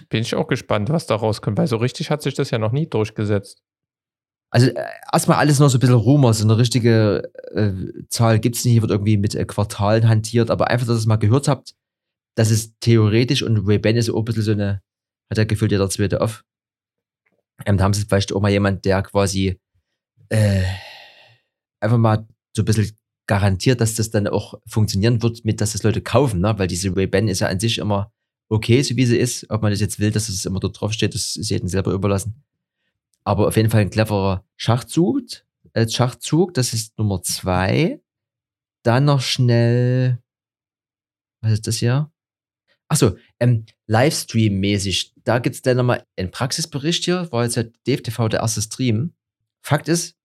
bin 0.09 0.21
ich 0.21 0.33
auch 0.33 0.47
gespannt, 0.47 0.89
was 0.89 1.05
da 1.07 1.15
rauskommt, 1.15 1.57
weil 1.57 1.67
so 1.67 1.77
richtig 1.77 2.09
hat 2.09 2.21
sich 2.23 2.33
das 2.33 2.49
ja 2.51 2.57
noch 2.57 2.71
nie 2.71 2.87
durchgesetzt. 2.87 3.61
Also 4.51 4.67
äh, 4.67 4.85
erstmal 5.11 5.37
alles 5.37 5.59
noch 5.59 5.69
so 5.69 5.77
ein 5.77 5.79
bisschen 5.79 5.95
Rumor, 5.95 6.33
so 6.33 6.43
eine 6.43 6.57
richtige 6.57 7.31
äh, 7.51 7.71
Zahl 8.09 8.39
gibt's 8.39 8.65
nicht, 8.65 8.73
hier 8.73 8.81
wird 8.81 8.91
irgendwie 8.91 9.17
mit 9.17 9.35
äh, 9.35 9.45
Quartalen 9.45 10.07
hantiert, 10.07 10.49
aber 10.49 10.69
einfach, 10.69 10.87
dass 10.87 10.97
ihr 10.97 10.99
es 10.99 11.05
mal 11.05 11.17
gehört 11.17 11.47
habt, 11.47 11.75
dass 12.35 12.49
es 12.49 12.73
theoretisch 12.79 13.43
und 13.43 13.57
Ray-Ban 13.67 13.95
ist 13.95 14.09
auch 14.09 14.17
ein 14.17 14.25
bisschen 14.25 14.43
so 14.43 14.51
eine, 14.51 14.81
hat 15.29 15.37
er 15.37 15.45
gefühlt 15.45 15.71
jeder 15.71 15.89
zweite 15.89 16.21
off. 16.21 16.43
Ähm, 17.65 17.77
da 17.77 17.83
haben 17.83 17.93
sie 17.93 18.05
vielleicht 18.05 18.33
auch 18.33 18.41
mal 18.41 18.51
jemand, 18.51 18.85
der 18.85 19.03
quasi 19.03 19.59
äh, 20.29 20.63
einfach 21.79 21.97
mal 21.97 22.25
so 22.55 22.63
ein 22.63 22.65
bisschen 22.65 22.91
garantiert, 23.27 23.81
dass 23.81 23.95
das 23.95 24.09
dann 24.09 24.27
auch 24.27 24.55
funktionieren 24.65 25.21
wird, 25.21 25.45
mit 25.45 25.61
dass 25.61 25.73
das 25.73 25.83
Leute 25.83 26.01
kaufen, 26.01 26.39
ne? 26.39 26.57
weil 26.57 26.67
diese 26.67 26.95
Ray-Ban 26.95 27.27
ist 27.27 27.41
ja 27.41 27.47
an 27.47 27.59
sich 27.59 27.77
immer 27.77 28.11
okay, 28.49 28.81
so 28.81 28.95
wie 28.95 29.05
sie 29.05 29.17
ist. 29.17 29.45
Ob 29.49 29.61
man 29.61 29.71
das 29.71 29.79
jetzt 29.79 29.99
will, 29.99 30.11
dass 30.11 30.27
es 30.27 30.45
immer 30.45 30.59
dort 30.59 30.79
drauf 30.79 30.91
steht, 30.91 31.13
das 31.13 31.35
ist 31.35 31.49
jedem 31.49 31.69
selber 31.69 31.93
überlassen. 31.93 32.43
Aber 33.29 33.45
auf 33.45 33.57
jeden 33.57 33.69
Fall 33.69 33.81
ein 33.81 33.91
cleverer 33.91 34.43
Schachzug. 34.57 35.23
Äh, 35.73 35.87
Schachzug, 35.87 36.55
das 36.55 36.73
ist 36.73 36.97
Nummer 36.97 37.21
zwei. 37.21 38.01
Dann 38.81 39.05
noch 39.05 39.21
schnell. 39.21 40.17
Was 41.41 41.51
ist 41.51 41.67
das 41.67 41.75
hier? 41.75 42.11
Achso, 42.87 43.17
ähm, 43.39 43.67
Livestream-mäßig. 43.87 45.13
Da 45.25 45.37
gibt's 45.37 45.61
dann 45.61 45.77
nochmal 45.77 46.07
einen 46.17 46.31
Praxisbericht 46.31 47.05
hier. 47.05 47.31
War 47.31 47.43
jetzt 47.43 47.55
ja 47.55 47.65
DFTV 47.85 48.29
der 48.29 48.39
erste 48.39 48.63
Stream. 48.63 49.13
Fakt 49.61 49.89
ist, 49.89 50.17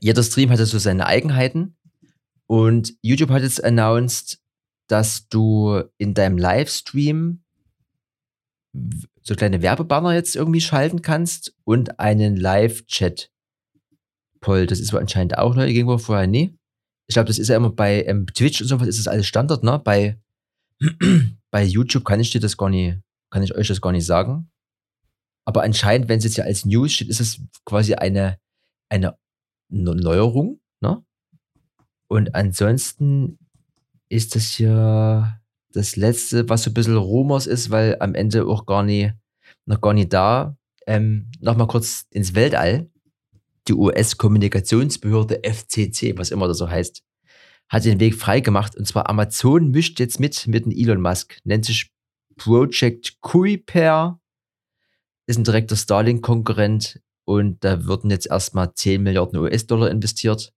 jeder 0.00 0.24
Stream 0.24 0.50
hatte 0.50 0.66
so 0.66 0.80
seine 0.80 1.06
Eigenheiten. 1.06 1.76
Und 2.46 2.94
YouTube 3.00 3.30
hat 3.30 3.42
jetzt 3.42 3.62
announced, 3.62 4.42
dass 4.88 5.28
du 5.28 5.84
in 5.98 6.14
deinem 6.14 6.38
Livestream 6.38 7.44
so 9.26 9.34
kleine 9.34 9.62
Werbebanner 9.62 10.14
jetzt 10.14 10.36
irgendwie 10.36 10.60
schalten 10.60 11.02
kannst 11.02 11.54
und 11.64 11.98
einen 11.98 12.36
Live-Chat. 12.36 13.30
Poll, 14.40 14.66
das 14.66 14.78
ist 14.78 14.92
wohl 14.92 15.00
anscheinend 15.00 15.38
auch 15.38 15.54
neu, 15.54 15.68
wohl 15.86 15.98
vorher 15.98 16.26
nie. 16.26 16.56
Ich 17.06 17.14
glaube, 17.14 17.26
das 17.26 17.38
ist 17.38 17.48
ja 17.48 17.56
immer 17.56 17.70
bei 17.70 18.04
ähm, 18.04 18.26
Twitch 18.26 18.60
und 18.60 18.68
so 18.68 18.80
was 18.80 18.88
ist 18.88 18.98
das 18.98 19.08
alles 19.08 19.26
Standard, 19.26 19.64
ne? 19.64 19.78
Bei, 19.78 20.20
bei 21.50 21.64
YouTube 21.64 22.04
kann 22.04 22.20
ich 22.20 22.30
dir 22.30 22.40
das 22.40 22.56
gar 22.56 22.68
nicht, 22.68 22.98
kann 23.30 23.42
ich 23.42 23.54
euch 23.54 23.68
das 23.68 23.80
gar 23.80 23.92
nicht 23.92 24.06
sagen. 24.06 24.50
Aber 25.46 25.62
anscheinend, 25.62 26.08
wenn 26.08 26.18
es 26.18 26.24
jetzt 26.24 26.36
ja 26.36 26.44
als 26.44 26.64
News 26.64 26.92
steht, 26.92 27.08
ist 27.08 27.20
es 27.20 27.40
quasi 27.64 27.94
eine, 27.94 28.38
eine 28.88 29.16
Ne- 29.70 29.94
Neuerung, 29.94 30.60
ne? 30.80 31.04
Und 32.06 32.34
ansonsten 32.34 33.38
ist 34.08 34.36
das 34.36 34.44
hier 34.50 35.40
das 35.74 35.96
letzte, 35.96 36.48
was 36.48 36.62
so 36.62 36.70
ein 36.70 36.74
bisschen 36.74 36.96
Rumors 36.96 37.46
ist, 37.46 37.70
weil 37.70 37.96
am 38.00 38.14
Ende 38.14 38.46
auch 38.46 38.64
gar 38.64 38.82
nicht, 38.82 39.12
noch 39.66 39.80
gar 39.80 39.92
nicht 39.92 40.12
da. 40.12 40.56
Ähm, 40.86 41.30
Nochmal 41.40 41.66
kurz 41.66 42.06
ins 42.10 42.34
Weltall. 42.34 42.90
Die 43.66 43.72
US-Kommunikationsbehörde 43.72 45.40
FCC, 45.42 46.16
was 46.16 46.30
immer 46.30 46.46
das 46.46 46.58
so 46.58 46.68
heißt, 46.68 47.02
hat 47.68 47.84
den 47.84 47.98
Weg 47.98 48.14
freigemacht. 48.14 48.76
Und 48.76 48.86
zwar 48.86 49.08
Amazon 49.08 49.70
mischt 49.70 49.98
jetzt 49.98 50.20
mit 50.20 50.46
mit 50.46 50.66
dem 50.66 50.72
Elon 50.72 51.00
Musk. 51.00 51.38
Nennt 51.44 51.64
sich 51.64 51.90
Project 52.36 53.20
Kuiper. 53.20 54.20
Ist 55.26 55.38
ein 55.38 55.44
direkter 55.44 55.76
Starlink-Konkurrent. 55.76 57.00
Und 57.24 57.64
da 57.64 57.84
würden 57.84 58.10
jetzt 58.10 58.26
erstmal 58.26 58.74
10 58.74 59.02
Milliarden 59.02 59.38
US-Dollar 59.38 59.90
investiert. 59.90 60.52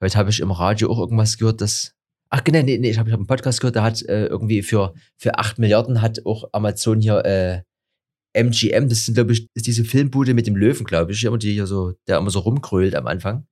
Heute 0.00 0.16
habe 0.16 0.30
ich 0.30 0.40
im 0.40 0.52
Radio 0.52 0.90
auch 0.90 1.00
irgendwas 1.00 1.36
gehört, 1.36 1.60
dass. 1.60 1.94
Ach 2.36 2.42
genau, 2.42 2.62
nee, 2.62 2.78
nee, 2.78 2.90
ich 2.90 2.98
habe 2.98 3.12
hab 3.12 3.20
einen 3.20 3.28
Podcast 3.28 3.60
gehört, 3.60 3.76
der 3.76 3.84
hat 3.84 4.02
äh, 4.02 4.26
irgendwie 4.26 4.62
für, 4.62 4.92
für 5.16 5.38
8 5.38 5.60
Milliarden 5.60 6.02
hat 6.02 6.26
auch 6.26 6.48
Amazon 6.50 7.00
hier 7.00 7.24
äh, 7.24 7.62
MGM, 8.32 8.88
das 8.88 9.06
sind, 9.06 9.14
glaube 9.14 9.32
ich, 9.32 9.46
ist 9.54 9.68
diese 9.68 9.84
Filmbude 9.84 10.34
mit 10.34 10.48
dem 10.48 10.56
Löwen, 10.56 10.84
glaube 10.84 11.12
ich, 11.12 11.22
immer 11.22 11.38
die 11.38 11.52
hier 11.52 11.68
so, 11.68 11.92
der 12.08 12.18
immer 12.18 12.30
so 12.30 12.40
rumkrölt 12.40 12.96
am 12.96 13.06
Anfang. 13.06 13.46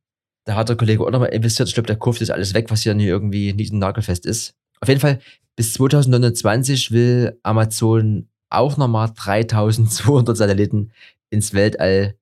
Da 0.46 0.56
hat 0.56 0.68
der 0.68 0.74
Kollege 0.74 1.06
auch 1.06 1.12
nochmal 1.12 1.28
investiert. 1.28 1.68
Ich 1.68 1.74
glaube, 1.74 1.86
der 1.86 1.94
kauft 1.94 2.18
jetzt 2.18 2.32
alles 2.32 2.54
weg, 2.54 2.72
was 2.72 2.82
hier 2.82 2.94
nie 2.94 3.06
irgendwie 3.06 3.52
nicht 3.52 3.72
nagelfest 3.72 4.26
ist. 4.26 4.56
Auf 4.80 4.88
jeden 4.88 5.00
Fall 5.00 5.20
bis 5.54 5.74
2029 5.74 6.90
will 6.90 7.38
Amazon 7.44 8.30
auch 8.50 8.78
nochmal 8.78 9.12
3200 9.14 10.36
Satelliten 10.36 10.90
ins 11.30 11.54
Weltall 11.54 12.16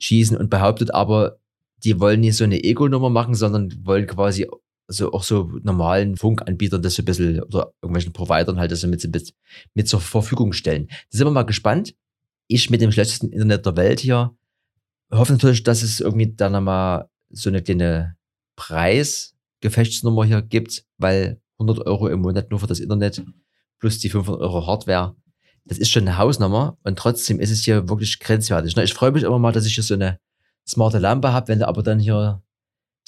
schießen 0.00 0.36
und 0.36 0.50
behauptet 0.50 0.92
aber, 0.92 1.38
die 1.84 2.00
wollen 2.00 2.18
nicht 2.18 2.36
so 2.36 2.42
eine 2.42 2.64
Ego-Nummer 2.64 3.10
machen, 3.10 3.36
sondern 3.36 3.86
wollen 3.86 4.08
quasi 4.08 4.48
so 4.90 5.12
auch 5.12 5.22
so 5.22 5.50
normalen 5.62 6.16
Funkanbietern 6.16 6.82
das 6.82 6.94
so 6.94 7.02
ein 7.02 7.04
bisschen 7.04 7.42
oder 7.42 7.72
irgendwelchen 7.80 8.12
Providern 8.12 8.58
halt 8.58 8.70
das 8.70 8.80
so 8.80 8.88
mit, 8.88 9.02
mit, 9.04 9.34
mit 9.74 9.88
zur 9.88 10.00
Verfügung 10.00 10.52
stellen. 10.52 10.88
Da 10.88 11.18
sind 11.18 11.26
wir 11.26 11.30
mal 11.30 11.42
gespannt. 11.42 11.94
Ich 12.48 12.70
mit 12.70 12.80
dem 12.80 12.90
schlechtesten 12.90 13.30
Internet 13.30 13.64
der 13.64 13.76
Welt 13.76 14.00
hier 14.00 14.34
hoffe 15.12 15.32
natürlich, 15.32 15.62
dass 15.62 15.82
es 15.82 16.00
irgendwie 16.00 16.34
dann 16.34 16.52
nochmal 16.52 17.08
so 17.30 17.50
eine 17.50 17.62
kleine 17.62 18.16
Preisgefechtsnummer 18.56 20.24
hier 20.24 20.42
gibt, 20.42 20.84
weil 20.98 21.40
100 21.58 21.86
Euro 21.86 22.08
im 22.08 22.20
Monat 22.20 22.50
nur 22.50 22.60
für 22.60 22.66
das 22.66 22.80
Internet 22.80 23.22
plus 23.78 23.98
die 23.98 24.10
500 24.10 24.40
Euro 24.42 24.66
Hardware, 24.66 25.16
das 25.64 25.78
ist 25.78 25.90
schon 25.90 26.06
eine 26.06 26.18
Hausnummer 26.18 26.78
und 26.82 26.98
trotzdem 26.98 27.40
ist 27.40 27.50
es 27.50 27.64
hier 27.64 27.88
wirklich 27.88 28.18
grenzwertig. 28.20 28.76
Ich 28.76 28.94
freue 28.94 29.12
mich 29.12 29.22
immer 29.22 29.38
mal, 29.38 29.52
dass 29.52 29.66
ich 29.66 29.74
hier 29.74 29.84
so 29.84 29.94
eine 29.94 30.18
smarte 30.66 30.98
Lampe 30.98 31.32
habe, 31.32 31.48
wenn 31.48 31.60
du 31.60 31.68
aber 31.68 31.82
dann 31.82 31.98
hier 31.98 32.42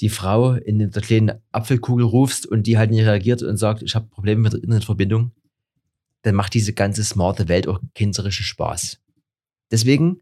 die 0.01 0.09
Frau 0.09 0.53
in 0.53 0.79
der 0.79 1.01
kleinen 1.01 1.41
Apfelkugel 1.51 2.05
rufst 2.05 2.45
und 2.45 2.67
die 2.67 2.77
halt 2.77 2.91
nicht 2.91 3.05
reagiert 3.05 3.43
und 3.43 3.57
sagt, 3.57 3.81
ich 3.83 3.95
habe 3.95 4.07
Probleme 4.07 4.41
mit 4.41 4.53
der 4.53 4.63
Internetverbindung, 4.63 5.31
dann 6.23 6.35
macht 6.35 6.53
diese 6.53 6.73
ganze 6.73 7.03
smarte 7.03 7.47
Welt 7.47 7.67
auch 7.67 7.79
kinderischen 7.93 8.45
Spaß. 8.45 8.99
Deswegen 9.71 10.21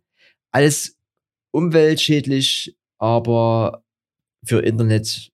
alles 0.51 0.97
umweltschädlich, 1.51 2.77
aber 2.97 3.83
für 4.43 4.61
Internet 4.61 5.31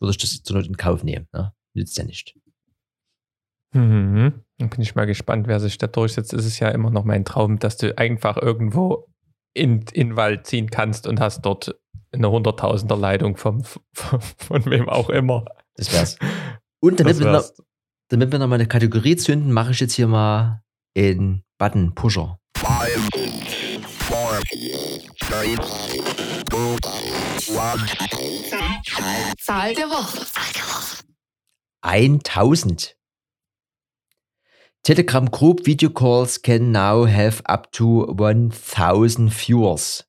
würde 0.00 0.10
ich 0.12 0.18
das 0.18 0.42
zur 0.42 0.56
Not 0.56 0.66
in 0.66 0.76
Kauf 0.76 1.04
nehmen. 1.04 1.28
Ne? 1.32 1.52
Nützt 1.74 1.98
ja 1.98 2.04
nicht. 2.04 2.34
Mhm. 3.72 4.42
Dann 4.58 4.70
bin 4.70 4.80
ich 4.80 4.94
mal 4.94 5.06
gespannt, 5.06 5.46
wer 5.46 5.60
sich 5.60 5.78
da 5.78 5.86
durchsetzt. 5.86 6.32
Es 6.32 6.44
ist 6.44 6.58
ja 6.58 6.68
immer 6.70 6.90
noch 6.90 7.04
mein 7.04 7.24
Traum, 7.24 7.58
dass 7.58 7.76
du 7.76 7.96
einfach 7.96 8.36
irgendwo 8.36 9.08
in, 9.54 9.84
in 9.92 10.08
den 10.08 10.16
Wald 10.16 10.46
ziehen 10.46 10.70
kannst 10.70 11.06
und 11.06 11.20
hast 11.20 11.42
dort 11.42 11.79
eine 12.12 12.30
Hunderttausender 12.30 12.96
Leitung 12.96 13.36
vom, 13.36 13.64
von, 13.64 14.20
von 14.20 14.66
wem 14.66 14.88
auch 14.88 15.10
immer. 15.10 15.44
Das 15.74 15.92
wär's. 15.92 16.16
Und 16.80 16.98
damit, 16.98 17.18
wir 17.18 17.30
noch, 17.30 17.44
damit 18.08 18.32
wir 18.32 18.38
noch 18.38 18.46
mal 18.46 18.54
eine 18.54 18.66
Kategorie 18.66 19.16
zünden, 19.16 19.52
mache 19.52 19.72
ich 19.72 19.80
jetzt 19.80 19.92
hier 19.92 20.08
mal 20.08 20.62
in 20.94 21.42
Button 21.58 21.94
Pusher. 21.94 22.38
Five, 22.56 23.08
four, 23.86 24.40
three, 25.20 25.56
two, 26.48 26.76
Zahl 29.38 29.74
der 29.74 29.90
Woche. 29.90 30.26
1000. 31.82 32.96
Telegram 34.82 35.30
Group 35.30 35.66
Video 35.66 35.90
Calls 35.90 36.40
can 36.40 36.72
now 36.72 37.04
have 37.04 37.42
up 37.46 37.70
to 37.72 38.06
1000 38.06 39.30
viewers. 39.30 40.04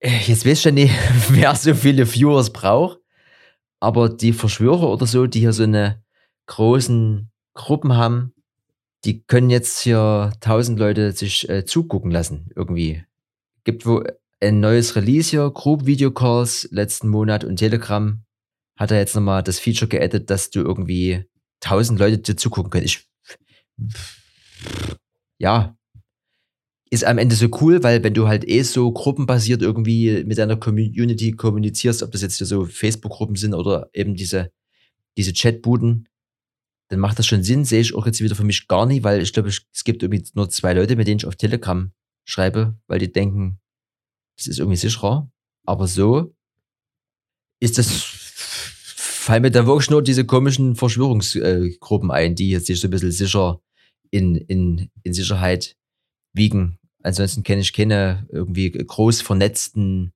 Äh, 0.00 0.20
jetzt 0.26 0.46
weiß 0.46 0.58
ich 0.58 0.64
ja 0.64 0.70
nicht, 0.70 0.94
wer 1.28 1.54
so 1.54 1.74
viele 1.74 2.06
Viewers 2.06 2.52
braucht, 2.52 2.98
aber 3.80 4.08
die 4.08 4.32
Verschwörer 4.32 4.90
oder 4.90 5.06
so, 5.06 5.26
die 5.26 5.40
hier 5.40 5.52
so 5.52 5.64
eine 5.64 6.02
großen 6.46 7.30
Gruppen 7.54 7.96
haben, 7.96 8.32
die 9.04 9.22
können 9.22 9.50
jetzt 9.50 9.80
hier 9.80 10.32
1000 10.34 10.78
Leute 10.78 11.12
sich 11.12 11.48
äh, 11.48 11.64
zugucken 11.64 12.10
lassen, 12.10 12.50
irgendwie. 12.56 13.04
Gibt 13.64 13.86
wo 13.86 14.02
ein 14.40 14.60
neues 14.60 14.96
Release 14.96 15.30
hier, 15.30 15.50
Group 15.50 15.86
Video 15.86 16.10
Calls 16.10 16.68
letzten 16.70 17.08
Monat 17.08 17.44
und 17.44 17.56
Telegram 17.56 18.22
hat 18.76 18.92
er 18.92 18.98
jetzt 18.98 19.14
nochmal 19.14 19.42
das 19.42 19.58
Feature 19.58 19.88
geaddet, 19.88 20.30
dass 20.30 20.50
du 20.50 20.60
irgendwie 20.60 21.24
1000 21.64 21.98
Leute 21.98 22.18
dir 22.18 22.36
zugucken 22.36 22.70
können. 22.70 22.86
Ich, 22.86 23.08
ja, 25.38 25.76
ist 26.90 27.04
am 27.04 27.18
Ende 27.18 27.36
so 27.36 27.48
cool, 27.60 27.82
weil 27.82 28.02
wenn 28.02 28.14
du 28.14 28.28
halt 28.28 28.48
eh 28.48 28.62
so 28.62 28.90
gruppenbasiert 28.90 29.62
irgendwie 29.62 30.24
mit 30.24 30.38
deiner 30.38 30.56
Community 30.56 31.32
kommunizierst, 31.32 32.02
ob 32.02 32.12
das 32.12 32.22
jetzt 32.22 32.38
so 32.38 32.64
Facebook-Gruppen 32.64 33.36
sind 33.36 33.54
oder 33.54 33.90
eben 33.92 34.14
diese, 34.14 34.50
diese 35.16 35.32
Chatbuden, 35.32 36.08
dann 36.88 37.00
macht 37.00 37.18
das 37.18 37.26
schon 37.26 37.42
Sinn, 37.42 37.64
sehe 37.64 37.80
ich 37.80 37.94
auch 37.94 38.06
jetzt 38.06 38.20
wieder 38.22 38.34
für 38.34 38.44
mich 38.44 38.66
gar 38.66 38.86
nicht, 38.86 39.04
weil 39.04 39.20
ich 39.20 39.32
glaube, 39.32 39.48
es 39.48 39.84
gibt 39.84 40.02
irgendwie 40.02 40.24
nur 40.34 40.48
zwei 40.48 40.72
Leute, 40.72 40.96
mit 40.96 41.06
denen 41.06 41.18
ich 41.18 41.26
auf 41.26 41.36
Telegram 41.36 41.92
schreibe, 42.24 42.78
weil 42.86 42.98
die 42.98 43.12
denken, 43.12 43.60
das 44.36 44.46
ist 44.46 44.58
irgendwie 44.58 44.76
sicherer. 44.76 45.30
Aber 45.64 45.86
so 45.86 46.34
ist 47.60 47.76
das, 47.76 47.90
fallen 47.92 49.42
mir 49.42 49.50
da 49.50 49.66
wirklich 49.66 49.90
nur 49.90 50.02
diese 50.02 50.24
komischen 50.24 50.76
Verschwörungsgruppen 50.76 52.10
ein, 52.10 52.34
die 52.34 52.50
jetzt 52.50 52.66
sich 52.66 52.80
so 52.80 52.88
ein 52.88 52.90
bisschen 52.90 53.12
sicher 53.12 53.60
in, 54.10 54.36
in, 54.36 54.90
in 55.02 55.12
Sicherheit 55.12 55.76
wiegen. 56.32 56.78
Ansonsten 57.02 57.42
kenne 57.42 57.60
ich 57.60 57.72
keine 57.72 58.26
irgendwie 58.30 58.70
groß 58.70 59.22
vernetzten, 59.22 60.12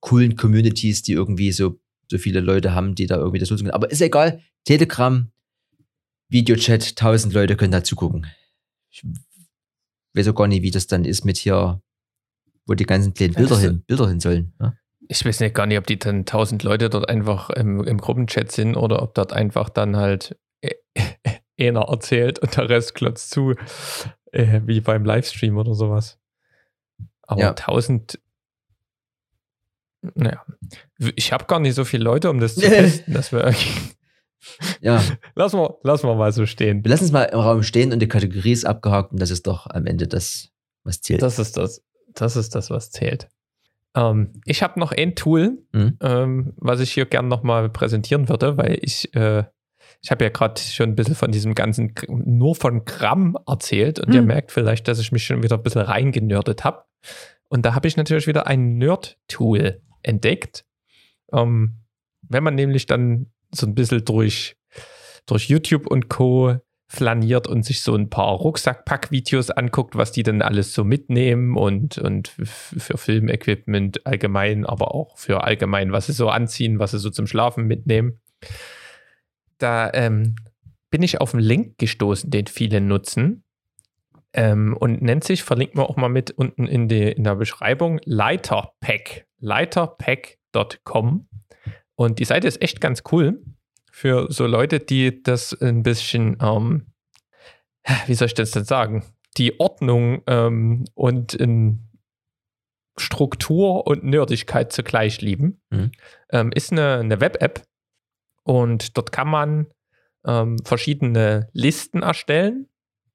coolen 0.00 0.36
Communities, 0.36 1.02
die 1.02 1.12
irgendwie 1.12 1.52
so, 1.52 1.80
so 2.10 2.18
viele 2.18 2.40
Leute 2.40 2.74
haben, 2.74 2.94
die 2.94 3.06
da 3.06 3.16
irgendwie 3.16 3.38
das 3.38 3.50
nutzen 3.50 3.64
können. 3.64 3.74
Aber 3.74 3.90
ist 3.90 4.00
egal. 4.00 4.42
Telegram, 4.64 5.30
Videochat, 6.28 6.90
1000 6.90 7.32
Leute 7.32 7.56
können 7.56 7.72
da 7.72 7.84
zugucken. 7.84 8.26
Ich 8.90 9.04
weiß 10.14 10.28
auch 10.28 10.34
gar 10.34 10.48
nicht, 10.48 10.62
wie 10.62 10.70
das 10.70 10.86
dann 10.86 11.04
ist 11.04 11.24
mit 11.24 11.36
hier, 11.36 11.80
wo 12.66 12.74
die 12.74 12.86
ganzen 12.86 13.14
kleinen 13.14 13.34
Bilder, 13.34 13.54
also, 13.54 13.68
hin, 13.68 13.82
Bilder 13.86 14.08
hin 14.08 14.20
sollen. 14.20 14.52
Ja? 14.60 14.74
Ich 15.08 15.24
weiß 15.24 15.40
nicht 15.40 15.54
gar 15.54 15.66
nicht, 15.66 15.78
ob 15.78 15.86
die 15.86 15.98
dann 15.98 16.20
1000 16.20 16.62
Leute 16.62 16.90
dort 16.90 17.08
einfach 17.08 17.50
im, 17.50 17.82
im 17.84 17.98
Gruppenchat 17.98 18.52
sind 18.52 18.76
oder 18.76 19.02
ob 19.02 19.14
dort 19.14 19.32
einfach 19.32 19.68
dann 19.68 19.96
halt 19.96 20.36
einer 21.58 21.82
erzählt 21.82 22.38
und 22.38 22.56
der 22.56 22.68
Rest 22.68 22.94
klotzt 22.94 23.30
zu. 23.30 23.54
Äh, 24.32 24.60
wie 24.64 24.80
beim 24.80 25.04
Livestream 25.04 25.56
oder 25.56 25.74
sowas. 25.74 26.18
Aber 27.22 27.40
ja. 27.40 27.48
1000. 27.50 28.18
Naja, 30.14 30.44
ich 31.14 31.32
habe 31.32 31.44
gar 31.44 31.60
nicht 31.60 31.74
so 31.74 31.84
viele 31.84 32.04
Leute, 32.04 32.30
um 32.30 32.40
das 32.40 32.54
zu 32.54 32.60
testen. 32.68 33.12
dass 33.12 33.32
wir 33.32 33.54
ja. 34.80 35.02
Lass 35.34 35.52
mal, 35.52 35.76
lass 35.82 36.02
mal 36.02 36.16
mal 36.16 36.32
so 36.32 36.46
stehen. 36.46 36.84
Wir 36.84 36.90
lassen 36.90 37.04
es 37.04 37.12
mal 37.12 37.24
im 37.24 37.38
Raum 37.38 37.62
stehen 37.62 37.92
und 37.92 38.00
die 38.00 38.08
Kategorie 38.08 38.52
ist 38.52 38.64
abgehakt 38.64 39.12
und 39.12 39.20
das 39.20 39.30
ist 39.30 39.46
doch 39.46 39.66
am 39.66 39.86
Ende 39.86 40.08
das, 40.08 40.50
was 40.84 41.00
zählt. 41.00 41.22
Das 41.22 41.38
ist 41.38 41.56
das, 41.56 41.84
das 42.14 42.36
ist 42.36 42.54
das, 42.54 42.70
was 42.70 42.90
zählt. 42.90 43.28
Ähm, 43.94 44.40
ich 44.44 44.62
habe 44.62 44.78
noch 44.78 44.92
ein 44.92 45.14
Tool, 45.14 45.62
mhm. 45.72 45.98
ähm, 46.00 46.52
was 46.56 46.80
ich 46.80 46.92
hier 46.92 47.06
gern 47.06 47.28
nochmal 47.28 47.68
präsentieren 47.68 48.28
würde, 48.28 48.56
weil 48.56 48.78
ich 48.80 49.14
äh, 49.14 49.44
ich 50.02 50.10
habe 50.10 50.24
ja 50.24 50.30
gerade 50.30 50.60
schon 50.60 50.90
ein 50.90 50.96
bisschen 50.96 51.14
von 51.14 51.30
diesem 51.30 51.54
ganzen, 51.54 51.94
nur 52.08 52.54
von 52.54 52.84
Gramm 52.84 53.36
erzählt 53.46 53.98
und 53.98 54.08
hm. 54.08 54.14
ihr 54.14 54.22
merkt 54.22 54.50
vielleicht, 54.50 54.88
dass 54.88 54.98
ich 54.98 55.12
mich 55.12 55.24
schon 55.24 55.42
wieder 55.42 55.56
ein 55.56 55.62
bisschen 55.62 55.82
reingenördet 55.82 56.64
habe. 56.64 56.84
Und 57.48 57.66
da 57.66 57.74
habe 57.74 57.88
ich 57.88 57.96
natürlich 57.96 58.26
wieder 58.26 58.46
ein 58.46 58.78
Nerd-Tool 58.78 59.82
entdeckt. 60.02 60.64
Ähm, 61.32 61.80
wenn 62.22 62.44
man 62.44 62.54
nämlich 62.54 62.86
dann 62.86 63.26
so 63.52 63.66
ein 63.66 63.74
bisschen 63.74 64.04
durch, 64.04 64.56
durch 65.26 65.48
YouTube 65.48 65.86
und 65.86 66.08
Co. 66.08 66.56
flaniert 66.86 67.46
und 67.46 67.64
sich 67.64 67.82
so 67.82 67.94
ein 67.94 68.08
paar 68.08 68.32
Rucksackpack-Videos 68.32 69.50
anguckt, 69.50 69.96
was 69.96 70.12
die 70.12 70.22
dann 70.22 70.40
alles 70.40 70.72
so 70.72 70.84
mitnehmen 70.84 71.56
und, 71.56 71.98
und 71.98 72.28
für 72.28 72.96
Filmequipment 72.96 74.06
allgemein, 74.06 74.64
aber 74.64 74.94
auch 74.94 75.18
für 75.18 75.44
allgemein, 75.44 75.92
was 75.92 76.06
sie 76.06 76.12
so 76.12 76.30
anziehen, 76.30 76.78
was 76.78 76.92
sie 76.92 76.98
so 76.98 77.10
zum 77.10 77.26
Schlafen 77.26 77.66
mitnehmen 77.66 78.20
da 79.62 79.90
ähm, 79.92 80.36
bin 80.90 81.02
ich 81.02 81.20
auf 81.20 81.34
einen 81.34 81.42
Link 81.42 81.78
gestoßen, 81.78 82.30
den 82.30 82.46
viele 82.46 82.80
nutzen. 82.80 83.44
Ähm, 84.32 84.76
und 84.78 85.02
nennt 85.02 85.24
sich, 85.24 85.42
verlinken 85.42 85.80
wir 85.80 85.90
auch 85.90 85.96
mal 85.96 86.08
mit 86.08 86.30
unten 86.30 86.66
in, 86.66 86.88
die, 86.88 87.10
in 87.10 87.24
der 87.24 87.34
Beschreibung, 87.34 88.00
Leiterpack. 88.04 89.26
Leiterpack.com. 89.38 91.28
Und 91.96 92.18
die 92.18 92.24
Seite 92.24 92.46
ist 92.46 92.62
echt 92.62 92.80
ganz 92.80 93.02
cool 93.10 93.42
für 93.90 94.26
so 94.30 94.46
Leute, 94.46 94.78
die 94.78 95.22
das 95.22 95.52
ein 95.60 95.82
bisschen, 95.82 96.38
ähm, 96.40 96.86
wie 98.06 98.14
soll 98.14 98.26
ich 98.26 98.34
das 98.34 98.52
denn 98.52 98.64
sagen, 98.64 99.04
die 99.36 99.58
Ordnung 99.58 100.22
ähm, 100.26 100.84
und 100.94 101.36
Struktur 103.00 103.86
und 103.86 104.04
Nerdigkeit 104.04 104.72
zugleich 104.72 105.20
lieben. 105.20 105.60
Mhm. 105.70 105.90
Ähm, 106.30 106.52
ist 106.54 106.72
eine, 106.72 106.98
eine 106.98 107.20
Web-App, 107.20 107.62
und 108.42 108.96
dort 108.96 109.12
kann 109.12 109.28
man 109.28 109.66
ähm, 110.26 110.58
verschiedene 110.64 111.48
Listen 111.52 112.02
erstellen. 112.02 112.68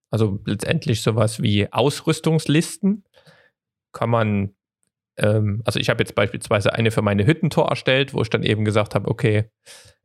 Also 0.09 0.39
letztendlich 0.45 1.01
sowas 1.01 1.41
wie 1.41 1.71
Ausrüstungslisten. 1.71 3.03
Kann 3.91 4.09
man, 4.09 4.55
ähm, 5.17 5.61
also 5.65 5.79
ich 5.79 5.89
habe 5.89 6.03
jetzt 6.03 6.15
beispielsweise 6.15 6.73
eine 6.73 6.91
für 6.91 7.01
meine 7.01 7.25
Hüttentor 7.25 7.69
erstellt, 7.69 8.13
wo 8.13 8.21
ich 8.21 8.29
dann 8.29 8.43
eben 8.43 8.65
gesagt 8.65 8.95
habe, 8.95 9.07
okay, 9.09 9.49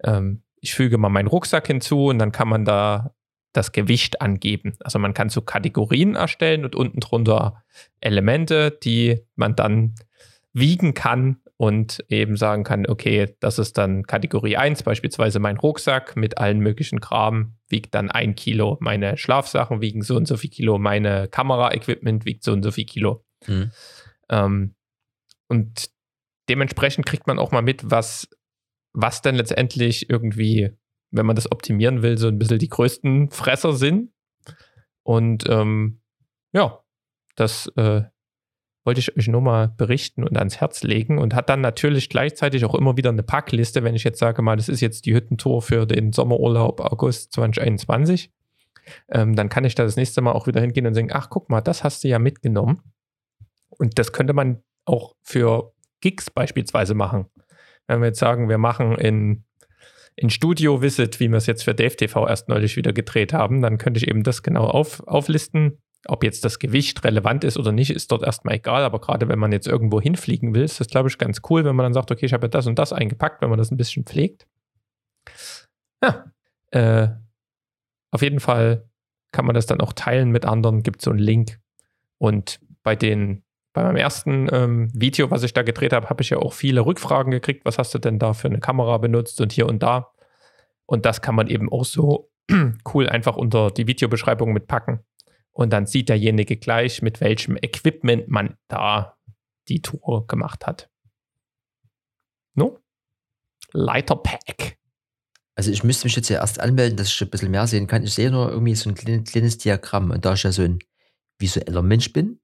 ähm, 0.05 0.43
ich 0.61 0.75
füge 0.75 0.99
mal 0.99 1.09
meinen 1.09 1.29
Rucksack 1.29 1.67
hinzu 1.67 2.07
und 2.07 2.19
dann 2.19 2.33
kann 2.33 2.49
man 2.49 2.65
da 2.65 3.15
das 3.53 3.73
Gewicht 3.73 4.21
angeben. 4.21 4.77
Also 4.81 4.99
man 4.99 5.15
kann 5.15 5.29
so 5.29 5.43
Kategorien 5.43 6.15
erstellen 6.15 6.65
und 6.65 6.77
unten 6.77 7.01
drunter 7.01 7.65
Elemente, 8.01 8.79
die 8.83 9.21
man 9.35 9.57
dann 9.57 9.95
wiegen 10.53 10.95
kann 10.95 11.40
und 11.61 12.03
eben 12.09 12.39
sagen 12.39 12.65
kann, 12.65 12.87
okay, 12.87 13.37
das 13.39 13.59
ist 13.59 13.77
dann 13.77 14.05
Kategorie 14.05 14.57
1, 14.57 14.83
beispielsweise 14.83 15.41
mein 15.41 15.59
Rucksack 15.59 16.17
mit 16.17 16.39
allen 16.39 16.61
möglichen 16.61 17.01
Kram 17.01 17.59
wiegt 17.69 17.95
dann 17.95 18.11
ein 18.11 18.35
Kilo, 18.35 18.79
meine 18.81 19.19
Schlafsachen 19.19 19.83
wiegen 19.83 20.01
so 20.01 20.17
und 20.17 20.27
so 20.27 20.39
viel 20.39 20.49
Kilo, 20.49 20.79
meine 20.79 21.29
Kameraequipment 21.29 22.25
wiegt 22.25 22.45
so 22.45 22.53
und 22.53 22.63
so 22.63 22.71
viel 22.71 22.87
Kilo. 22.87 23.27
Mhm. 23.47 23.73
Ähm, 24.31 24.75
und 25.49 25.91
dementsprechend 26.49 27.05
kriegt 27.05 27.27
man 27.27 27.39
auch 27.39 27.53
mal 27.53 27.61
mit, 27.61 27.91
was, 27.91 28.27
was 28.95 29.21
denn 29.21 29.35
letztendlich 29.35 30.09
irgendwie, 30.09 30.71
wenn 31.11 31.27
man 31.27 31.37
das 31.37 31.53
optimieren 31.53 32.01
will, 32.01 32.17
so 32.17 32.29
ein 32.29 32.39
bisschen 32.39 32.59
die 32.59 32.71
größten 32.71 33.29
Fresser 33.29 33.75
sind. 33.75 34.15
Und 35.03 35.47
ähm, 35.47 36.01
ja, 36.53 36.83
das 37.37 37.67
äh, 37.77 38.05
wollte 38.85 39.01
ich 39.01 39.17
euch 39.17 39.29
nur 39.29 39.43
mal 39.43 39.69
berichten 39.69 40.25
und 40.25 40.37
ans 40.39 40.61
Herz 40.61 40.83
legen 40.83 41.19
und 41.19 41.35
hat 41.35 41.49
dann 41.49 41.61
natürlich 41.61 42.09
gleichzeitig 42.09 42.65
auch 42.65 42.75
immer 42.75 42.97
wieder 42.97 43.11
eine 43.11 43.23
Packliste, 43.23 43.85
wenn 43.85 43.95
ich 43.95 44.05
jetzt 44.05 44.19
sage 44.19 44.43
mal, 44.43 44.57
das 44.57 44.69
ist 44.69 44.81
jetzt 44.81 45.07
die 45.07 45.15
Hüttentour 45.15 45.63
für 45.63 45.87
den 45.87 46.13
Sommerurlaub 46.13 46.81
August 46.81 47.33
2021. 47.33 48.31
Ähm, 49.11 49.37
dann 49.37 49.49
kann 49.49 49.65
ich 49.65 49.75
da 49.75 49.85
das 49.85 49.97
nächste 49.97 50.23
Mal 50.23 50.33
auch 50.33 50.47
wieder 50.47 50.61
hingehen 50.61 50.87
und 50.87 50.95
sagen, 50.95 51.11
ach 51.13 51.29
guck 51.29 51.51
mal, 51.51 51.61
das 51.61 51.85
hast 51.85 52.03
du 52.05 52.09
ja 52.09 52.19
mitgenommen. 52.19 52.81
Und 53.69 53.99
das 53.99 54.13
könnte 54.13 54.33
man 54.33 54.63
auch 54.85 55.15
für 55.23 55.73
Gigs 56.01 56.31
beispielsweise 56.31 56.95
machen. 56.95 57.27
Wenn 57.87 58.01
wir 58.01 58.09
jetzt 58.09 58.19
sagen, 58.19 58.49
wir 58.49 58.59
machen 58.59 58.97
in, 58.97 59.45
in 60.17 60.31
Studio 60.31 60.83
Visit, 60.83 61.21
wie 61.21 61.29
wir 61.29 61.37
es 61.37 61.47
jetzt 61.47 61.65
für 61.65 61.75
Dave 61.75 61.97
TV 61.97 62.27
erst 62.27 62.49
neulich 62.49 62.77
wieder 62.77 62.93
gedreht 62.93 63.33
haben, 63.33 63.63
dann 63.63 63.79
könnte 63.79 63.99
ich 63.99 64.09
eben 64.09 64.23
das 64.23 64.43
genau 64.43 64.65
auf, 64.65 65.07
auflisten. 65.07 65.79
Ob 66.07 66.25
jetzt 66.25 66.45
das 66.45 66.59
Gewicht 66.59 67.05
relevant 67.05 67.45
ist 67.45 67.59
oder 67.59 67.73
nicht, 67.73 67.91
ist 67.91 68.11
dort 68.11 68.23
erstmal 68.23 68.55
egal. 68.55 68.85
Aber 68.85 69.01
gerade 69.01 69.29
wenn 69.29 69.39
man 69.39 69.53
jetzt 69.53 69.67
irgendwo 69.67 70.01
hinfliegen 70.01 70.55
will, 70.55 70.65
ist 70.65 70.81
das, 70.81 70.89
glaube 70.89 71.09
ich, 71.09 71.19
ganz 71.19 71.43
cool, 71.51 71.65
wenn 71.65 71.77
man 71.77 71.85
dann 71.85 71.95
sagt, 71.95 72.11
okay, 72.11 72.27
ich 72.27 72.33
habe 72.33 72.47
ja 72.47 72.49
das 72.49 72.67
und 72.67 72.79
das 72.79 72.93
eingepackt, 72.93 73.43
wenn 73.43 73.51
man 73.51 73.59
das 73.59 73.71
ein 73.71 73.77
bisschen 73.77 74.05
pflegt. 74.05 74.47
Ja, 76.03 76.25
äh, 76.71 77.09
auf 78.11 78.23
jeden 78.23 78.41
Fall 78.41 78.89
kann 79.33 79.45
man 79.45 79.55
das 79.55 79.67
dann 79.67 79.81
auch 79.81 79.93
teilen 79.93 80.31
mit 80.31 80.47
anderen, 80.47 80.83
gibt 80.83 81.03
so 81.03 81.11
einen 81.11 81.19
Link. 81.21 81.61
Und 82.19 82.61
bei 82.83 82.97
den 82.97 83.43
bei 83.73 83.85
meinem 83.85 83.97
ersten 83.97 84.49
ähm, 84.53 84.89
Video, 84.93 85.31
was 85.31 85.45
ich 85.45 85.53
da 85.53 85.63
gedreht 85.63 85.93
habe, 85.93 86.11
habe 86.11 86.23
ich 86.23 86.31
ja 86.31 86.39
auch 86.39 86.53
viele 86.53 86.85
Rückfragen 86.85 87.31
gekriegt. 87.31 87.65
Was 87.65 87.79
hast 87.79 87.95
du 87.95 87.99
denn 87.99 88.19
da 88.19 88.33
für 88.33 88.49
eine 88.49 88.59
Kamera 88.59 88.99
benutzt 88.99 89.41
und 89.41 89.53
hier 89.53 89.67
und 89.67 89.83
da? 89.83 90.11
Und 90.87 91.07
das 91.07 91.23
kann 91.23 91.37
man 91.37 91.47
eben 91.47 91.71
auch 91.71 91.85
so 91.85 92.31
cool 92.95 93.09
einfach 93.09 93.37
unter 93.37 93.71
die 93.71 93.87
Videobeschreibung 93.87 94.53
mitpacken. 94.53 95.05
Und 95.53 95.73
dann 95.73 95.87
sieht 95.87 96.09
derjenige 96.09 96.57
gleich, 96.57 97.03
mit 97.03 97.21
welchem 97.21 97.57
Equipment 97.57 98.29
man 98.29 98.57
da 98.69 99.19
die 99.69 99.83
Tour 99.83 100.27
gemacht 100.27 100.67
hat. 100.67 100.91
No? 102.55 102.79
Leiterpack. 103.73 104.79
Also 105.55 105.71
ich 105.71 105.85
müsste 105.85 106.07
mich 106.07 106.17
jetzt 106.17 106.29
ja 106.29 106.41
erst 106.41 106.61
anmelden, 106.61 106.97
dass 106.97 107.09
ich 107.09 107.21
ein 107.21 107.31
bisschen 107.31 107.51
mehr 107.51 107.67
sehen 107.67 107.87
kann. 107.87 108.03
Ich 108.03 108.15
sehe 108.15 108.31
nur 108.31 108.51
irgendwie 108.51 108.75
so 108.75 108.89
ein 108.89 108.95
kleines, 108.95 109.31
kleines 109.31 109.59
Diagramm 109.59 110.11
und 110.11 110.25
da 110.25 110.35
ich 110.35 110.43
ja 110.43 110.53
so 110.53 110.63
ein 110.63 110.79
visueller 111.39 111.83
Mensch 111.83 112.13
bin, 112.13 112.41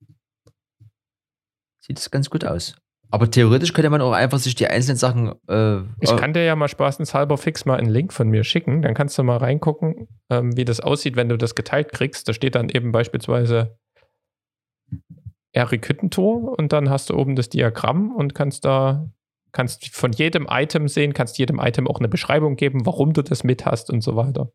sieht 1.81 1.99
es 1.99 2.11
ganz 2.11 2.29
gut 2.29 2.45
aus. 2.45 2.77
Aber 3.11 3.31
theoretisch 3.31 3.73
könnte 3.73 3.91
man 3.91 4.01
auch 4.01 4.13
einfach 4.13 4.39
sich 4.39 4.55
die 4.55 4.67
einzelnen 4.67 4.97
Sachen. 4.97 5.33
Äh, 5.49 5.83
ich 6.01 6.17
kann 6.17 6.33
dir 6.33 6.45
ja 6.45 6.57
mal 6.57 6.69
spaßenshalber 6.69 7.39
fix 7.39 7.65
mal 7.65 7.79
einen 7.79 7.91
Link 7.91 8.13
von 8.13 8.29
mir 8.29 8.43
schicken. 8.43 8.83
Dann 8.83 8.95
kannst 8.95 9.17
du 9.17 9.23
mal 9.23 9.37
reingucken, 9.37 10.09
ähm, 10.31 10.57
wie 10.57 10.65
das 10.65 10.81
aussieht, 10.81 11.17
wenn 11.17 11.29
du 11.29 11.39
das 11.39 11.55
geteilt 11.55 11.93
kriegst. 11.93 12.29
Da 12.29 12.33
steht 12.33 12.57
dann 12.57 12.69
eben 12.69 12.93
beispielsweise 12.93 13.79
Erik 15.53 15.89
Hüttentor 15.89 16.59
und 16.59 16.73
dann 16.73 16.91
hast 16.91 17.11
du 17.11 17.15
oben 17.15 17.37
das 17.37 17.49
Diagramm 17.49 18.15
und 18.15 18.35
kannst 18.35 18.65
da 18.65 19.09
kannst 19.53 19.89
von 19.95 20.13
jedem 20.13 20.47
Item 20.51 20.87
sehen, 20.87 21.15
kannst 21.15 21.39
jedem 21.39 21.59
Item 21.59 21.89
auch 21.89 21.99
eine 21.99 22.09
Beschreibung 22.09 22.57
geben, 22.57 22.85
warum 22.85 23.15
du 23.15 23.23
das 23.23 23.43
mit 23.43 23.65
hast 23.65 23.91
und 23.91 24.03
so 24.03 24.15
weiter. 24.15 24.51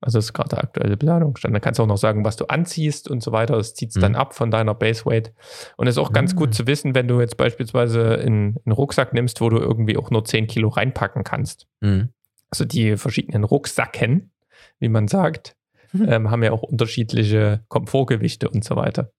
Also 0.00 0.18
das 0.18 0.26
ist 0.26 0.32
gerade 0.34 0.50
der 0.50 0.62
aktuelle 0.62 0.96
Planungsstand. 0.96 1.54
Dann 1.54 1.62
kannst 1.62 1.78
du 1.78 1.82
auch 1.82 1.88
noch 1.88 1.96
sagen, 1.96 2.24
was 2.24 2.36
du 2.36 2.46
anziehst 2.46 3.08
und 3.10 3.22
so 3.22 3.32
weiter. 3.32 3.56
Das 3.56 3.74
zieht 3.74 3.90
es 3.90 3.96
mhm. 3.96 4.00
dann 4.00 4.14
ab 4.14 4.34
von 4.34 4.50
deiner 4.50 4.74
Base 4.74 5.06
Weight. 5.06 5.32
Und 5.76 5.86
es 5.86 5.94
ist 5.94 5.98
auch 5.98 6.12
ganz 6.12 6.34
mhm. 6.34 6.38
gut 6.38 6.54
zu 6.54 6.66
wissen, 6.66 6.94
wenn 6.94 7.08
du 7.08 7.20
jetzt 7.20 7.36
beispielsweise 7.36 8.18
einen 8.18 8.56
Rucksack 8.66 9.14
nimmst, 9.14 9.40
wo 9.40 9.48
du 9.48 9.58
irgendwie 9.58 9.96
auch 9.96 10.10
nur 10.10 10.24
10 10.24 10.46
Kilo 10.46 10.68
reinpacken 10.68 11.24
kannst. 11.24 11.66
Mhm. 11.80 12.10
Also 12.50 12.64
die 12.64 12.96
verschiedenen 12.96 13.44
Rucksacken, 13.44 14.30
wie 14.78 14.88
man 14.88 15.08
sagt, 15.08 15.56
mhm. 15.92 16.08
ähm, 16.08 16.30
haben 16.30 16.42
ja 16.42 16.52
auch 16.52 16.62
unterschiedliche 16.62 17.64
Komfortgewichte 17.68 18.50
und 18.50 18.64
so 18.64 18.76
weiter. 18.76 19.12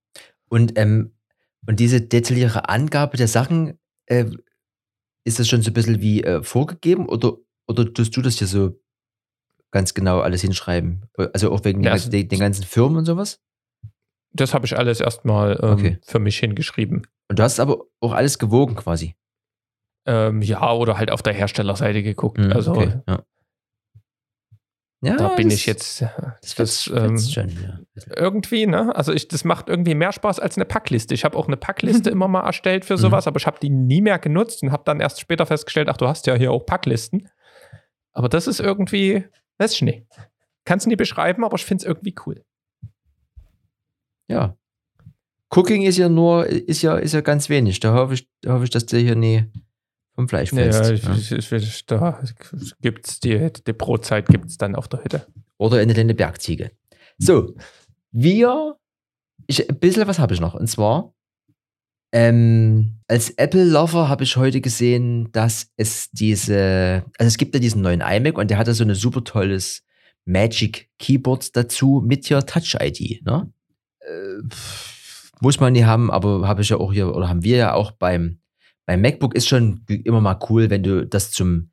Und, 0.48 0.78
ähm, 0.78 1.14
und 1.66 1.80
diese 1.80 2.02
detaillierte 2.02 2.70
Angabe 2.70 3.18
der 3.18 3.28
Sachen, 3.28 3.80
äh, 4.06 4.26
ist 5.26 5.40
das 5.40 5.50
schon 5.50 5.62
so 5.62 5.72
ein 5.72 5.74
bisschen 5.74 6.00
wie 6.00 6.24
äh, 6.24 6.42
vorgegeben 6.42 7.10
oder, 7.10 7.34
oder 7.68 7.94
tust 7.94 8.16
du 8.16 8.22
das 8.22 8.38
hier 8.38 8.48
so 8.48 8.80
ganz 9.72 9.94
genau 9.94 10.20
alles 10.20 10.42
hinschreiben? 10.42 11.06
Also 11.34 11.52
auch 11.52 11.64
wegen 11.64 11.84
ja, 11.84 11.98
den, 11.98 12.28
den, 12.28 12.40
ganzen 12.40 12.64
Firmen 12.64 12.98
und 12.98 13.06
sowas? 13.06 13.42
Das 14.32 14.54
habe 14.54 14.66
ich 14.66 14.78
alles 14.78 15.02
erstmal 15.02 15.60
ähm, 15.62 15.70
okay. 15.72 15.98
für 16.04 16.20
mich 16.20 16.38
hingeschrieben. 16.38 17.08
Und 17.30 17.40
du 17.40 17.44
hast 17.44 17.60
aber 17.60 17.86
auch 18.00 18.14
alles 18.14 18.40
gewogen 18.40 18.76
quasi? 18.76 19.16
Ähm, 20.06 20.42
ja, 20.42 20.72
oder 20.72 20.98
halt 20.98 21.12
auf 21.12 21.22
der 21.22 21.34
Herstellerseite 21.34 22.04
geguckt. 22.04 22.38
Mhm, 22.38 22.54
also 22.54 22.72
okay, 22.72 23.02
ja. 23.08 23.24
Ja, 25.02 25.16
da 25.16 25.28
bin 25.30 25.52
ich 25.52 25.68
jetzt. 25.68 26.02
Das, 26.42 26.56
das 26.56 26.92
ähm, 26.94 27.20
schon, 27.20 27.50
ja. 27.50 27.80
irgendwie, 28.16 28.66
ne? 28.66 28.96
Also 28.96 29.14
ich, 29.14 29.28
das 29.28 29.44
macht 29.44 29.70
irgendwie 29.70 29.94
mehr 29.94 30.12
Spaß 30.12 30.40
als 30.40 30.58
eine 30.58 30.66
Packliste. 30.66 31.14
Ich 31.14 31.24
habe 31.24 31.38
auch 31.38 31.48
eine 31.48 31.58
Packliste 31.58 32.10
immer 32.10 32.28
mal 32.28 32.44
erstellt 32.44 32.84
für 32.84 32.98
sowas, 32.98 33.26
mhm. 33.26 33.30
aber 33.30 33.38
ich 33.38 33.46
habe 33.46 33.60
die 33.62 33.70
nie 33.70 34.02
mehr 34.02 34.18
genutzt 34.18 34.64
und 34.64 34.72
habe 34.72 34.84
dann 34.86 35.00
erst 35.00 35.20
später 35.20 35.46
festgestellt, 35.46 35.88
ach, 35.90 35.98
du 35.98 36.08
hast 36.08 36.26
ja 36.26 36.34
hier 36.34 36.52
auch 36.52 36.66
Packlisten. 36.66 37.30
Aber 38.12 38.28
das 38.28 38.48
ist 38.48 38.60
irgendwie, 38.60 39.26
das 39.58 39.72
ist 39.72 39.78
Schnee. 39.78 40.06
Kannst 40.66 40.86
du 40.86 40.90
nie 40.90 40.96
beschreiben, 40.96 41.44
aber 41.44 41.56
ich 41.56 41.66
finde 41.66 41.84
es 41.84 41.88
irgendwie 41.88 42.16
cool. 42.26 42.44
Ja. 44.28 44.58
Cooking 45.50 45.84
ist 45.84 45.98
ja 45.98 46.10
nur, 46.10 46.46
ist 46.46 46.82
ja, 46.82 46.98
ist 46.98 47.14
ja 47.14 47.22
ganz 47.22 47.48
wenig. 47.50 47.80
Da 47.80 47.94
hoffe 47.94 48.16
ich, 48.16 48.28
da 48.42 48.54
hoffe 48.54 48.66
ich 48.66 48.70
dass 48.70 48.86
der 48.86 49.00
hier 49.00 49.16
nie 49.16 49.46
vom 50.14 50.28
Fleisch 50.28 50.50
fällt. 50.50 50.74
Ja, 50.74 51.14
ich, 51.14 51.32
ich, 51.32 51.52
ich, 51.52 51.86
da 51.86 52.22
gibt 52.82 53.08
es 53.08 53.20
die, 53.20 53.52
die 53.66 53.74
Brotzeit 53.74 54.28
gibt 54.28 54.48
es 54.48 54.58
dann 54.58 54.76
auf 54.76 54.88
der 54.88 55.04
Hütte. 55.04 55.28
Oder 55.58 55.78
eine 55.78 55.94
kleine 55.94 56.14
Bergziege. 56.14 56.72
So, 57.18 57.56
wir, 58.12 58.78
ich, 59.48 59.70
ein 59.70 59.80
bisschen 59.80 60.08
was 60.08 60.20
habe 60.20 60.34
ich 60.34 60.42
noch. 60.42 60.54
Und 60.54 60.68
zwar, 60.68 61.14
ähm, 62.18 62.98
als 63.08 63.30
Apple-Lover 63.30 64.10
habe 64.10 64.24
ich 64.24 64.38
heute 64.38 64.60
gesehen, 64.60 65.32
dass 65.34 65.70
es 65.78 66.10
diese, 66.10 67.06
also 67.20 67.28
es 67.28 67.38
gibt 67.38 67.54
ja 67.54 67.60
diesen 67.60 67.84
neuen 67.84 68.02
iMac 68.02 68.40
und 68.40 68.50
der 68.50 68.58
hat 68.58 68.66
ja 68.66 68.74
so 68.74 68.84
ein 68.84 68.96
super 68.96 69.24
tolles 69.24 69.84
Magic 70.26 70.90
Keyboard 70.98 71.56
dazu 71.56 72.02
mit 72.04 72.26
hier 72.26 72.44
Touch-ID. 72.44 73.24
Ne? 73.24 73.54
Äh, 74.00 74.42
muss 75.42 75.60
man 75.60 75.74
nie 75.74 75.84
haben, 75.84 76.10
aber 76.10 76.48
habe 76.48 76.64
ich 76.64 76.70
ja 76.70 76.78
auch 76.78 76.92
hier, 76.92 77.16
oder 77.16 77.30
haben 77.30 77.44
wir 77.44 77.58
ja 77.58 77.74
auch 77.76 77.92
beim, 77.92 78.40
beim 78.88 79.02
MacBook 79.02 79.36
ist 79.36 79.48
schon 79.48 79.86
immer 79.88 80.20
mal 80.20 80.40
cool, 80.50 80.72
wenn 80.72 80.82
du 80.82 81.06
das 81.06 81.30
zum 81.30 81.70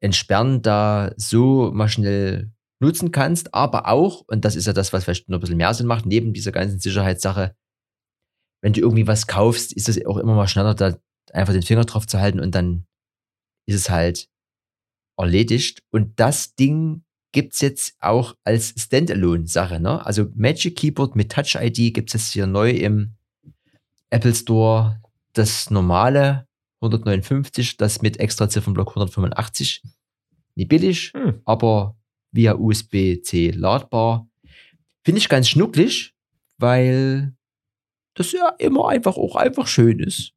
Entsperren 0.00 0.60
da 0.60 1.12
so 1.16 1.70
mal 1.72 1.88
schnell 1.88 2.50
nutzen 2.80 3.12
kannst, 3.12 3.54
aber 3.54 3.86
auch, 3.86 4.24
und 4.26 4.44
das 4.44 4.56
ist 4.56 4.66
ja 4.66 4.72
das, 4.72 4.92
was 4.92 5.04
vielleicht 5.04 5.28
noch 5.28 5.38
ein 5.38 5.40
bisschen 5.40 5.56
mehr 5.56 5.72
Sinn 5.72 5.86
macht, 5.86 6.04
neben 6.04 6.32
dieser 6.32 6.50
ganzen 6.50 6.80
Sicherheitssache, 6.80 7.54
wenn 8.64 8.72
du 8.72 8.80
irgendwie 8.80 9.06
was 9.06 9.26
kaufst, 9.26 9.74
ist 9.74 9.90
es 9.90 10.06
auch 10.06 10.16
immer 10.16 10.34
mal 10.34 10.48
schneller, 10.48 10.74
da 10.74 10.96
einfach 11.34 11.52
den 11.52 11.60
Finger 11.60 11.84
drauf 11.84 12.06
zu 12.06 12.18
halten 12.18 12.40
und 12.40 12.54
dann 12.54 12.86
ist 13.66 13.74
es 13.74 13.90
halt 13.90 14.30
erledigt. 15.18 15.82
Und 15.90 16.18
das 16.18 16.54
Ding 16.54 17.04
gibt 17.32 17.52
es 17.52 17.60
jetzt 17.60 17.94
auch 18.00 18.34
als 18.42 18.72
Standalone-Sache. 18.74 19.80
Ne? 19.80 20.04
Also 20.06 20.30
Magic 20.34 20.76
Keyboard 20.76 21.14
mit 21.14 21.30
Touch 21.30 21.56
ID 21.60 21.92
gibt 21.92 22.08
es 22.08 22.14
jetzt 22.14 22.32
hier 22.32 22.46
neu 22.46 22.70
im 22.70 23.16
Apple 24.08 24.34
Store. 24.34 24.98
Das 25.34 25.68
normale 25.68 26.48
159, 26.80 27.76
das 27.76 28.00
mit 28.00 28.18
extra 28.18 28.48
Ziffernblock 28.48 28.88
185. 28.88 29.82
Nicht 30.54 30.68
billig, 30.70 31.12
hm. 31.14 31.42
aber 31.44 31.98
via 32.32 32.54
USB-C 32.54 33.50
ladbar. 33.50 34.26
Finde 35.04 35.18
ich 35.18 35.28
ganz 35.28 35.50
schnucklig, 35.50 36.14
weil 36.56 37.34
das 38.14 38.32
ja 38.32 38.48
immer 38.58 38.88
einfach 38.88 39.16
auch 39.16 39.36
einfach 39.36 39.66
schön 39.66 40.00
ist, 40.00 40.32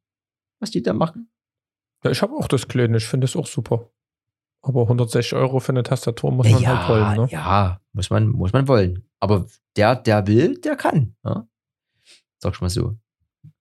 was 0.60 0.70
die 0.70 0.82
da 0.82 0.92
machen. 0.92 1.30
Ja, 2.04 2.10
ich 2.10 2.22
habe 2.22 2.34
auch 2.34 2.48
das 2.48 2.68
Kleine, 2.68 2.96
ich 2.96 3.06
finde 3.06 3.24
es 3.24 3.36
auch 3.36 3.46
super. 3.46 3.90
Aber 4.60 4.82
160 4.82 5.34
Euro 5.34 5.60
für 5.60 5.70
eine 5.70 5.82
Tastatur 5.82 6.32
muss 6.32 6.48
man 6.48 6.62
ja, 6.62 6.76
halt 6.76 6.88
wollen, 6.88 7.16
ne? 7.16 7.28
Ja, 7.30 7.80
muss 7.92 8.10
man, 8.10 8.28
muss 8.28 8.52
man 8.52 8.66
wollen. 8.68 9.04
Aber 9.20 9.46
der, 9.76 9.96
der 9.96 10.26
will, 10.26 10.58
der 10.58 10.76
kann. 10.76 11.14
Ja? 11.24 11.46
Sag 12.38 12.54
ich 12.54 12.60
mal 12.60 12.70
so. 12.70 12.96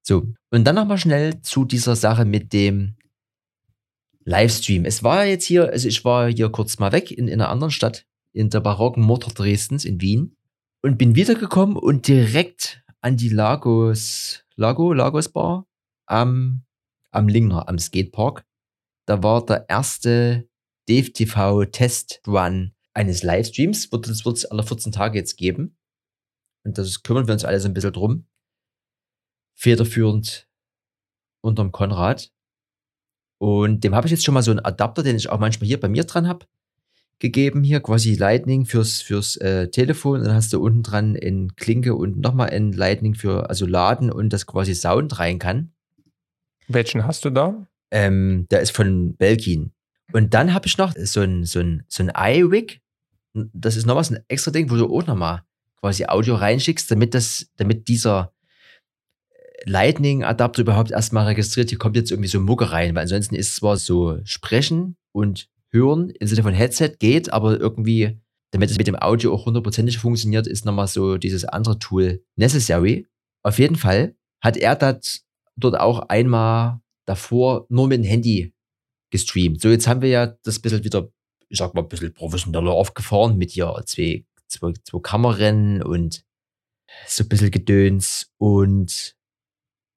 So. 0.01 0.27
Und 0.51 0.63
dann 0.63 0.75
nochmal 0.75 0.97
schnell 0.97 1.41
zu 1.41 1.65
dieser 1.65 1.95
Sache 1.95 2.25
mit 2.25 2.53
dem 2.53 2.95
Livestream. 4.23 4.85
Es 4.85 5.03
war 5.03 5.25
jetzt 5.25 5.45
hier, 5.45 5.69
also 5.69 5.87
ich 5.87 6.03
war 6.03 6.29
hier 6.29 6.49
kurz 6.49 6.79
mal 6.79 6.91
weg 6.91 7.11
in, 7.11 7.27
in 7.27 7.41
einer 7.41 7.49
anderen 7.49 7.71
Stadt, 7.71 8.05
in 8.33 8.49
der 8.49 8.59
barocken 8.59 9.03
Mutter 9.03 9.31
Dresdens 9.31 9.85
in 9.85 10.01
Wien 10.01 10.35
und 10.81 10.97
bin 10.97 11.15
wiedergekommen 11.15 11.77
und 11.77 12.07
direkt 12.07 12.83
an 13.07 13.15
die 13.15 13.29
Lagos, 13.29 14.43
Lago, 14.57 14.91
Lagos 14.91 15.29
Bar 15.29 15.65
am 16.07 16.65
am 17.11 17.29
Lingner, 17.29 17.69
am 17.69 17.79
Skatepark. 17.79 18.45
Da 19.07 19.23
war 19.23 19.45
der 19.45 19.69
erste 19.69 20.49
Dave 20.89 21.13
TV 21.13 21.63
Test 21.65 22.21
Run 22.27 22.75
eines 22.93 23.23
Livestreams. 23.23 23.89
Das 23.89 24.25
wird 24.25 24.37
es 24.37 24.45
alle 24.45 24.63
14 24.63 24.91
Tage 24.91 25.17
jetzt 25.17 25.37
geben. 25.37 25.77
Und 26.65 26.77
das 26.77 27.01
kümmern 27.01 27.27
wir 27.27 27.33
uns 27.33 27.45
alle 27.45 27.61
so 27.61 27.69
ein 27.69 27.73
bisschen 27.73 27.93
drum. 27.93 28.27
Federführend 29.55 30.49
unterm 31.41 31.71
Konrad. 31.71 32.33
Und 33.39 33.85
dem 33.85 33.95
habe 33.95 34.07
ich 34.07 34.11
jetzt 34.11 34.25
schon 34.25 34.33
mal 34.33 34.43
so 34.43 34.51
einen 34.51 34.59
Adapter, 34.59 35.01
den 35.01 35.15
ich 35.15 35.29
auch 35.29 35.39
manchmal 35.39 35.67
hier 35.67 35.79
bei 35.79 35.87
mir 35.87 36.03
dran 36.03 36.27
habe, 36.27 36.45
gegeben. 37.19 37.63
Hier 37.63 37.79
quasi 37.79 38.15
Lightning 38.15 38.65
fürs, 38.65 39.01
fürs 39.01 39.37
äh, 39.37 39.69
Telefon. 39.69 40.23
dann 40.23 40.33
hast 40.33 40.53
du 40.53 40.61
unten 40.61 40.83
dran 40.83 41.15
in 41.15 41.55
Klinke 41.55 41.95
und 41.95 42.19
nochmal 42.19 42.49
ein 42.49 42.71
Lightning 42.71 43.15
für 43.15 43.49
also 43.49 43.65
Laden 43.65 44.11
und 44.11 44.33
das 44.33 44.45
quasi 44.45 44.75
Sound 44.75 45.19
rein 45.19 45.39
kann. 45.39 45.71
Welchen 46.67 47.05
hast 47.05 47.25
du 47.25 47.29
da? 47.29 47.67
Ähm, 47.91 48.47
der 48.51 48.61
ist 48.61 48.71
von 48.71 49.15
Belkin. 49.15 49.71
Und 50.13 50.33
dann 50.33 50.53
habe 50.53 50.67
ich 50.67 50.77
noch 50.77 50.93
so 50.95 51.21
ein, 51.21 51.45
so 51.45 51.59
ein, 51.59 51.83
so 51.87 52.03
ein 52.03 52.11
iWig. 52.15 52.81
Das 53.33 53.75
ist 53.75 53.85
noch 53.85 53.95
was, 53.95 54.11
ein 54.11 54.19
extra 54.27 54.51
Ding, 54.51 54.69
wo 54.69 54.75
du 54.75 54.93
auch 54.93 55.05
nochmal 55.05 55.43
quasi 55.79 56.05
Audio 56.05 56.35
reinschickst, 56.35 56.89
damit 56.89 57.13
das, 57.13 57.49
damit 57.57 57.87
dieser 57.87 58.33
Lightning-Adapter 59.65 60.61
überhaupt 60.61 60.91
erstmal 60.91 61.25
registriert, 61.25 61.69
hier 61.69 61.77
kommt 61.77 61.95
jetzt 61.95 62.11
irgendwie 62.11 62.29
so 62.29 62.39
Mucke 62.39 62.71
rein, 62.71 62.95
weil 62.95 63.03
ansonsten 63.03 63.35
ist 63.35 63.55
zwar 63.55 63.77
so 63.77 64.19
Sprechen 64.23 64.95
und 65.11 65.49
Hören 65.77 66.09
im 66.09 66.27
Sinne 66.27 66.43
von 66.43 66.53
Headset 66.53 66.95
geht, 66.99 67.31
aber 67.31 67.59
irgendwie, 67.59 68.19
damit 68.51 68.69
es 68.71 68.77
mit 68.77 68.87
dem 68.87 68.95
Audio 68.95 69.33
auch 69.33 69.45
hundertprozentig 69.45 69.97
funktioniert, 69.97 70.47
ist 70.47 70.65
nochmal 70.65 70.87
so 70.87 71.17
dieses 71.17 71.45
andere 71.45 71.79
Tool 71.79 72.23
necessary. 72.35 73.07
Auf 73.43 73.59
jeden 73.59 73.75
Fall 73.75 74.15
hat 74.41 74.57
er 74.57 74.75
das 74.75 75.25
dort 75.55 75.79
auch 75.79 75.99
einmal 76.09 76.81
davor 77.05 77.65
nur 77.69 77.87
mit 77.87 77.99
dem 77.99 78.05
Handy 78.05 78.53
gestreamt. 79.11 79.61
So, 79.61 79.69
jetzt 79.69 79.87
haben 79.87 80.01
wir 80.01 80.09
ja 80.09 80.27
das 80.43 80.59
bisschen 80.59 80.83
wieder, 80.83 81.09
ich 81.49 81.57
sag 81.57 81.73
mal, 81.73 81.81
ein 81.81 81.87
bisschen 81.87 82.13
professioneller 82.13 82.71
aufgefahren 82.71 83.37
mit 83.37 83.51
hier 83.51 83.81
zwei, 83.85 84.25
zwei, 84.47 84.73
zwei 84.83 84.99
Kameran 84.99 85.81
und 85.81 86.23
so 87.07 87.23
ein 87.23 87.29
bisschen 87.29 87.51
Gedöns 87.51 88.31
und 88.37 89.15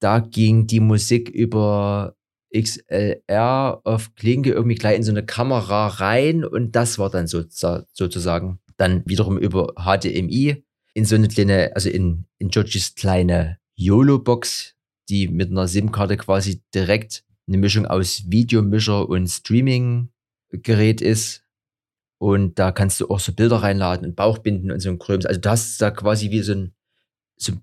da 0.01 0.19
ging 0.19 0.67
die 0.67 0.79
Musik 0.79 1.29
über 1.29 2.15
XLR 2.53 3.81
auf 3.83 4.15
Klinke 4.15 4.51
irgendwie 4.51 4.75
gleich 4.75 4.97
in 4.97 5.03
so 5.03 5.11
eine 5.11 5.25
Kamera 5.25 5.87
rein 5.87 6.43
und 6.43 6.75
das 6.75 6.99
war 6.99 7.09
dann 7.09 7.27
so, 7.27 7.43
sozusagen 7.47 8.59
dann 8.77 9.03
wiederum 9.05 9.37
über 9.37 9.73
HDMI 9.77 10.63
in 10.93 11.05
so 11.05 11.15
eine 11.15 11.27
kleine, 11.27 11.71
also 11.75 11.89
in, 11.89 12.25
in 12.37 12.49
Georgies 12.49 12.95
kleine 12.95 13.59
YOLO-Box, 13.75 14.75
die 15.09 15.27
mit 15.27 15.49
einer 15.49 15.67
SIM-Karte 15.67 16.17
quasi 16.17 16.61
direkt 16.73 17.23
eine 17.47 17.57
Mischung 17.57 17.85
aus 17.85 18.23
Videomischer 18.27 19.07
und 19.07 19.27
Streaming-Gerät 19.27 21.01
ist. 21.01 21.43
Und 22.17 22.59
da 22.59 22.71
kannst 22.71 23.01
du 23.01 23.09
auch 23.09 23.19
so 23.19 23.33
Bilder 23.33 23.57
reinladen 23.57 24.05
und 24.05 24.15
Bauchbinden 24.15 24.71
und 24.71 24.79
so 24.79 24.89
ein 24.89 24.99
Kröms. 24.99 25.25
Also 25.25 25.41
du 25.41 25.49
hast 25.49 25.81
da 25.81 25.89
quasi 25.89 26.29
wie 26.29 26.41
so 26.41 26.53
ein, 26.53 26.73
so 27.35 27.53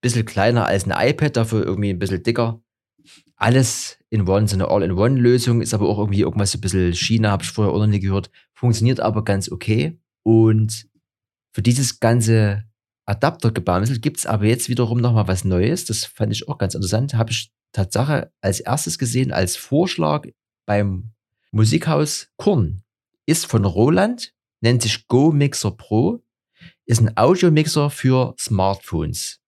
bisschen 0.00 0.24
kleiner 0.24 0.66
als 0.66 0.86
ein 0.86 0.94
iPad, 1.10 1.36
dafür 1.36 1.64
irgendwie 1.64 1.90
ein 1.90 1.98
bisschen 1.98 2.22
dicker. 2.22 2.62
Alles 3.38 3.98
in 4.10 4.28
One, 4.28 4.48
so 4.48 4.56
eine 4.56 4.68
All-in-One-Lösung, 4.68 5.62
ist 5.62 5.72
aber 5.72 5.88
auch 5.88 5.98
irgendwie 5.98 6.20
irgendwas 6.20 6.52
so 6.52 6.58
ein 6.58 6.60
bisschen 6.60 6.94
China, 6.94 7.30
habe 7.30 7.44
ich 7.44 7.50
vorher 7.50 7.72
auch 7.72 7.78
noch 7.78 7.86
nie 7.86 8.00
gehört. 8.00 8.30
Funktioniert 8.52 9.00
aber 9.00 9.22
ganz 9.24 9.50
okay. 9.50 9.98
Und 10.24 10.88
für 11.52 11.62
dieses 11.62 12.00
ganze 12.00 12.64
Adaptergebamsel 13.06 14.00
gibt 14.00 14.18
es 14.18 14.26
aber 14.26 14.44
jetzt 14.44 14.68
wiederum 14.68 15.00
nochmal 15.00 15.28
was 15.28 15.44
Neues. 15.44 15.84
Das 15.84 16.04
fand 16.04 16.32
ich 16.32 16.48
auch 16.48 16.58
ganz 16.58 16.74
interessant. 16.74 17.14
Habe 17.14 17.30
ich 17.30 17.52
Tatsache 17.72 18.32
als 18.40 18.60
erstes 18.60 18.98
gesehen, 18.98 19.32
als 19.32 19.56
Vorschlag 19.56 20.26
beim 20.66 21.12
Musikhaus 21.52 22.28
Korn. 22.36 22.82
Ist 23.24 23.46
von 23.46 23.64
Roland, 23.64 24.34
nennt 24.60 24.82
sich 24.82 25.06
Go 25.06 25.32
Mixer 25.32 25.70
Pro, 25.70 26.22
ist 26.86 27.00
ein 27.00 27.16
Audio-Mixer 27.16 27.90
für 27.90 28.34
Smartphones. 28.38 29.40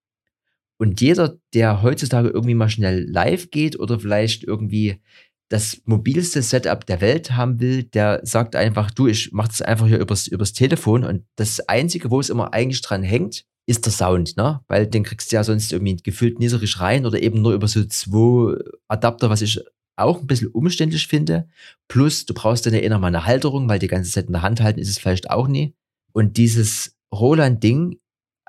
Und 0.80 1.02
jeder, 1.02 1.36
der 1.52 1.82
heutzutage 1.82 2.30
irgendwie 2.30 2.54
mal 2.54 2.70
schnell 2.70 3.04
live 3.06 3.50
geht 3.50 3.78
oder 3.78 4.00
vielleicht 4.00 4.44
irgendwie 4.44 5.02
das 5.50 5.82
mobilste 5.84 6.40
Setup 6.40 6.86
der 6.86 7.02
Welt 7.02 7.32
haben 7.32 7.60
will, 7.60 7.82
der 7.82 8.20
sagt 8.22 8.56
einfach, 8.56 8.90
du, 8.90 9.06
ich 9.06 9.30
mach 9.32 9.48
das 9.48 9.60
einfach 9.60 9.88
hier 9.88 9.98
übers, 9.98 10.26
übers 10.26 10.54
Telefon 10.54 11.04
und 11.04 11.26
das 11.36 11.60
Einzige, 11.68 12.10
wo 12.10 12.18
es 12.18 12.30
immer 12.30 12.54
eigentlich 12.54 12.80
dran 12.80 13.02
hängt, 13.02 13.44
ist 13.66 13.84
der 13.84 13.92
Sound, 13.92 14.38
ne? 14.38 14.60
Weil 14.68 14.86
den 14.86 15.02
kriegst 15.02 15.30
du 15.30 15.36
ja 15.36 15.44
sonst 15.44 15.70
irgendwie 15.70 15.96
gefüllt 15.96 16.38
niedrig 16.38 16.80
rein 16.80 17.04
oder 17.04 17.20
eben 17.20 17.42
nur 17.42 17.52
über 17.52 17.68
so 17.68 17.84
zwei 17.84 18.56
Adapter, 18.88 19.28
was 19.28 19.42
ich 19.42 19.60
auch 19.96 20.20
ein 20.20 20.26
bisschen 20.26 20.48
umständlich 20.48 21.06
finde. 21.08 21.46
Plus, 21.88 22.24
du 22.24 22.32
brauchst 22.32 22.64
dann 22.64 22.72
ja 22.72 22.80
eh 22.80 22.88
nochmal 22.88 23.14
eine 23.14 23.26
Halterung, 23.26 23.68
weil 23.68 23.78
die 23.78 23.86
ganze 23.86 24.10
Zeit 24.10 24.28
in 24.28 24.32
der 24.32 24.42
Hand 24.42 24.62
halten 24.62 24.80
ist 24.80 24.88
es 24.88 24.98
vielleicht 24.98 25.30
auch 25.30 25.46
nie. 25.46 25.74
Und 26.12 26.38
dieses 26.38 26.96
Roland-Ding 27.12 27.98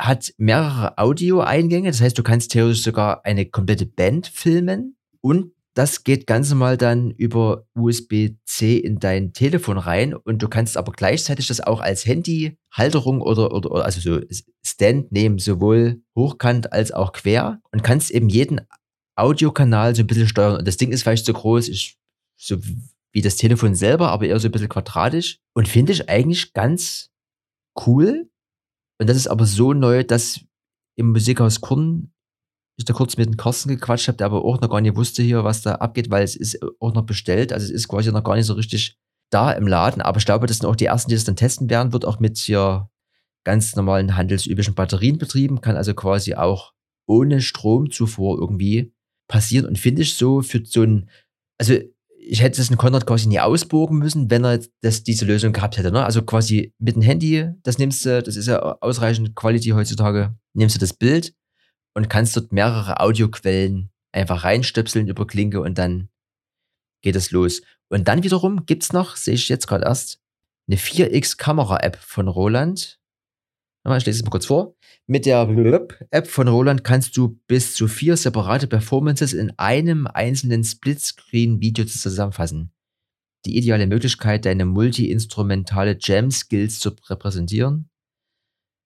hat 0.01 0.33
mehrere 0.37 0.97
Audio-Eingänge. 0.97 1.91
Das 1.91 2.01
heißt, 2.01 2.17
du 2.17 2.23
kannst 2.23 2.51
theoretisch 2.51 2.83
sogar 2.83 3.23
eine 3.23 3.45
komplette 3.45 3.85
Band 3.85 4.27
filmen 4.27 4.97
und 5.21 5.51
das 5.73 6.03
geht 6.03 6.27
ganz 6.27 6.49
normal 6.49 6.75
dann 6.75 7.11
über 7.11 7.65
USB-C 7.75 8.77
in 8.77 8.99
dein 8.99 9.31
Telefon 9.31 9.77
rein 9.77 10.13
und 10.13 10.41
du 10.41 10.49
kannst 10.49 10.75
aber 10.75 10.91
gleichzeitig 10.91 11.47
das 11.47 11.61
auch 11.61 11.79
als 11.79 12.05
Handy-Halterung 12.05 13.21
oder, 13.21 13.53
oder, 13.53 13.71
oder 13.71 13.85
also 13.85 14.01
so 14.01 14.19
Stand 14.65 15.11
nehmen, 15.13 15.37
sowohl 15.37 16.01
hochkant 16.15 16.73
als 16.73 16.91
auch 16.91 17.13
quer 17.13 17.61
und 17.71 17.83
kannst 17.83 18.11
eben 18.11 18.27
jeden 18.27 18.59
Audiokanal 19.15 19.95
so 19.95 20.01
ein 20.01 20.07
bisschen 20.07 20.27
steuern. 20.27 20.57
Und 20.57 20.67
das 20.67 20.77
Ding 20.77 20.91
ist 20.91 21.03
vielleicht 21.03 21.25
so 21.25 21.33
groß, 21.33 21.69
ist 21.69 21.95
so 22.37 22.57
wie 23.13 23.21
das 23.21 23.37
Telefon 23.37 23.75
selber, 23.75 24.09
aber 24.09 24.25
eher 24.25 24.39
so 24.39 24.47
ein 24.47 24.51
bisschen 24.51 24.69
quadratisch 24.69 25.37
und 25.53 25.69
finde 25.69 25.93
ich 25.93 26.09
eigentlich 26.09 26.53
ganz 26.53 27.11
cool 27.85 28.30
und 29.01 29.09
das 29.09 29.17
ist 29.17 29.27
aber 29.27 29.47
so 29.47 29.73
neu, 29.73 30.03
dass 30.03 30.39
im 30.95 31.11
Musikhaus 31.11 31.59
Kurn 31.59 32.13
ich 32.77 32.85
da 32.85 32.93
kurz 32.93 33.17
mit 33.17 33.27
dem 33.27 33.35
Carsten 33.35 33.69
gequatscht 33.69 34.07
habe, 34.07 34.17
der 34.17 34.27
aber 34.27 34.45
auch 34.45 34.61
noch 34.61 34.69
gar 34.69 34.79
nicht 34.79 34.95
wusste 34.95 35.23
hier, 35.23 35.43
was 35.43 35.63
da 35.63 35.75
abgeht, 35.75 36.11
weil 36.11 36.23
es 36.23 36.35
ist 36.35 36.59
auch 36.79 36.93
noch 36.93 37.07
bestellt. 37.07 37.51
Also 37.51 37.65
es 37.65 37.71
ist 37.71 37.87
quasi 37.87 38.11
noch 38.11 38.23
gar 38.23 38.35
nicht 38.35 38.45
so 38.45 38.53
richtig 38.53 38.99
da 39.31 39.51
im 39.51 39.67
Laden. 39.67 40.03
Aber 40.03 40.19
ich 40.19 40.25
glaube, 40.25 40.45
das 40.45 40.57
sind 40.57 40.67
auch 40.67 40.75
die 40.75 40.85
ersten, 40.85 41.09
die 41.09 41.15
das 41.15 41.23
dann 41.23 41.35
testen 41.35 41.69
werden. 41.69 41.93
Wird 41.93 42.05
auch 42.05 42.19
mit 42.19 42.37
hier 42.37 42.89
ganz 43.43 43.75
normalen 43.75 44.15
handelsüblichen 44.15 44.75
Batterien 44.75 45.17
betrieben, 45.17 45.61
kann 45.61 45.77
also 45.77 45.95
quasi 45.95 46.35
auch 46.35 46.73
ohne 47.07 47.41
Stromzufuhr 47.41 48.37
irgendwie 48.39 48.93
passieren. 49.27 49.65
Und 49.65 49.79
finde 49.79 50.03
ich 50.03 50.13
so 50.13 50.41
für 50.41 50.63
so 50.63 50.83
ein, 50.83 51.09
also 51.57 51.73
ich 52.31 52.41
hätte 52.41 52.61
es 52.61 52.69
in 52.69 52.77
Konrad 52.77 53.05
quasi 53.05 53.27
nie 53.27 53.41
ausbogen 53.41 53.97
müssen, 53.97 54.31
wenn 54.31 54.45
er 54.45 54.61
das, 54.79 55.03
diese 55.03 55.25
Lösung 55.25 55.51
gehabt 55.51 55.77
hätte. 55.77 55.91
Ne? 55.91 56.05
Also 56.05 56.21
quasi 56.21 56.73
mit 56.79 56.95
dem 56.95 57.01
Handy, 57.01 57.49
das 57.63 57.77
nimmst 57.77 58.05
du, 58.05 58.23
das 58.23 58.37
ist 58.37 58.47
ja 58.47 58.61
ausreichend 58.79 59.35
Quality 59.35 59.71
heutzutage, 59.71 60.33
nimmst 60.53 60.75
du 60.75 60.79
das 60.79 60.93
Bild 60.93 61.35
und 61.93 62.09
kannst 62.09 62.37
dort 62.37 62.53
mehrere 62.53 63.01
Audioquellen 63.01 63.91
einfach 64.13 64.45
reinstöpseln 64.45 65.09
über 65.09 65.27
Klinke 65.27 65.59
und 65.59 65.77
dann 65.77 66.07
geht 67.01 67.17
es 67.17 67.31
los. 67.31 67.63
Und 67.89 68.07
dann 68.07 68.23
wiederum 68.23 68.65
gibt 68.65 68.83
es 68.83 68.93
noch, 68.93 69.17
sehe 69.17 69.33
ich 69.33 69.49
jetzt 69.49 69.67
gerade 69.67 69.83
erst, 69.83 70.21
eine 70.69 70.77
4X-Kamera-App 70.77 71.97
von 71.97 72.29
Roland. 72.29 73.00
Ich 73.83 74.05
lese 74.05 74.19
es 74.19 74.23
mal 74.23 74.29
kurz 74.29 74.45
vor. 74.45 74.75
Mit 75.07 75.25
der 75.25 75.49
App 76.11 76.27
von 76.27 76.47
Roland 76.47 76.83
kannst 76.83 77.17
du 77.17 77.39
bis 77.47 77.73
zu 77.73 77.87
vier 77.87 78.15
separate 78.15 78.67
Performances 78.67 79.33
in 79.33 79.51
einem 79.57 80.05
einzelnen 80.05 80.63
Splitscreen-Video 80.63 81.85
zusammenfassen. 81.85 82.71
Die 83.45 83.57
ideale 83.57 83.87
Möglichkeit, 83.87 84.45
deine 84.45 84.65
multi-instrumentale 84.65 85.97
Jam-Skills 85.99 86.79
zu 86.79 86.91
repräsentieren. 87.09 87.89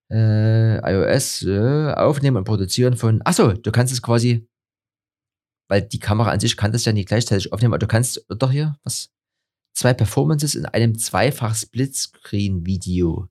Äh, 0.09 0.77
iOS 0.77 1.43
äh, 1.43 1.91
aufnehmen 1.93 2.37
und 2.37 2.45
produzieren 2.45 2.95
von. 2.95 3.21
Achso, 3.25 3.51
du 3.51 3.71
kannst 3.71 3.91
es 3.91 4.01
quasi, 4.01 4.47
weil 5.67 5.81
die 5.81 5.99
Kamera 5.99 6.31
an 6.31 6.39
sich 6.39 6.55
kann 6.55 6.71
das 6.71 6.85
ja 6.85 6.93
nicht 6.93 7.09
gleichzeitig 7.09 7.51
aufnehmen, 7.51 7.73
aber 7.73 7.79
du 7.79 7.87
kannst 7.87 8.25
doch 8.29 8.51
hier 8.51 8.77
was 8.83 9.11
zwei 9.75 9.93
Performances 9.93 10.55
in 10.55 10.65
einem 10.65 10.97
zweifach 10.97 11.53
Splitscreen-Video 11.53 13.27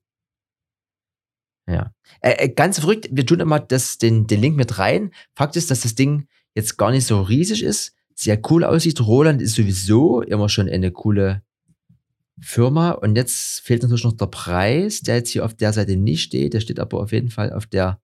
ja. 1.67 1.91
Äh, 2.21 2.45
äh, 2.45 2.49
ganz 2.49 2.79
verrückt, 2.79 3.09
wir 3.11 3.25
tun 3.25 3.39
immer 3.39 3.59
das, 3.59 3.97
den, 3.97 4.27
den 4.27 4.41
Link 4.41 4.55
mit 4.55 4.77
rein. 4.77 5.11
Fakt 5.33 5.55
ist, 5.55 5.71
dass 5.71 5.81
das 5.81 5.95
Ding 5.95 6.27
jetzt 6.53 6.77
gar 6.77 6.91
nicht 6.91 7.05
so 7.05 7.21
riesig 7.21 7.63
ist, 7.63 7.93
sehr 8.13 8.39
cool 8.49 8.63
aussieht. 8.63 9.01
Roland 9.01 9.41
ist 9.41 9.55
sowieso 9.55 10.21
immer 10.21 10.47
schon 10.47 10.69
eine 10.69 10.91
coole 10.91 11.41
Firma. 12.39 12.91
Und 12.91 13.15
jetzt 13.15 13.61
fehlt 13.61 13.81
natürlich 13.81 14.03
noch 14.03 14.15
der 14.15 14.27
Preis, 14.27 15.01
der 15.01 15.15
jetzt 15.17 15.29
hier 15.29 15.45
auf 15.45 15.53
der 15.53 15.73
Seite 15.73 15.97
nicht 15.97 16.23
steht. 16.23 16.53
Der 16.53 16.61
steht 16.61 16.79
aber 16.79 17.01
auf 17.01 17.11
jeden 17.11 17.29
Fall 17.29 17.51
auf 17.51 17.65
der 17.65 17.99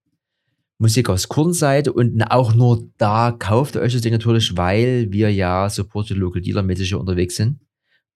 Musik 0.78 1.10
aus 1.10 1.30
Kurn-Seite. 1.30 1.94
Und 1.94 2.22
auch 2.24 2.54
nur 2.54 2.90
da 2.98 3.32
kauft 3.38 3.76
ihr 3.76 3.82
euch 3.82 3.94
das 3.94 4.02
Ding 4.02 4.12
natürlich, 4.12 4.58
weil 4.58 5.12
wir 5.12 5.32
ja 5.32 5.70
Support 5.70 6.10
Local 6.10 6.42
Dealer 6.42 6.64
mäßig 6.64 6.94
unterwegs 6.96 7.36
sind. 7.36 7.60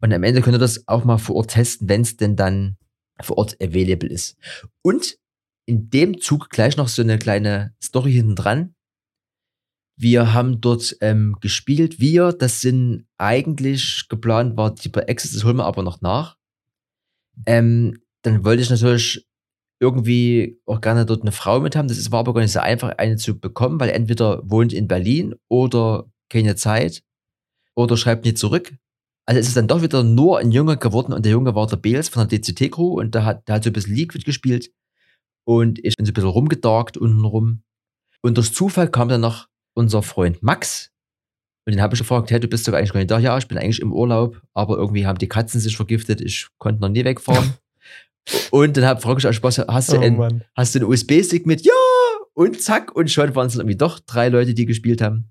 Und 0.02 0.12
am 0.12 0.24
Ende 0.24 0.42
könnt 0.42 0.56
ihr 0.56 0.60
das 0.60 0.88
auch 0.88 1.06
mal 1.06 1.18
vor 1.18 1.36
Ort 1.36 1.52
testen, 1.52 1.88
wenn 1.88 2.02
es 2.02 2.18
denn 2.18 2.36
dann 2.36 2.78
vor 3.22 3.38
Ort 3.38 3.56
available 3.62 4.10
ist. 4.10 4.36
Und 4.82 5.18
in 5.66 5.90
dem 5.90 6.20
Zug 6.22 6.50
gleich 6.50 6.78
noch 6.78 6.88
so 6.88 7.02
eine 7.02 7.18
kleine 7.18 7.74
Story 7.84 8.14
hinten 8.14 8.36
dran. 8.36 8.76
Wir 9.98 10.34
haben 10.34 10.62
dort 10.62 10.96
ähm, 11.02 11.38
gespielt. 11.40 12.00
Wir, 12.00 12.34
das 12.34 12.62
sind 12.62 13.08
eigentlich 13.18 14.08
geplant, 14.10 14.58
war 14.58 14.76
die 14.76 14.90
bei 14.90 15.08
Access, 15.08 15.34
das 15.34 15.44
holen 15.44 15.58
wir 15.58 15.66
aber 15.66 15.84
noch 15.84 16.02
nach. 16.02 16.38
Ähm, 17.46 18.02
dann 18.22 18.44
wollte 18.44 18.62
ich 18.62 18.70
natürlich 18.70 19.26
irgendwie 19.80 20.60
auch 20.66 20.82
gerne 20.82 21.06
dort 21.06 21.22
eine 21.22 21.32
Frau 21.32 21.60
mit 21.60 21.76
haben. 21.76 21.88
Das 21.88 22.12
war 22.12 22.20
aber 22.20 22.34
gar 22.34 22.42
nicht 22.42 22.52
so 22.52 22.60
einfach, 22.60 22.98
eine 22.98 23.18
zu 23.18 23.40
bekommen, 23.40 23.80
weil 23.80 23.90
entweder 23.90 24.42
wohnt 24.50 24.74
in 24.74 24.88
Berlin 24.88 25.36
oder 25.48 26.10
keine 26.30 26.56
Zeit 26.56 27.04
oder 27.76 27.98
schreibt 27.98 28.26
nicht 28.26 28.38
zurück. 28.38 28.74
Also 29.28 29.40
es 29.40 29.48
ist 29.48 29.58
dann 29.58 29.68
doch 29.68 29.82
wieder 29.82 30.04
nur 30.04 30.40
ein 30.40 30.52
Junge 30.52 30.78
geworden 30.78 31.14
und 31.14 31.26
der 31.26 31.32
Junge 31.32 31.56
war 31.56 31.68
der 31.68 31.78
Beels 31.78 32.10
von 32.10 32.28
der 32.28 32.40
DCT-Crew 32.40 33.00
und 33.00 33.16
der 33.16 33.26
hat, 33.26 33.48
der 33.48 33.56
hat 33.56 33.64
so 33.64 33.70
ein 33.70 33.74
bisschen 33.74 33.96
Liquid 33.96 34.24
gespielt 34.24 34.72
und 35.46 35.80
ich 35.84 35.96
bin 35.96 36.06
so 36.06 36.12
ein 36.12 36.14
bisschen 36.14 36.30
rumgedarkt 36.30 36.98
untenrum. 36.98 37.64
Und 38.22 38.38
durch 38.38 38.54
Zufall 38.54 38.90
kam 38.90 39.08
dann 39.08 39.22
noch 39.22 39.48
unser 39.74 40.02
Freund 40.04 40.44
Max 40.44 40.92
und 41.66 41.74
den 41.74 41.82
habe 41.82 41.96
ich 41.96 42.00
gefragt, 42.00 42.30
hey, 42.30 42.40
du 42.40 42.48
bist 42.48 42.68
doch 42.68 42.74
eigentlich 42.74 42.94
gar 42.94 43.00
nicht 43.00 43.10
da. 43.10 43.18
Ja, 43.18 43.38
ich 43.38 43.48
bin 43.48 43.58
eigentlich 43.58 43.82
im 43.82 43.92
Urlaub, 43.92 44.40
aber 44.54 44.78
irgendwie 44.78 45.08
haben 45.08 45.18
die 45.18 45.28
Katzen 45.28 45.60
sich 45.60 45.76
vergiftet, 45.76 46.22
ich 46.22 46.48
konnte 46.60 46.82
noch 46.82 46.90
nie 46.90 47.04
wegfahren. 47.04 47.56
und 48.52 48.78
dann 48.78 48.86
habe 48.86 49.02
frage 49.02 49.20
ich 49.20 49.28
aus 49.28 49.36
Spaß, 49.36 49.60
hast 49.68 49.92
du, 49.92 49.98
Oh 49.98 50.02
ein, 50.02 50.18
Mann. 50.18 50.44
hast 50.56 50.76
du 50.76 50.80
einen 50.80 50.90
USB-Stick 50.90 51.48
mit? 51.48 51.66
Ja! 51.66 51.74
Und 52.34 52.62
zack, 52.62 52.96
und 52.96 53.10
schon 53.10 53.34
waren 53.34 53.48
es 53.48 53.56
irgendwie 53.56 53.78
doch 53.78 54.00
drei 54.00 54.30
Leute, 54.30 54.54
die 54.54 54.66
gespielt 54.66 55.02
haben. 55.02 55.30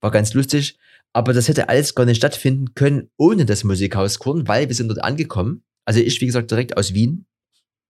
War 0.00 0.10
ganz 0.10 0.34
lustig. 0.34 0.76
Aber 1.12 1.32
das 1.32 1.48
hätte 1.48 1.68
alles 1.68 1.94
gar 1.94 2.04
nicht 2.04 2.18
stattfinden 2.18 2.74
können 2.74 3.08
ohne 3.16 3.46
das 3.46 3.62
Musikhaus 3.62 4.18
Korn, 4.18 4.48
weil 4.48 4.68
wir 4.68 4.74
sind 4.74 4.88
dort 4.88 5.04
angekommen. 5.04 5.62
Also 5.84 6.00
ich, 6.00 6.20
wie 6.20 6.26
gesagt, 6.26 6.50
direkt 6.50 6.76
aus 6.76 6.94
Wien. 6.94 7.26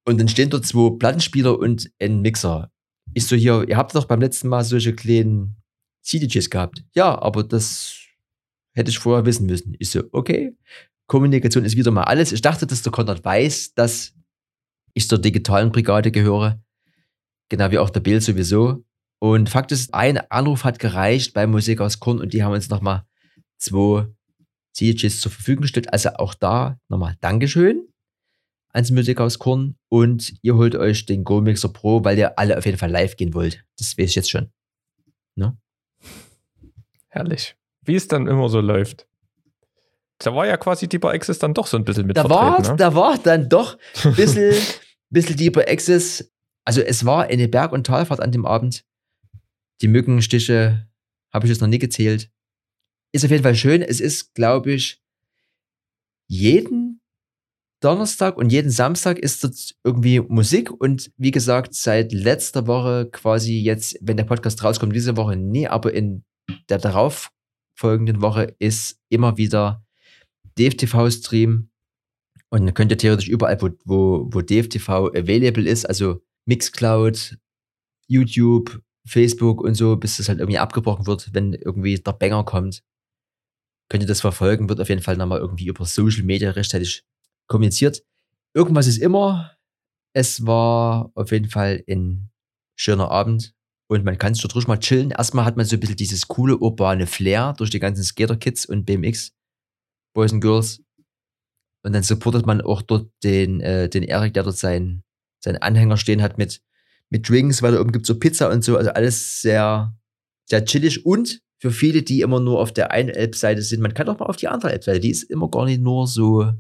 Und 0.07 0.19
dann 0.19 0.29
stehen 0.29 0.51
dort 0.51 0.65
zwei 0.65 0.97
Plattenspieler 0.97 1.59
und 1.59 1.91
ein 2.01 2.21
Mixer. 2.23 2.71
Ich 3.13 3.27
so 3.27 3.35
hier, 3.35 3.67
ihr 3.69 3.77
habt 3.77 3.95
doch 3.95 4.05
beim 4.05 4.21
letzten 4.21 4.49
Mal 4.49 4.63
solche 4.63 4.95
kleinen 4.95 5.57
CDJs 6.03 6.49
gehabt. 6.49 6.85
Ja, 6.95 7.21
aber 7.21 7.43
das 7.43 7.97
hätte 8.75 8.91
ich 8.91 8.99
vorher 8.99 9.27
wissen 9.27 9.47
müssen. 9.47 9.75
Ich 9.79 9.91
so, 9.91 10.05
okay. 10.13 10.57
Kommunikation 11.09 11.65
ist 11.65 11.77
wieder 11.77 11.91
mal 11.91 12.05
alles. 12.05 12.33
Ich 12.33 12.43
dachte, 12.43 12.67
dass 12.67 12.83
der 12.83 12.93
Konrad 12.93 13.25
weiß, 13.25 13.75
dass 13.75 14.15
ich 14.95 15.09
zur 15.09 15.19
digitalen 15.19 15.73
Brigade 15.73 16.11
gehöre. 16.13 16.61
Genau 17.49 17.71
wie 17.71 17.79
auch 17.79 17.91
der 17.91 18.01
Bill 18.01 18.21
sowieso. 18.21 18.85
Und 19.19 19.49
Fakt 19.49 19.73
ist, 19.73 19.93
ein 19.95 20.19
Anruf 20.31 20.65
hat 20.65 20.79
gereicht 20.79 21.33
bei 21.33 21.47
Musik 21.47 21.81
aus 21.81 22.01
Korn 22.01 22.21
und 22.21 22.33
die 22.33 22.45
haben 22.45 22.53
uns 22.53 22.69
nochmal 22.69 23.05
zwei 23.57 24.07
CDJs 24.73 25.21
zur 25.21 25.33
Verfügung 25.33 25.63
gestellt. 25.63 25.93
Also 25.93 26.11
auch 26.11 26.35
da 26.35 26.79
nochmal 26.89 27.17
Dankeschön 27.21 27.89
ans 28.77 28.91
Musik 28.91 29.21
aus 29.21 29.39
Korn 29.39 29.77
und 29.89 30.35
ihr 30.43 30.55
holt 30.55 30.77
euch 30.77 31.07
den 31.07 31.25
Go 31.25 31.41
Mixer 31.41 31.71
Pro, 31.71 32.05
weil 32.05 32.19
ihr 32.19 32.39
alle 32.39 32.57
auf 32.57 32.65
jeden 32.65 32.79
Fall 32.79 32.91
live 32.91 33.17
gehen 33.17 33.35
wollt. 33.35 33.65
Das 33.77 33.99
weiß 33.99 34.11
ich 34.11 34.15
jetzt 34.15 34.31
schon. 34.31 34.51
Herrlich. 37.17 37.57
Wie 37.83 37.95
es 37.95 38.09
dann 38.09 38.27
immer 38.27 38.51
so 38.51 38.61
läuft. 38.61 39.07
Da 40.19 40.35
war 40.35 40.47
ja 40.47 40.59
quasi 40.59 40.87
Deeper 40.87 41.11
Access 41.11 41.39
dann 41.39 41.55
doch 41.55 41.67
so 41.67 41.79
ein 41.79 41.85
bisschen 41.85 42.07
mit 42.07 42.17
Da 42.17 42.29
war, 42.29 42.61
ne? 42.61 42.77
da 42.77 42.95
war 42.95 43.17
dann 43.19 43.49
doch 43.49 43.79
ein 44.05 44.15
bisschen, 44.15 44.55
bisschen 45.09 45.37
Deeper 45.37 45.67
Access. 45.67 46.31
Also 46.67 46.83
es 46.83 47.07
war 47.07 47.25
eine 47.25 47.49
Berg- 47.49 47.73
und 47.73 47.87
Talfahrt 47.87 48.21
an 48.21 48.33
dem 48.33 48.45
Abend. 48.45 48.85
Die 49.81 49.89
Mückenstiche 49.89 50.87
habe 51.33 51.47
ich 51.47 51.51
jetzt 51.51 51.61
noch 51.63 51.69
nie 51.69 51.79
gezählt. 51.79 52.31
Ist 53.13 53.25
auf 53.25 53.31
jeden 53.31 53.43
Fall 53.43 53.55
schön. 53.55 53.81
Es 53.81 54.01
ist, 54.01 54.35
glaube 54.35 54.73
ich, 54.73 55.03
jeden 56.29 56.86
Donnerstag 57.81 58.37
und 58.37 58.51
jeden 58.51 58.71
Samstag 58.71 59.19
ist 59.19 59.45
dort 59.45 59.75
irgendwie 59.85 60.21
Musik 60.21 60.71
und 60.71 61.11
wie 61.19 61.31
gesagt, 61.31 61.75
seit 61.75 62.13
letzter 62.13 62.67
Woche 62.67 63.09
quasi 63.11 63.61
jetzt, 63.61 63.97
wenn 64.01 64.17
der 64.17 64.25
Podcast 64.25 64.63
rauskommt, 64.65 64.95
diese 64.95 65.17
Woche 65.17 65.37
nie, 65.37 65.69
aber 65.69 65.93
in 65.93 66.25
der 66.69 66.79
darauf 66.79 67.31
folgenden 67.79 68.23
Woche 68.23 68.55
ist 68.59 68.99
immer 69.11 69.37
wieder 69.37 69.85
DFTV-Stream 70.59 71.69
und 72.49 72.65
dann 72.65 72.75
könnt 72.75 72.91
ihr 72.91 72.99
theoretisch 72.99 73.29
überall, 73.29 73.61
wo, 73.61 73.71
wo, 73.85 74.29
wo 74.33 74.41
DFTV 74.41 75.11
available 75.15 75.69
ist, 75.69 75.85
also 75.85 76.23
Mixcloud, 76.47 77.37
YouTube, 78.09 78.81
Facebook 79.07 79.61
und 79.61 79.75
so, 79.75 79.97
bis 79.97 80.17
das 80.17 80.29
halt 80.29 80.39
irgendwie 80.39 80.59
abgebrochen 80.59 81.07
wird, 81.07 81.35
wenn 81.35 81.53
irgendwie 81.53 81.97
der 81.97 82.13
Banger 82.13 82.45
kommt, 82.45 82.83
könnt 83.91 84.03
ihr 84.03 84.09
das 84.09 84.21
verfolgen, 84.21 84.69
wird 84.69 84.81
auf 84.81 84.89
jeden 84.89 85.03
Fall 85.03 85.17
nochmal 85.17 85.41
irgendwie 85.41 85.67
über 85.67 85.85
Social 85.85 86.23
Media 86.25 86.51
rechtzeitig 86.51 87.05
kommuniziert. 87.47 88.03
Irgendwas 88.55 88.87
ist 88.87 88.99
immer. 88.99 89.53
Es 90.13 90.47
war 90.47 91.11
auf 91.15 91.31
jeden 91.31 91.49
Fall 91.49 91.85
ein 91.89 92.31
schöner 92.75 93.11
Abend 93.11 93.55
und 93.89 94.05
man 94.05 94.19
kann 94.19 94.35
sich 94.35 94.43
dort 94.43 94.55
ruhig 94.55 94.67
mal 94.67 94.79
chillen. 94.79 95.11
Erstmal 95.11 95.45
hat 95.45 95.57
man 95.57 95.67
so 95.67 95.77
ein 95.77 95.81
bisschen 95.81 95.97
dieses 95.97 96.27
coole 96.27 96.57
urbane 96.59 97.07
Flair 97.07 97.55
durch 97.57 97.71
die 97.71 97.79
ganzen 97.79 98.03
Skater-Kids 98.03 98.67
und 98.67 98.85
BMX, 98.85 99.33
Boys 100.15 100.33
and 100.33 100.43
Girls. 100.43 100.83
Und 101.85 101.93
dann 101.93 102.03
supportet 102.03 102.47
man 102.47 102.61
auch 102.61 102.83
dort 102.83 103.11
den, 103.23 103.61
äh, 103.61 103.89
den 103.89 104.03
Erik, 104.03 104.35
der 104.35 104.43
dort 104.43 104.57
seinen, 104.57 105.05
seinen 105.43 105.59
Anhänger 105.59 105.97
stehen 105.97 106.21
hat 106.21 106.37
mit, 106.37 106.63
mit 107.11 107.29
Drinks, 107.29 107.63
weil 107.63 107.73
da 107.73 107.81
oben 107.81 107.93
gibt 107.93 108.07
so 108.07 108.19
Pizza 108.19 108.51
und 108.51 108.65
so. 108.65 108.77
Also 108.77 108.91
alles 108.91 109.41
sehr, 109.41 109.95
sehr 110.47 110.65
chillig 110.65 111.07
und 111.07 111.41
für 111.59 111.71
viele, 111.71 112.03
die 112.03 112.21
immer 112.21 112.41
nur 112.41 112.61
auf 112.61 112.73
der 112.73 112.91
einen 112.91 113.09
Elbseite 113.09 113.63
sind, 113.63 113.81
man 113.81 113.95
kann 113.95 114.09
auch 114.09 114.19
mal 114.19 114.27
auf 114.27 114.37
die 114.37 114.49
andere 114.49 114.73
Elbseite. 114.73 115.01
Die 115.01 115.11
ist 115.11 115.23
immer 115.25 115.49
gar 115.49 115.65
nicht 115.65 115.81
nur 115.81 116.07
so, 116.07 116.53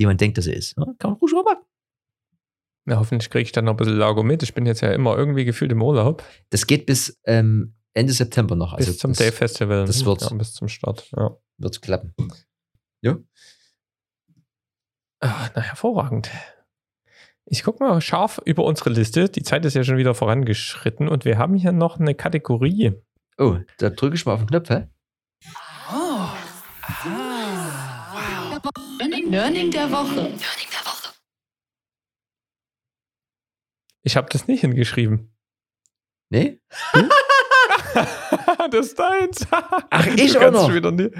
wie 0.00 0.06
man 0.06 0.16
denkt, 0.16 0.38
dass 0.38 0.46
sie 0.46 0.52
ist. 0.54 0.76
Ja, 0.78 0.84
kann 0.98 1.10
man 1.10 1.18
ruhig 1.20 1.32
mal 1.34 1.42
machen. 1.44 1.64
Ja, 2.88 2.98
hoffentlich 2.98 3.28
kriege 3.30 3.42
ich 3.42 3.52
dann 3.52 3.66
noch 3.66 3.74
ein 3.74 3.76
bisschen 3.76 3.96
Lago 3.98 4.22
mit. 4.22 4.42
Ich 4.42 4.54
bin 4.54 4.64
jetzt 4.66 4.80
ja 4.80 4.90
immer 4.92 5.16
irgendwie 5.16 5.44
gefühlt 5.44 5.70
im 5.70 5.82
Urlaub. 5.82 6.24
Das 6.48 6.66
geht 6.66 6.86
bis 6.86 7.20
ähm, 7.24 7.74
Ende 7.92 8.12
September 8.14 8.56
noch. 8.56 8.72
Also 8.72 8.90
bis 8.90 8.98
zum 8.98 9.10
das 9.10 9.18
Day 9.18 9.30
Festival. 9.32 9.84
das 9.84 10.04
wird- 10.06 10.22
Ja, 10.22 10.34
bis 10.34 10.54
zum 10.54 10.68
Start. 10.68 11.10
Ja. 11.16 11.36
wird 11.58 11.82
klappen. 11.82 12.14
Ah, 15.22 15.50
na, 15.54 15.60
hervorragend. 15.60 16.30
Ich 17.44 17.62
gucke 17.62 17.84
mal 17.84 18.00
scharf 18.00 18.40
über 18.46 18.64
unsere 18.64 18.88
Liste. 18.88 19.28
Die 19.28 19.42
Zeit 19.42 19.66
ist 19.66 19.74
ja 19.74 19.84
schon 19.84 19.98
wieder 19.98 20.14
vorangeschritten 20.14 21.08
und 21.08 21.26
wir 21.26 21.36
haben 21.36 21.54
hier 21.56 21.72
noch 21.72 22.00
eine 22.00 22.14
Kategorie. 22.14 22.92
Oh, 23.36 23.58
da 23.78 23.90
drücke 23.90 24.14
ich 24.16 24.24
mal 24.24 24.32
auf 24.34 24.40
den 24.40 24.46
Knopf, 24.48 24.70
hä? 24.70 24.86
Learning 29.28 29.70
der 29.70 29.90
Woche. 29.90 30.14
Learning 30.14 30.38
der 30.38 30.84
Woche. 30.86 31.14
Ich 34.02 34.16
habe 34.16 34.28
das 34.30 34.46
nicht 34.48 34.60
hingeschrieben. 34.60 35.34
Nee? 36.30 36.60
das 38.70 38.86
ist 38.86 38.98
deins. 38.98 39.46
Ach, 39.50 40.06
ich 40.06 40.32
du 40.32 40.46
auch 40.46 40.52
noch. 40.52 40.72
Wieder 40.74 40.92
nie, 40.92 41.10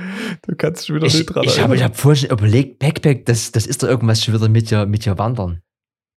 du 0.47 0.57
kannst 0.57 0.87
schon 0.87 0.97
wieder 0.97 1.07
Ich, 1.07 1.15
nicht 1.15 1.27
dran 1.27 1.45
ich 1.45 1.59
habe 1.61 1.83
hab 1.83 1.97
vorhin 1.97 2.29
schon 2.29 2.39
überlegt, 2.39 2.79
Backpack, 2.79 3.27
das, 3.27 3.51
das 3.53 3.67
ist 3.67 3.83
doch 3.83 3.89
irgendwas 3.89 4.25
schon 4.25 4.35
wieder 4.35 4.49
mit 4.49 4.71
dir, 4.71 4.87
mit 4.87 5.05
dir 5.05 5.19
wandern. 5.19 5.63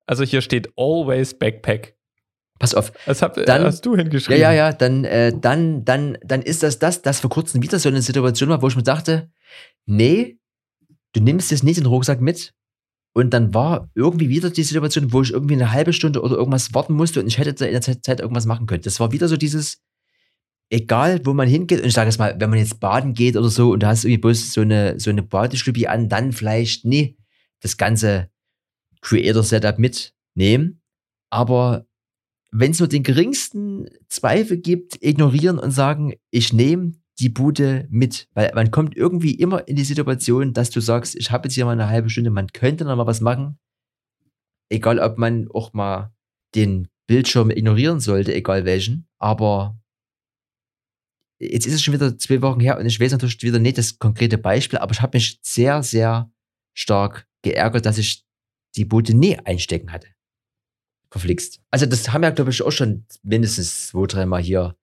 Also 0.06 0.24
hier 0.24 0.42
steht 0.42 0.72
Always 0.78 1.38
Backpack. 1.38 1.96
Pass 2.60 2.76
auf. 2.76 2.92
Das 3.06 3.22
hab, 3.22 3.34
Dann- 3.36 3.64
hast 3.64 3.86
du 3.86 3.96
Ja, 3.96 4.04
hingeschrieben. 4.04 4.42
ja, 4.42 4.52
ja, 4.52 4.72
dann, 4.74 5.06
äh, 5.06 5.34
dann, 5.38 5.84
dann, 5.84 6.18
dann 6.24 6.42
ist 6.42 6.62
das 6.64 6.78
das, 6.80 7.02
das 7.02 7.20
vor 7.20 7.30
kurzem 7.30 7.62
wieder 7.62 7.80
so 7.80 7.90
eine 7.90 8.02
Situation 8.02 8.50
war, 8.50 8.62
wo 8.62 8.68
ich 8.68 8.76
mir 8.76 8.84
dachte, 8.84 9.32
nee, 9.86 10.38
du 11.14 11.22
nimmst 11.22 11.52
jetzt 11.52 11.64
nicht 11.64 11.80
den 11.80 11.86
Rucksack 11.86 12.22
mit. 12.22 12.54
Und 13.16 13.32
dann 13.32 13.54
war 13.54 13.90
irgendwie 13.94 14.30
wieder 14.30 14.50
die 14.50 14.64
Situation, 14.64 15.14
wo 15.14 15.22
ich 15.22 15.32
irgendwie 15.32 15.54
eine 15.54 15.72
halbe 15.72 15.94
Stunde 15.94 16.22
oder 16.22 16.36
irgendwas 16.36 16.74
warten 16.74 16.94
musste 16.94 17.20
und 17.20 17.28
ich 17.28 17.38
hätte 17.38 17.66
in 17.66 17.72
der 17.72 17.82
Zeit, 17.82 18.20
irgendwas 18.20 18.48
machen 18.48 18.66
können. 18.66 18.82
Das 18.82 19.00
war 19.00 19.12
wieder 19.12 19.28
so 19.28 19.38
dieses, 19.38 19.84
egal 20.72 21.24
wo 21.24 21.34
man 21.34 21.48
hingeht, 21.48 21.80
und 21.80 21.88
ich 21.88 21.94
sage 21.94 22.10
jetzt 22.10 22.18
mal, 22.18 22.36
wenn 22.40 22.50
man 22.50 22.58
jetzt 22.58 22.80
baden 22.80 23.14
geht 23.14 23.38
oder 23.38 23.50
so 23.50 23.72
und 23.72 23.84
du 23.84 23.88
hast 23.88 24.04
irgendwie 24.04 24.22
bloß 24.22 24.54
so 24.54 24.62
eine, 24.62 25.00
so 25.00 25.12
eine 25.12 25.22
Badeschlüppi 25.22 25.86
an, 25.86 26.10
dann 26.10 26.32
vielleicht, 26.32 26.86
nee, 26.86 27.16
das 27.60 27.78
ganze 27.78 28.30
Creator-Setup 29.02 29.78
mitnehmen. 29.78 30.82
Aber 31.30 31.86
wenn 32.52 32.72
es 32.72 32.80
nur 32.80 32.88
den 32.88 33.04
geringsten 33.04 33.88
Zweifel 34.10 34.58
gibt, 34.58 35.04
ignorieren 35.04 35.60
und 35.60 35.70
sagen, 35.70 36.14
ich 36.32 36.52
nehme 36.52 36.94
die 37.20 37.30
Bude 37.30 37.88
mit. 37.90 38.28
Weil 38.34 38.52
man 38.56 38.72
kommt 38.72 38.96
irgendwie 38.96 39.36
immer 39.36 39.68
in 39.68 39.76
die 39.76 39.84
Situation, 39.84 40.54
dass 40.54 40.70
du 40.70 40.80
sagst, 40.80 41.16
ich 41.16 41.32
habe 41.32 41.48
jetzt 41.48 41.56
hier 41.56 41.66
mal 41.66 41.72
eine 41.72 41.88
halbe 41.88 42.10
Stunde, 42.10 42.30
man 42.30 42.48
könnte 42.48 42.86
noch 42.86 42.96
mal 42.96 43.08
was 43.08 43.22
machen. 43.22 43.60
Egal, 44.70 45.00
ob 45.00 45.18
man 45.18 45.50
auch 45.52 45.74
mal 45.74 46.14
den 46.56 46.88
Bildschirm 47.08 47.52
ignorieren 47.52 48.00
sollte, 48.00 48.34
egal 48.34 48.66
welchen. 48.66 49.08
Aber 49.20 49.80
jetzt 51.40 51.68
ist 51.68 51.74
es 51.74 51.84
schon 51.84 51.94
wieder 51.94 52.18
zwei 52.18 52.42
Wochen 52.42 52.60
her 52.60 52.78
und 52.80 52.86
ich 52.86 53.00
weiß 53.00 53.12
natürlich 53.12 53.42
wieder 53.44 53.60
nicht 53.60 53.78
das 53.78 54.00
konkrete 54.00 54.38
Beispiel, 54.38 54.80
aber 54.80 54.94
ich 54.94 55.02
habe 55.02 55.18
mich 55.18 55.40
sehr, 55.42 55.84
sehr 55.84 56.32
stark 56.74 57.28
geärgert, 57.42 57.86
dass 57.86 57.98
ich 57.98 58.26
die 58.76 58.86
Boote 58.86 59.16
nie 59.16 59.38
einstecken 59.38 59.92
hatte. 59.92 60.08
Verflixt. 61.12 61.62
Also 61.70 61.86
das 61.86 62.12
haben 62.12 62.22
wir, 62.22 62.32
glaube 62.32 62.50
ich, 62.50 62.62
auch 62.64 62.72
schon 62.72 63.06
mindestens 63.22 63.88
zwei, 63.88 64.08
dreimal 64.08 64.42
hier 64.42 64.76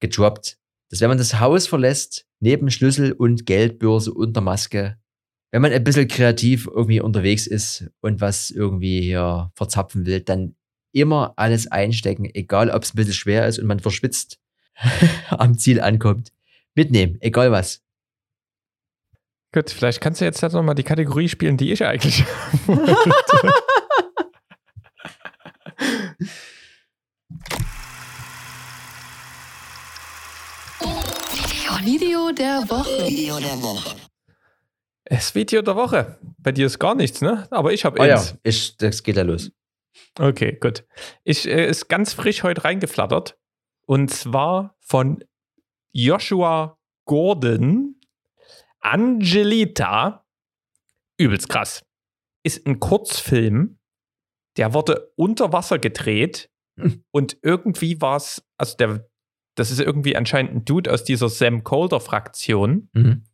gedroppt. 0.00 0.58
Dass 0.90 1.00
wenn 1.00 1.08
man 1.08 1.18
das 1.18 1.38
Haus 1.38 1.66
verlässt, 1.66 2.26
neben 2.40 2.70
Schlüssel 2.70 3.12
und 3.12 3.46
Geldbörse 3.46 4.12
und 4.12 4.34
der 4.34 4.42
Maske, 4.42 4.98
wenn 5.50 5.62
man 5.62 5.72
ein 5.72 5.84
bisschen 5.84 6.08
kreativ 6.08 6.66
irgendwie 6.66 7.00
unterwegs 7.00 7.46
ist 7.46 7.90
und 8.00 8.20
was 8.20 8.50
irgendwie 8.50 9.00
hier 9.00 9.50
verzapfen 9.54 10.06
will, 10.06 10.20
dann 10.20 10.54
immer 10.92 11.34
alles 11.36 11.66
einstecken, 11.66 12.28
egal 12.34 12.70
ob 12.70 12.82
es 12.82 12.92
ein 12.92 12.96
bisschen 12.96 13.14
schwer 13.14 13.46
ist 13.46 13.58
und 13.58 13.66
man 13.66 13.80
verschwitzt. 13.80 14.38
am 15.30 15.58
Ziel 15.58 15.80
ankommt. 15.80 16.32
Mitnehmen, 16.74 17.18
egal 17.20 17.50
was. 17.50 17.82
Gut, 19.52 19.70
vielleicht 19.70 20.00
kannst 20.00 20.20
du 20.20 20.24
jetzt 20.24 20.42
halt 20.42 20.52
nochmal 20.52 20.74
die 20.74 20.82
Kategorie 20.82 21.28
spielen, 21.28 21.56
die 21.56 21.72
ich 21.72 21.84
eigentlich 21.84 22.24
wollte. 22.66 23.52
Video 31.88 32.30
der 32.34 32.68
Woche. 32.68 33.96
Das 35.06 35.34
Video 35.34 35.62
der 35.62 35.74
Woche. 35.74 36.18
Bei 36.36 36.52
dir 36.52 36.66
ist 36.66 36.78
gar 36.78 36.94
nichts, 36.94 37.22
ne? 37.22 37.48
Aber 37.50 37.72
ich 37.72 37.86
habe 37.86 37.98
Oh 37.98 38.04
ja, 38.04 38.16
eins. 38.16 38.36
ich, 38.42 38.76
das 38.76 39.02
geht 39.02 39.16
ja 39.16 39.22
los. 39.22 39.50
Okay, 40.18 40.58
gut. 40.60 40.84
Ich 41.24 41.48
äh, 41.48 41.66
ist 41.66 41.88
ganz 41.88 42.12
frisch 42.12 42.42
heute 42.42 42.64
reingeflattert. 42.64 43.38
Und 43.86 44.10
zwar 44.10 44.76
von 44.80 45.24
Joshua 45.92 46.78
Gordon. 47.06 47.98
Angelita. 48.80 50.26
Übelst 51.16 51.48
krass. 51.48 51.86
Ist 52.42 52.66
ein 52.66 52.80
Kurzfilm, 52.80 53.78
der 54.58 54.74
wurde 54.74 55.10
unter 55.16 55.54
Wasser 55.54 55.78
gedreht. 55.78 56.50
Hm. 56.78 57.02
Und 57.12 57.38
irgendwie 57.40 57.98
war 58.02 58.18
es, 58.18 58.46
also 58.58 58.76
der, 58.76 59.08
das 59.58 59.72
ist 59.72 59.80
irgendwie 59.80 60.14
anscheinend 60.14 60.54
ein 60.54 60.64
Dude 60.64 60.92
aus 60.92 61.02
dieser 61.02 61.28
Sam 61.28 61.64
Colder-Fraktion. 61.64 62.88
Mhm. 62.92 63.24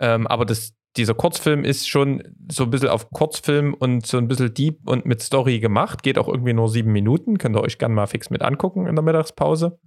Ähm, 0.00 0.26
aber 0.26 0.44
das, 0.44 0.74
dieser 0.96 1.14
Kurzfilm 1.14 1.62
ist 1.64 1.88
schon 1.88 2.24
so 2.50 2.64
ein 2.64 2.70
bisschen 2.70 2.88
auf 2.88 3.10
Kurzfilm 3.10 3.74
und 3.74 4.04
so 4.04 4.18
ein 4.18 4.26
bisschen 4.26 4.52
deep 4.52 4.80
und 4.88 5.06
mit 5.06 5.22
Story 5.22 5.60
gemacht. 5.60 6.02
Geht 6.02 6.18
auch 6.18 6.26
irgendwie 6.26 6.52
nur 6.52 6.68
sieben 6.68 6.90
Minuten. 6.90 7.38
Könnt 7.38 7.54
ihr 7.54 7.62
euch 7.62 7.78
gerne 7.78 7.94
mal 7.94 8.08
fix 8.08 8.28
mit 8.28 8.42
angucken 8.42 8.88
in 8.88 8.96
der 8.96 9.04
Mittagspause. 9.04 9.78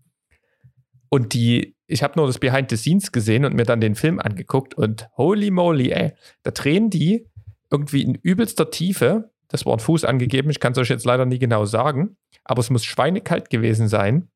Und 1.09 1.33
die, 1.33 1.75
ich 1.87 2.03
habe 2.03 2.13
nur 2.15 2.25
das 2.25 2.39
Behind 2.39 2.69
the 2.69 2.77
Scenes 2.77 3.11
gesehen 3.11 3.43
und 3.43 3.53
mir 3.53 3.65
dann 3.65 3.81
den 3.81 3.95
Film 3.95 4.19
angeguckt 4.19 4.73
und 4.73 5.09
holy 5.17 5.51
moly, 5.51 5.91
ey, 5.91 6.13
da 6.43 6.51
drehen 6.51 6.89
die 6.89 7.27
irgendwie 7.69 8.03
in 8.03 8.15
übelster 8.15 8.71
Tiefe. 8.71 9.29
Das 9.49 9.65
war 9.65 9.73
ein 9.73 9.79
Fuß 9.79 10.05
angegeben, 10.05 10.49
ich 10.49 10.61
kann 10.61 10.71
es 10.71 10.77
euch 10.77 10.87
jetzt 10.87 11.03
leider 11.03 11.25
nie 11.25 11.39
genau 11.39 11.65
sagen, 11.65 12.15
aber 12.45 12.61
es 12.61 12.69
muss 12.69 12.85
schweinekalt 12.85 13.49
gewesen 13.49 13.89
sein. 13.89 14.29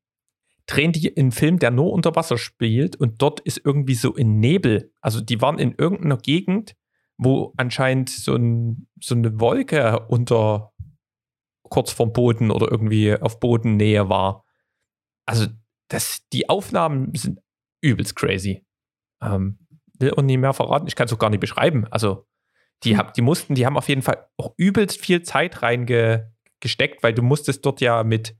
Drehen 0.66 0.92
die 0.92 1.16
einen 1.16 1.32
Film, 1.32 1.58
der 1.58 1.70
nur 1.70 1.92
unter 1.92 2.16
Wasser 2.16 2.38
spielt 2.38 2.96
und 2.96 3.22
dort 3.22 3.40
ist 3.40 3.60
irgendwie 3.64 3.94
so 3.94 4.14
ein 4.14 4.40
Nebel. 4.40 4.92
Also 5.00 5.20
die 5.20 5.40
waren 5.40 5.58
in 5.58 5.74
irgendeiner 5.76 6.16
Gegend, 6.16 6.74
wo 7.18 7.52
anscheinend 7.56 8.10
so, 8.10 8.34
ein, 8.34 8.88
so 9.00 9.14
eine 9.14 9.38
Wolke 9.40 10.06
unter 10.08 10.72
kurz 11.62 11.92
vorm 11.92 12.12
Boden 12.12 12.50
oder 12.50 12.70
irgendwie 12.70 13.14
auf 13.14 13.40
Bodennähe 13.40 14.08
war. 14.08 14.44
Also 15.24 15.46
das, 15.88 16.26
die 16.32 16.48
Aufnahmen 16.48 17.12
sind 17.14 17.40
übelst 17.80 18.16
crazy. 18.16 18.64
Ähm, 19.22 19.58
will 19.98 20.12
auch 20.12 20.22
nie 20.22 20.36
mehr 20.36 20.52
verraten. 20.52 20.86
Ich 20.86 20.96
kann 20.96 21.06
es 21.06 21.12
auch 21.12 21.18
gar 21.18 21.30
nicht 21.30 21.40
beschreiben. 21.40 21.86
Also 21.90 22.26
die, 22.84 22.96
hab, 22.96 23.14
die 23.14 23.22
mussten, 23.22 23.54
die 23.54 23.66
haben 23.66 23.76
auf 23.76 23.88
jeden 23.88 24.02
Fall 24.02 24.28
auch 24.36 24.52
übelst 24.56 25.00
viel 25.00 25.22
Zeit 25.22 25.62
reingesteckt, 25.62 27.02
weil 27.02 27.14
du 27.14 27.22
musstest 27.22 27.64
dort 27.64 27.80
ja 27.80 28.04
mit, 28.04 28.36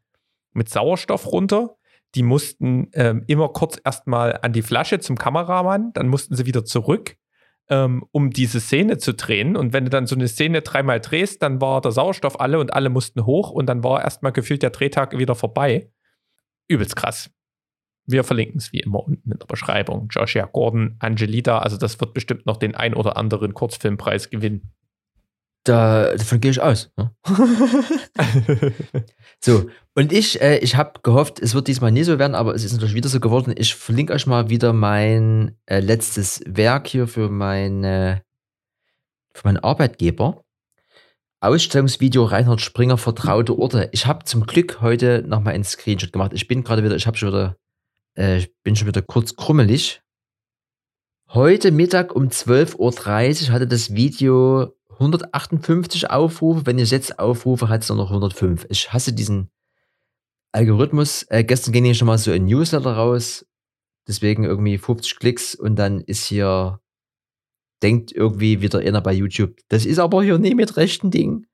mit 0.53 0.68
Sauerstoff 0.68 1.27
runter. 1.27 1.77
Die 2.15 2.23
mussten 2.23 2.89
ähm, 2.95 3.25
immer 3.27 3.49
kurz 3.49 3.79
erstmal 3.85 4.39
an 4.43 4.53
die 4.53 4.63
Flasche 4.63 5.01
zum 5.01 5.19
Kameramann, 5.19 5.93
dann 5.93 6.09
mussten 6.09 6.35
sie 6.35 6.47
wieder 6.47 6.65
zurück, 6.65 7.17
ähm, 7.69 8.05
um 8.13 8.31
diese 8.31 8.61
Szene 8.61 8.99
zu 8.99 9.13
drehen. 9.15 9.57
Und 9.57 9.73
wenn 9.73 9.85
du 9.85 9.91
dann 9.91 10.07
so 10.07 10.15
eine 10.15 10.29
Szene 10.29 10.63
dreimal 10.63 11.01
drehst, 11.01 11.43
dann 11.43 11.61
war 11.61 11.81
der 11.81 11.93
Sauerstoff 11.93 12.41
alle 12.41 12.59
und 12.59 12.73
alle 12.73 12.89
mussten 12.89 13.27
hoch 13.27 13.51
und 13.51 13.67
dann 13.67 13.83
war 13.85 14.03
erstmal 14.03 14.33
gefühlt 14.33 14.63
der 14.63 14.71
Drehtag 14.71 15.19
wieder 15.19 15.35
vorbei. 15.35 15.91
Übelst 16.69 16.97
krass. 16.97 17.31
Wir 18.07 18.23
verlinken 18.23 18.59
es 18.59 18.73
wie 18.73 18.81
immer 18.81 19.05
unten 19.05 19.33
in 19.33 19.39
der 19.39 19.47
Beschreibung. 19.47 20.09
Joshua 20.11 20.47
Gordon, 20.47 20.97
Angelita, 21.01 21.59
also 21.59 21.77
das 21.77 22.01
wird 22.01 22.15
bestimmt 22.15 22.47
noch 22.47 22.57
den 22.57 22.77
ein 22.77 22.95
oder 22.95 23.17
anderen 23.17 23.53
Kurzfilmpreis 23.53 24.31
gewinnen. 24.31 24.73
Da, 25.67 26.14
davon 26.17 26.41
gehe 26.41 26.53
ich 26.53 26.61
aus. 26.62 26.91
Ne? 26.97 27.11
So, 29.45 29.69
und 29.95 30.12
ich, 30.12 30.41
äh, 30.41 30.59
ich 30.59 30.77
habe 30.77 31.01
gehofft, 31.03 31.41
es 31.41 31.55
wird 31.55 31.69
diesmal 31.69 31.93
nie 31.93 32.05
so 32.05 32.19
werden, 32.19 32.35
aber 32.35 32.55
es 32.55 32.64
ist 32.64 32.73
natürlich 32.73 32.95
wieder 32.95 33.09
so 33.09 33.21
geworden. 33.21 33.55
Ich 33.57 33.75
verlinke 33.75 34.12
euch 34.12 34.27
mal 34.27 34.49
wieder 34.49 34.73
mein 34.73 35.57
äh, 35.67 35.81
letztes 35.81 36.43
Werk 36.47 36.87
hier 36.89 37.07
für 37.07 37.29
meine 37.29 38.23
für 39.35 39.47
meinen 39.47 39.59
Arbeitgeber. 39.59 40.43
Ausstellungsvideo 41.41 42.25
Reinhard 42.25 42.61
Springer 42.61 42.97
Vertraute 42.97 43.59
Orte. 43.59 43.91
Ich 43.93 44.07
habe 44.07 44.25
zum 44.25 44.47
Glück 44.47 44.81
heute 44.81 45.23
nochmal 45.27 45.55
einen 45.55 45.64
Screenshot 45.64 46.12
gemacht. 46.12 46.33
Ich 46.35 46.49
bin 46.49 46.64
gerade 46.64 46.83
wieder, 46.83 46.97
ich 46.97 47.07
habe 47.07 47.17
schon 47.19 47.29
wieder, 47.29 47.57
äh, 48.17 48.39
ich 48.39 48.55
bin 48.62 48.75
schon 48.75 48.89
wieder 48.89 49.03
kurz 49.03 49.37
krummelig. 49.37 50.01
Heute 51.29 51.73
Mittag 51.73 52.14
um 52.17 52.29
12.30 52.29 53.49
Uhr 53.49 53.53
hatte 53.53 53.67
das 53.67 53.95
Video 53.95 54.76
158 54.99 56.11
Aufrufe. 56.11 56.67
Wenn 56.67 56.79
es 56.79 56.91
jetzt 56.91 57.19
aufrufe, 57.19 57.69
hat 57.69 57.83
es 57.83 57.89
nur 57.89 57.99
noch 57.99 58.11
105. 58.11 58.67
Ich 58.71 58.93
hasse 58.93 59.13
diesen 59.13 59.51
Algorithmus. 60.53 61.25
Äh, 61.29 61.45
gestern 61.45 61.73
ging 61.73 61.85
hier 61.85 61.95
schon 61.95 62.07
mal 62.07 62.19
so 62.19 62.31
ein 62.31 62.47
Newsletter 62.47 62.93
raus. 62.93 63.47
Deswegen 64.09 64.45
irgendwie 64.45 64.79
50 64.79 65.19
Klicks 65.19 65.55
und 65.55 65.77
dann 65.77 66.01
ist 66.01 66.25
hier, 66.27 66.81
denkt 67.83 68.13
irgendwie 68.13 68.61
wieder 68.61 68.79
einer 68.79 69.01
bei 69.01 69.13
YouTube. 69.13 69.57
Das 69.69 69.85
ist 69.85 69.99
aber 69.99 70.23
hier 70.23 70.39
nie 70.39 70.55
mit 70.55 70.77
rechten 70.77 71.11
Ding. 71.11 71.47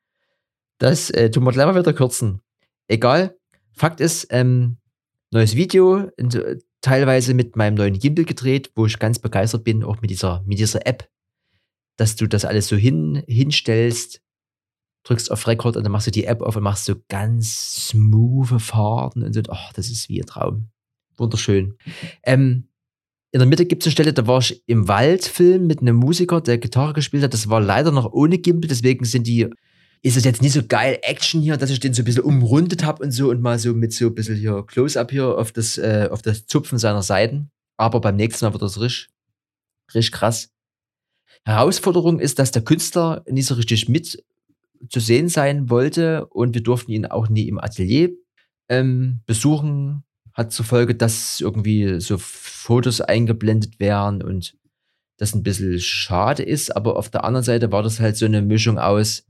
Das 0.78 1.10
äh, 1.10 1.30
tun 1.30 1.44
wir 1.44 1.52
gleich 1.52 1.66
mal 1.66 1.78
wieder 1.78 1.92
kürzen. 1.94 2.42
Egal. 2.88 3.36
Fakt 3.72 4.00
ist, 4.00 4.26
ähm, 4.30 4.76
neues 5.30 5.56
Video, 5.56 6.10
äh, 6.18 6.58
teilweise 6.82 7.32
mit 7.32 7.56
meinem 7.56 7.74
neuen 7.74 7.98
Gimbal 7.98 8.26
gedreht, 8.26 8.70
wo 8.74 8.86
ich 8.86 8.98
ganz 8.98 9.18
begeistert 9.18 9.64
bin, 9.64 9.82
auch 9.82 10.00
mit 10.02 10.10
dieser, 10.10 10.42
mit 10.46 10.58
dieser 10.58 10.86
App 10.86 11.08
dass 12.02 12.16
du 12.16 12.26
das 12.26 12.44
alles 12.44 12.66
so 12.66 12.74
hin, 12.74 13.22
hinstellst, 13.28 14.20
drückst 15.04 15.30
auf 15.30 15.46
Record 15.46 15.76
und 15.76 15.84
dann 15.84 15.92
machst 15.92 16.08
du 16.08 16.10
die 16.10 16.24
App 16.24 16.42
auf 16.42 16.56
und 16.56 16.64
machst 16.64 16.84
so 16.84 16.96
ganz 17.08 17.88
smooth 17.90 18.60
Fahrten 18.60 19.22
und 19.22 19.32
so. 19.32 19.40
Ach, 19.48 19.72
das 19.72 19.88
ist 19.88 20.08
wie 20.08 20.20
ein 20.20 20.26
Traum. 20.26 20.68
Wunderschön. 21.16 21.76
Ähm, 22.24 22.66
in 23.30 23.38
der 23.38 23.46
Mitte 23.46 23.66
gibt 23.66 23.84
es 23.84 23.86
eine 23.86 23.92
Stelle, 23.92 24.12
da 24.12 24.26
war 24.26 24.40
ich 24.40 24.64
im 24.66 24.88
Waldfilm 24.88 25.68
mit 25.68 25.80
einem 25.80 25.94
Musiker, 25.94 26.40
der 26.40 26.58
Gitarre 26.58 26.92
gespielt 26.92 27.22
hat. 27.22 27.34
Das 27.34 27.48
war 27.48 27.60
leider 27.60 27.92
noch 27.92 28.12
ohne 28.12 28.38
Gimbal, 28.38 28.68
deswegen 28.68 29.04
sind 29.04 29.28
die, 29.28 29.48
ist 30.02 30.16
es 30.16 30.24
jetzt 30.24 30.42
nicht 30.42 30.54
so 30.54 30.64
geil 30.66 30.98
Action 31.02 31.40
hier, 31.40 31.56
dass 31.56 31.70
ich 31.70 31.78
den 31.78 31.94
so 31.94 32.02
ein 32.02 32.04
bisschen 32.04 32.24
umrundet 32.24 32.84
habe 32.84 33.04
und 33.04 33.12
so 33.12 33.30
und 33.30 33.40
mal 33.40 33.60
so 33.60 33.74
mit 33.74 33.92
so 33.92 34.06
ein 34.06 34.14
bisschen 34.16 34.34
hier 34.34 34.64
Close-Up 34.66 35.12
hier 35.12 35.38
auf 35.38 35.52
das, 35.52 35.78
äh, 35.78 36.08
auf 36.10 36.20
das 36.20 36.46
Zupfen 36.46 36.78
seiner 36.78 37.02
Seiten. 37.02 37.52
Aber 37.76 38.00
beim 38.00 38.16
nächsten 38.16 38.44
Mal 38.44 38.52
wird 38.54 38.62
das 38.62 38.80
richtig, 38.80 39.08
richtig 39.94 40.10
krass. 40.10 40.52
Herausforderung 41.44 42.20
ist, 42.20 42.38
dass 42.38 42.50
der 42.50 42.62
Künstler 42.62 43.24
nicht 43.28 43.46
so 43.46 43.54
richtig 43.54 43.88
mit 43.88 44.24
zu 44.88 45.00
sehen 45.00 45.28
sein 45.28 45.70
wollte 45.70 46.26
und 46.26 46.54
wir 46.54 46.62
durften 46.62 46.90
ihn 46.92 47.06
auch 47.06 47.28
nie 47.28 47.48
im 47.48 47.58
Atelier 47.58 48.10
ähm, 48.68 49.20
besuchen. 49.26 50.04
Hat 50.32 50.52
zur 50.52 50.64
Folge, 50.64 50.94
dass 50.94 51.40
irgendwie 51.40 52.00
so 52.00 52.16
Fotos 52.18 53.00
eingeblendet 53.00 53.80
werden 53.80 54.22
und 54.22 54.56
das 55.18 55.34
ein 55.34 55.42
bisschen 55.42 55.78
schade 55.78 56.42
ist, 56.42 56.74
aber 56.74 56.96
auf 56.96 57.10
der 57.10 57.24
anderen 57.24 57.44
Seite 57.44 57.70
war 57.70 57.82
das 57.82 58.00
halt 58.00 58.16
so 58.16 58.24
eine 58.24 58.40
Mischung 58.40 58.78
aus, 58.78 59.24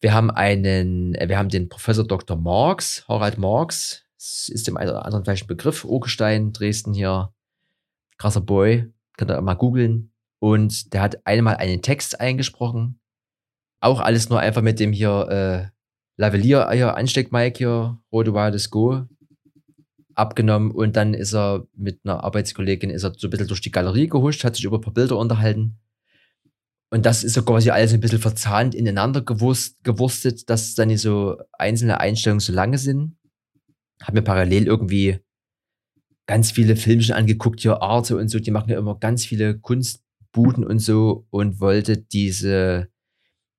wir 0.00 0.12
haben 0.12 0.30
einen, 0.30 1.14
äh, 1.14 1.28
wir 1.28 1.38
haben 1.38 1.48
den 1.48 1.68
Professor 1.68 2.06
Dr. 2.06 2.36
Marx, 2.36 3.04
Harald 3.08 3.38
Marx, 3.38 4.04
ist 4.16 4.66
dem 4.66 4.76
einen 4.76 4.90
oder 4.90 5.04
anderen 5.04 5.24
vielleicht 5.24 5.44
ein 5.44 5.48
Begriff, 5.48 5.84
Urgestein, 5.84 6.52
Dresden 6.52 6.92
hier, 6.92 7.32
krasser 8.18 8.40
Boy, 8.40 8.92
könnt 9.16 9.30
ihr 9.30 9.40
mal 9.40 9.54
googeln. 9.54 10.12
Und 10.38 10.92
der 10.92 11.02
hat 11.02 11.26
einmal 11.26 11.56
einen 11.56 11.82
Text 11.82 12.20
eingesprochen. 12.20 13.00
Auch 13.80 14.00
alles 14.00 14.28
nur 14.28 14.40
einfach 14.40 14.62
mit 14.62 14.80
dem 14.80 14.92
hier 14.92 15.28
äh, 15.28 15.76
Lavalier, 16.16 16.70
hier 16.72 16.96
Ansteckmike 16.96 17.58
hier, 17.58 17.98
Rote 18.12 18.34
Wildes 18.34 18.70
Go 18.70 19.06
abgenommen. 20.14 20.70
Und 20.70 20.96
dann 20.96 21.14
ist 21.14 21.34
er 21.34 21.66
mit 21.74 22.00
einer 22.04 22.24
Arbeitskollegin 22.24 22.90
ist 22.90 23.04
er 23.04 23.14
so 23.16 23.28
ein 23.28 23.30
bisschen 23.30 23.48
durch 23.48 23.60
die 23.60 23.70
Galerie 23.70 24.08
gehuscht, 24.08 24.44
hat 24.44 24.56
sich 24.56 24.64
über 24.64 24.78
ein 24.78 24.82
paar 24.82 24.94
Bilder 24.94 25.16
unterhalten. 25.16 25.78
Und 26.90 27.04
das 27.04 27.24
ist 27.24 27.34
so 27.34 27.42
quasi 27.42 27.70
alles 27.70 27.92
ein 27.92 28.00
bisschen 28.00 28.20
verzahnt 28.20 28.74
ineinander 28.74 29.20
gewurst, 29.20 29.82
gewurstet, 29.82 30.48
dass 30.48 30.74
dann 30.74 30.96
so 30.96 31.36
einzelne 31.52 32.00
Einstellungen 32.00 32.40
so 32.40 32.52
lange 32.52 32.78
sind. 32.78 33.16
Hab 34.02 34.14
mir 34.14 34.22
parallel 34.22 34.66
irgendwie 34.66 35.18
ganz 36.26 36.50
viele 36.50 36.76
Filmchen 36.76 37.14
angeguckt, 37.14 37.60
hier 37.60 37.82
Arte 37.82 38.16
und 38.16 38.28
so, 38.28 38.38
die 38.38 38.50
machen 38.50 38.70
ja 38.70 38.78
immer 38.78 38.98
ganz 38.98 39.24
viele 39.24 39.58
Kunstbuden 40.36 40.64
und 40.64 40.78
so 40.78 41.26
und 41.30 41.60
wollte 41.60 41.96
diese, 41.96 42.88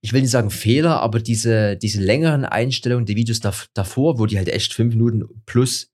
ich 0.02 0.14
will 0.14 0.22
nicht 0.22 0.32
sagen 0.32 0.52
Fehler, 0.52 1.02
aber 1.02 1.20
diese, 1.20 1.76
diese 1.76 2.02
längeren 2.02 2.46
Einstellungen, 2.46 3.06
die 3.06 3.16
Videos 3.16 3.40
da, 3.40 3.54
davor, 3.74 4.20
wo 4.20 4.26
die 4.26 4.38
halt 4.38 4.50
echt 4.50 4.74
fünf 4.74 4.94
Minuten 4.94 5.24
plus 5.46 5.92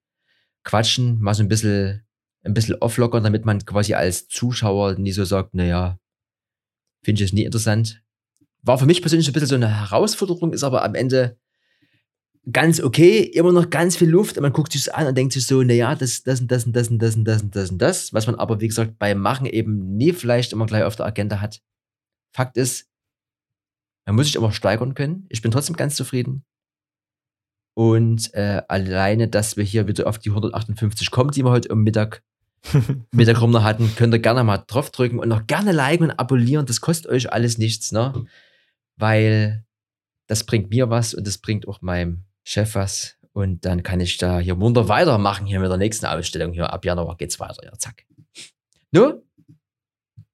quatschen, 0.63 1.19
mal 1.21 1.33
so 1.33 1.43
ein 1.43 1.49
bisschen, 1.49 2.05
ein 2.43 2.53
bisschen 2.53 2.75
offlockern, 2.75 3.23
damit 3.23 3.45
man 3.45 3.65
quasi 3.65 3.93
als 3.93 4.27
Zuschauer 4.27 4.95
nie 4.95 5.13
so 5.13 5.23
sagt, 5.23 5.53
naja, 5.53 5.99
finde 7.03 7.23
ich 7.23 7.29
es 7.29 7.33
nie 7.33 7.43
interessant. 7.43 8.03
War 8.61 8.77
für 8.77 8.85
mich 8.85 9.01
persönlich 9.01 9.27
ein 9.27 9.33
bisschen 9.33 9.47
so 9.47 9.55
eine 9.55 9.89
Herausforderung, 9.89 10.53
ist 10.53 10.63
aber 10.63 10.83
am 10.83 10.95
Ende 10.95 11.37
ganz 12.51 12.81
okay, 12.81 13.19
immer 13.19 13.53
noch 13.53 13.69
ganz 13.69 13.95
viel 13.95 14.09
Luft. 14.09 14.37
Und 14.37 14.43
man 14.43 14.53
guckt 14.53 14.73
sich 14.73 14.83
das 14.83 14.93
an 14.93 15.07
und 15.07 15.17
denkt 15.17 15.33
sich 15.33 15.45
so, 15.45 15.63
naja, 15.63 15.95
das, 15.95 16.23
das 16.23 16.41
und 16.41 16.51
das 16.51 16.65
und 16.65 16.73
das 16.73 16.89
und 16.89 16.99
das 16.99 17.15
und 17.15 17.25
das 17.25 17.41
und 17.41 17.55
das 17.55 17.71
und 17.71 17.77
das, 17.81 18.13
was 18.13 18.27
man 18.27 18.35
aber, 18.35 18.59
wie 18.59 18.67
gesagt, 18.67 18.99
beim 18.99 19.19
Machen 19.19 19.45
eben 19.45 19.95
nie 19.95 20.13
vielleicht 20.13 20.51
immer 20.53 20.65
gleich 20.65 20.83
auf 20.83 20.95
der 20.95 21.05
Agenda 21.05 21.39
hat. 21.39 21.61
Fakt 22.35 22.57
ist, 22.57 22.89
man 24.05 24.15
muss 24.15 24.27
sich 24.27 24.35
immer 24.35 24.51
steigern 24.51 24.95
können. 24.95 25.25
Ich 25.29 25.41
bin 25.41 25.51
trotzdem 25.51 25.77
ganz 25.77 25.95
zufrieden. 25.95 26.43
Und 27.75 28.33
äh, 28.33 28.61
alleine, 28.67 29.27
dass 29.27 29.57
wir 29.57 29.63
hier 29.63 29.87
wieder 29.87 30.07
auf 30.07 30.19
die 30.19 30.29
158 30.29 31.09
kommen, 31.09 31.31
die 31.31 31.43
wir 31.43 31.49
heute 31.49 31.69
um 31.69 31.81
Mittag, 31.81 32.21
Mittag 33.11 33.41
rum 33.41 33.51
noch 33.51 33.63
hatten, 33.63 33.95
könnt 33.95 34.13
ihr 34.13 34.19
gerne 34.19 34.43
mal 34.43 34.57
draufdrücken 34.57 35.19
und 35.19 35.29
noch 35.29 35.47
gerne 35.47 35.71
liken 35.71 36.05
und 36.05 36.19
abonnieren. 36.19 36.65
Das 36.65 36.81
kostet 36.81 37.09
euch 37.09 37.31
alles 37.31 37.57
nichts, 37.57 37.91
ne? 37.91 38.25
Weil 38.95 39.65
das 40.27 40.45
bringt 40.45 40.69
mir 40.69 40.89
was 40.89 41.13
und 41.13 41.25
das 41.25 41.39
bringt 41.39 41.67
auch 41.67 41.81
meinem 41.81 42.25
Chef 42.43 42.75
was. 42.75 43.17
Und 43.33 43.65
dann 43.65 43.81
kann 43.81 43.99
ich 43.99 44.17
da 44.17 44.39
hier 44.39 44.55
munter 44.55 44.87
weitermachen 44.89 45.45
hier 45.47 45.59
mit 45.59 45.69
der 45.69 45.77
nächsten 45.77 46.05
Ausstellung. 46.05 46.53
Hier 46.53 46.71
ab 46.71 46.85
Januar 46.85 47.17
geht's 47.17 47.39
weiter. 47.39 47.63
Ja, 47.63 47.71
zack. 47.77 48.03
Nur? 48.91 49.23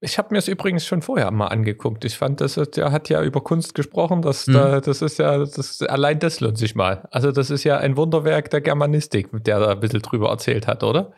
Ich 0.01 0.17
habe 0.17 0.29
mir 0.31 0.39
es 0.39 0.47
übrigens 0.47 0.85
schon 0.85 1.01
vorher 1.01 1.29
mal 1.31 1.47
angeguckt. 1.47 2.05
Ich 2.05 2.17
fand, 2.17 2.39
das 2.39 2.55
der 2.55 2.91
hat 2.91 3.09
ja 3.09 3.21
über 3.21 3.41
Kunst 3.41 3.73
gesprochen. 3.75 4.21
Das, 4.21 4.47
Hm. 4.47 4.53
da, 4.53 4.81
das 4.81 5.01
ist 5.01 5.19
ja, 5.19 5.39
das, 5.39 5.81
allein 5.81 6.19
das 6.19 6.39
lohnt 6.39 6.57
sich 6.57 6.73
mal. 6.75 7.07
Also, 7.11 7.31
das 7.31 7.49
ist 7.49 7.63
ja 7.65 7.77
ein 7.77 7.97
Wunderwerk 7.97 8.49
der 8.49 8.61
Germanistik, 8.61 9.33
mit 9.33 9.45
der 9.47 9.57
er 9.57 9.71
ein 9.71 9.79
bisschen 9.79 10.01
drüber 10.01 10.29
erzählt 10.29 10.67
hat, 10.67 10.83
oder? 10.83 11.11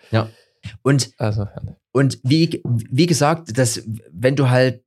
Und 0.84 1.12
Also, 1.18 1.48
Und 1.92 2.20
wie, 2.24 2.62
wie 2.64 3.06
gesagt, 3.08 3.58
dass, 3.58 3.84
wenn 4.12 4.36
du 4.36 4.50
halt 4.50 4.84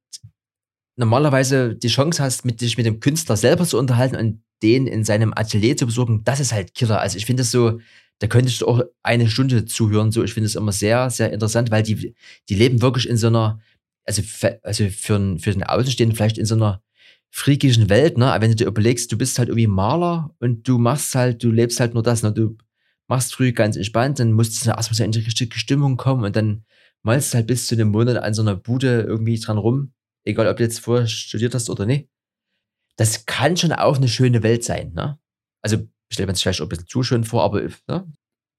normalerweise 0.97 1.75
die 1.75 1.89
Chance 1.89 2.23
hast, 2.23 2.45
mit, 2.45 2.61
dich 2.61 2.77
mit 2.77 2.87
dem 2.87 3.01
Künstler 3.01 3.37
selber 3.37 3.65
zu 3.65 3.79
unterhalten 3.79 4.17
und 4.17 4.43
den 4.65 4.87
in 4.89 5.05
seinem 5.05 5.33
Atelier 5.37 5.77
zu 5.77 5.87
besuchen, 5.87 6.25
das 6.25 6.41
ist 6.41 6.53
halt 6.55 6.75
Killer. 6.75 7.01
Also 7.01 7.19
ich 7.19 7.27
finde 7.27 7.43
es 7.43 7.53
so, 7.53 7.81
da 8.21 8.27
könntest 8.29 8.61
du 8.63 8.67
auch 8.69 8.83
eine 9.03 9.29
Stunde 9.31 9.67
zuhören. 9.67 10.11
So, 10.13 10.25
ich 10.25 10.35
finde 10.35 10.47
es 10.47 10.57
immer 10.57 10.73
sehr, 10.73 11.11
sehr 11.11 11.33
interessant, 11.33 11.71
weil 11.71 11.83
die, 11.85 12.15
die 12.49 12.55
leben 12.55 12.83
wirklich 12.83 13.09
in 13.09 13.17
so 13.19 13.29
einer, 13.29 13.61
also, 14.05 14.23
für- 14.23 14.61
also 14.65 14.85
für, 14.89 15.39
für 15.39 15.53
den 15.53 15.63
Außenstehenden 15.65 16.17
vielleicht 16.17 16.39
in 16.39 16.47
so 16.47 16.55
einer 16.57 16.83
freakischen 17.31 17.89
Welt, 17.91 18.17
ne? 18.19 18.33
Aber 18.33 18.43
wenn 18.43 18.51
du 18.53 18.57
dir 18.57 18.67
überlegst, 18.67 19.11
du 19.13 19.19
bist 19.19 19.39
halt 19.39 19.49
irgendwie 19.49 19.67
Maler 19.67 20.35
und 20.41 20.67
du 20.69 20.79
machst 20.79 21.15
halt, 21.15 21.43
du 21.43 21.51
lebst 21.51 21.81
halt 21.81 21.95
nur 21.95 22.03
das, 22.03 22.23
ne? 22.23 22.33
Du 22.33 22.57
machst 23.09 23.35
früh 23.35 23.53
ganz 23.53 23.77
entspannt, 23.77 24.19
dann 24.21 24.33
musst 24.33 24.65
du 24.65 24.71
erstmal 24.71 24.97
so 24.97 25.05
in 25.05 25.13
die 25.13 25.21
richtige 25.21 25.59
Stimmung 25.59 25.97
kommen 25.97 26.25
und 26.25 26.37
dann 26.37 26.65
malst 27.03 27.33
du 27.35 27.37
halt 27.39 27.47
bis 27.49 27.67
zu 27.67 27.75
einem 27.75 27.89
Monat 27.91 28.17
an 28.19 28.35
so 28.35 28.43
einer 28.43 28.57
Bude 28.57 29.03
irgendwie 29.03 29.39
dran 29.39 29.59
rum, 29.59 29.93
egal 30.25 30.49
ob 30.49 30.57
du 30.57 30.63
jetzt 30.63 30.81
vorher 30.81 31.07
studiert 31.07 31.55
hast 31.55 31.69
oder 31.71 31.87
nicht. 31.87 32.09
Das 32.97 33.27
kann 33.27 33.57
schon 33.57 33.73
auch 33.73 33.97
eine 33.97 34.09
schöne 34.09 34.43
Welt 34.43 34.65
sein, 34.65 34.93
ne? 34.93 35.19
Also 35.63 35.79
stellt 36.11 36.29
man 36.29 36.37
sich 36.37 36.43
vielleicht 36.43 36.61
auch 36.61 36.67
ein 36.67 36.69
bisschen 36.69 36.87
zu 36.87 37.03
schön 37.03 37.25
vor, 37.25 37.43
aber 37.43 37.63
ne? 37.63 38.07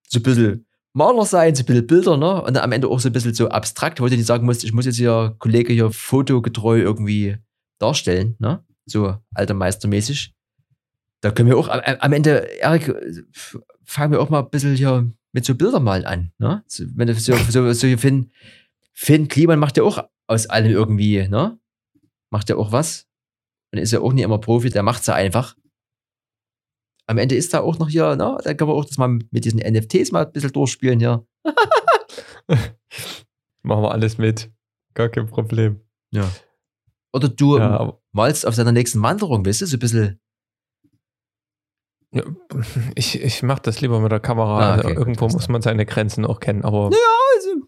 so 0.08 0.20
ein 0.20 0.24
bisschen 0.24 0.66
Maler 0.94 1.26
sein, 1.26 1.56
so 1.56 1.64
ein 1.64 1.66
bisschen 1.66 1.88
Bilder, 1.88 2.18
ne? 2.18 2.42
Und 2.42 2.54
dann 2.54 2.64
am 2.64 2.72
Ende 2.72 2.88
auch 2.88 3.00
so 3.00 3.10
ein 3.10 3.14
bisschen 3.14 3.34
so 3.34 3.50
abstrakt, 3.50 4.00
wo 4.00 4.08
du 4.08 4.16
nicht 4.16 4.26
sagen 4.26 4.46
musst, 4.46 4.64
ich 4.64 4.74
muss 4.74 4.86
jetzt 4.86 4.98
hier 4.98 5.36
Kollege 5.40 5.74
hier 5.74 5.92
fotogetreu 5.92 6.80
irgendwie 6.80 7.38
darstellen, 7.80 8.36
ne? 8.40 8.64
So 8.86 9.18
alter 9.34 9.54
Meistermäßig. 9.54 10.34
Da 11.22 11.32
können 11.32 11.50
wir 11.50 11.58
auch 11.58 11.68
am, 11.68 11.82
am 11.82 12.14
Ende, 12.14 12.48
Erik, 12.60 12.94
fangen 13.84 14.14
wir 14.14 14.22
auch 14.22 14.30
mal 14.30 14.44
ein 14.44 14.50
bisschen 14.50 14.76
hier 14.76 15.12
mit 15.34 15.44
so 15.44 15.56
Bildern 15.56 15.84
mal 15.84 16.06
an, 16.06 16.32
ne? 16.38 16.64
So, 16.68 16.86
wenn 16.96 17.08
du 17.08 17.16
so, 17.16 17.36
so, 17.50 17.74
so 17.74 17.88
hier 17.88 18.00
Finn, 18.00 18.32
Finn 18.94 19.28
Kliman 19.28 19.60
macht 19.60 19.76
ja 19.76 19.84
auch 19.84 20.02
aus 20.28 20.48
allem 20.48 20.72
irgendwie, 20.72 21.28
ne? 21.28 21.60
Macht 22.30 22.50
ja 22.50 22.56
auch 22.56 22.72
was. 22.72 23.05
Und 23.78 23.84
ist 23.84 23.92
ja 23.92 24.00
auch 24.02 24.14
nicht 24.14 24.24
immer 24.24 24.38
Profi, 24.40 24.70
der 24.70 24.84
macht's 24.84 25.08
ja 25.08 25.14
einfach. 25.16 25.56
Am 27.08 27.18
Ende 27.18 27.36
ist 27.36 27.54
da 27.54 27.60
auch 27.62 27.78
noch 27.78 27.90
hier, 27.90 28.16
ne? 28.16 28.38
Da 28.44 28.54
kann 28.54 28.68
man 28.68 28.78
auch 28.78 28.86
das 28.86 28.98
mal 28.98 29.08
mit 29.10 29.46
diesen 29.46 29.60
NFTs 29.60 30.12
mal 30.12 30.26
ein 30.26 30.32
bisschen 30.32 30.52
durchspielen 30.52 31.00
hier. 31.00 31.26
machen 33.62 33.84
wir 33.84 33.92
alles 33.92 34.18
mit. 34.18 34.52
Gar 34.94 35.10
kein 35.10 35.28
Problem. 35.28 35.82
Ja. 36.12 36.30
Oder 37.14 37.30
du 37.30 37.58
Ja, 37.58 37.98
malst 38.12 38.46
auf 38.48 38.56
deiner 38.56 38.72
nächsten 38.72 39.02
Wanderung, 39.02 39.46
weißt 39.46 39.62
du, 39.62 39.66
so 39.68 39.76
ein 39.78 39.80
bisschen. 39.80 40.20
ja, 42.12 42.24
ich, 42.96 43.22
ich 43.22 43.44
mache 43.44 43.62
das 43.62 43.82
lieber 43.82 44.00
mit 44.00 44.12
der 44.12 44.20
Kamera. 44.20 44.60
Ah, 44.60 44.74
okay, 44.74 44.88
also 44.88 44.88
gut, 44.90 44.98
irgendwo 44.98 45.26
alles 45.26 45.34
muss 45.36 45.48
man 45.50 45.62
seine 45.62 45.86
Grenzen 45.86 46.26
auch 46.26 46.40
kennen, 46.40 46.64
aber 46.64 46.90
Also, 47.38 47.68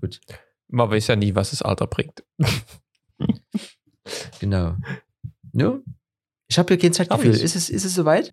gut, 0.00 0.20
man 0.68 0.90
weiß 0.90 1.06
ja 1.08 1.16
nie, 1.16 1.34
was 1.34 1.50
das 1.50 1.62
Alter 1.62 1.86
bringt. 1.86 2.24
genau. 4.40 4.76
Ja. 5.52 5.78
Ich 6.48 6.58
habe 6.58 6.68
hier 6.74 6.78
kein 6.78 6.92
Zeitgefühl. 6.92 7.34
Ich. 7.34 7.42
Ist 7.42 7.56
es, 7.56 7.70
ist 7.70 7.84
es 7.84 7.94
soweit? 7.94 8.32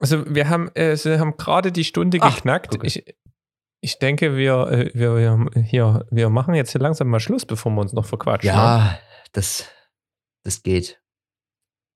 Also 0.00 0.24
wir 0.34 0.48
haben, 0.48 0.68
äh, 0.74 0.96
sie 0.96 1.18
haben 1.18 1.36
gerade 1.36 1.72
die 1.72 1.84
Stunde 1.84 2.18
Ach, 2.20 2.34
geknackt. 2.34 2.76
Ich, 2.82 3.04
ich 3.80 3.98
denke, 3.98 4.36
wir, 4.36 4.66
äh, 4.70 4.90
wir, 4.94 5.16
wir, 5.16 5.62
hier, 5.62 6.04
wir 6.10 6.30
machen 6.30 6.54
jetzt 6.54 6.72
hier 6.72 6.80
langsam 6.80 7.08
mal 7.08 7.20
Schluss, 7.20 7.46
bevor 7.46 7.72
wir 7.72 7.80
uns 7.80 7.92
noch 7.92 8.04
verquatschen. 8.06 8.50
ne? 8.50 8.56
Ja, 8.56 8.98
das, 9.32 9.68
das 10.42 10.62
geht. 10.62 11.00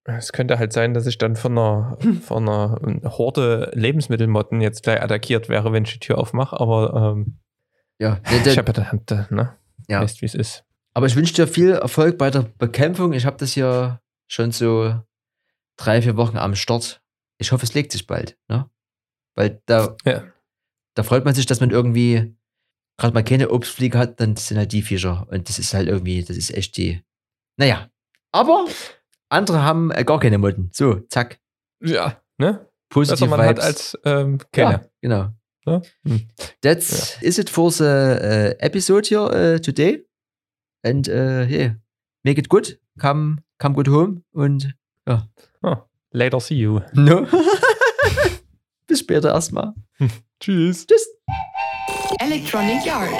Es 0.04 0.32
könnte 0.32 0.58
halt 0.58 0.72
sein, 0.72 0.94
dass 0.94 1.06
ich 1.06 1.18
dann 1.18 1.36
von 1.36 1.52
einer, 1.58 1.98
von 2.22 2.48
einer 2.48 2.78
Horde 3.04 3.70
Lebensmittelmotten 3.74 4.60
jetzt 4.62 4.84
gleich 4.84 5.02
attackiert 5.02 5.48
wäre, 5.50 5.72
wenn 5.72 5.84
ich 5.84 5.92
die 5.94 5.98
Tür 5.98 6.18
aufmache, 6.18 6.58
aber 6.58 7.14
ähm, 7.16 7.38
Ja, 7.98 8.14
der, 8.30 8.36
ich 8.38 8.42
der, 8.44 8.56
habe 8.56 8.68
ja 8.68 8.72
der 8.72 8.92
Hand, 8.92 9.10
ne? 9.30 9.54
Ja. 9.88 10.00
Weißt, 10.00 10.22
wie 10.22 10.26
es 10.26 10.34
ist. 10.34 10.64
aber 10.94 11.06
ich 11.06 11.16
wünsche 11.16 11.34
dir 11.34 11.46
viel 11.46 11.72
Erfolg 11.72 12.16
bei 12.16 12.30
der 12.30 12.46
Bekämpfung. 12.58 13.12
Ich 13.12 13.26
habe 13.26 13.36
das 13.38 13.52
hier 13.52 14.00
schon 14.28 14.52
so 14.52 15.00
drei, 15.76 16.02
vier 16.02 16.16
Wochen 16.16 16.36
am 16.36 16.54
Start. 16.54 17.02
Ich 17.38 17.52
hoffe, 17.52 17.64
es 17.64 17.74
legt 17.74 17.92
sich 17.92 18.06
bald. 18.06 18.36
Ne? 18.48 18.68
Weil 19.36 19.62
da, 19.66 19.96
Ja. 20.04 20.24
da 20.94 21.02
freut 21.02 21.24
man 21.24 21.34
sich, 21.34 21.46
dass 21.46 21.60
man 21.60 21.70
irgendwie 21.70 22.36
gerade 22.98 23.14
mal 23.14 23.22
keine 23.22 23.50
Obstfliege 23.50 23.96
hat, 23.98 24.20
dann 24.20 24.36
sind 24.36 24.56
halt 24.58 24.72
die 24.72 24.82
Viecher. 24.82 25.26
Und 25.30 25.48
das 25.48 25.58
ist 25.58 25.72
halt 25.74 25.88
irgendwie, 25.88 26.22
das 26.24 26.36
ist 26.36 26.50
echt 26.52 26.76
die. 26.76 27.02
Naja. 27.56 27.90
Aber 28.32 28.66
andere 29.28 29.62
haben 29.62 29.90
äh, 29.92 30.04
gar 30.04 30.18
keine 30.18 30.38
Motten. 30.38 30.70
So, 30.72 31.00
zack. 31.08 31.40
Ja, 31.80 32.20
ne? 32.38 32.66
Positive 32.90 33.26
Besser 33.28 33.36
man 33.36 33.46
hat 33.46 33.56
Vibes. 33.56 33.64
als 33.64 33.98
ähm, 34.04 34.38
keine. 34.52 34.70
Ja, 34.72 34.88
genau. 35.00 35.32
Ne? 35.66 35.82
Hm. 36.04 36.28
That's 36.62 37.22
is 37.22 37.38
it 37.38 37.50
for 37.50 37.70
the 37.70 37.84
uh, 37.84 38.54
episode 38.58 39.06
here 39.08 39.54
uh, 39.54 39.58
today. 39.60 40.04
And 40.82 41.06
uh, 41.08 41.46
yeah, 41.48 41.74
make 42.24 42.38
it 42.40 42.48
good. 42.48 42.80
Come, 42.98 43.42
come 43.58 43.74
good 43.74 43.88
home. 43.88 44.22
Und 44.32 44.74
Oh, 45.62 45.76
later 46.12 46.38
see 46.40 46.56
you. 46.56 46.80
no. 46.92 47.26
Bis 48.86 49.00
später 49.00 49.30
erstmal. 49.30 49.74
Tschüss. 50.40 50.86
Tschüss. 50.86 51.06
Electronic 52.20 52.84
Yard. 52.84 53.10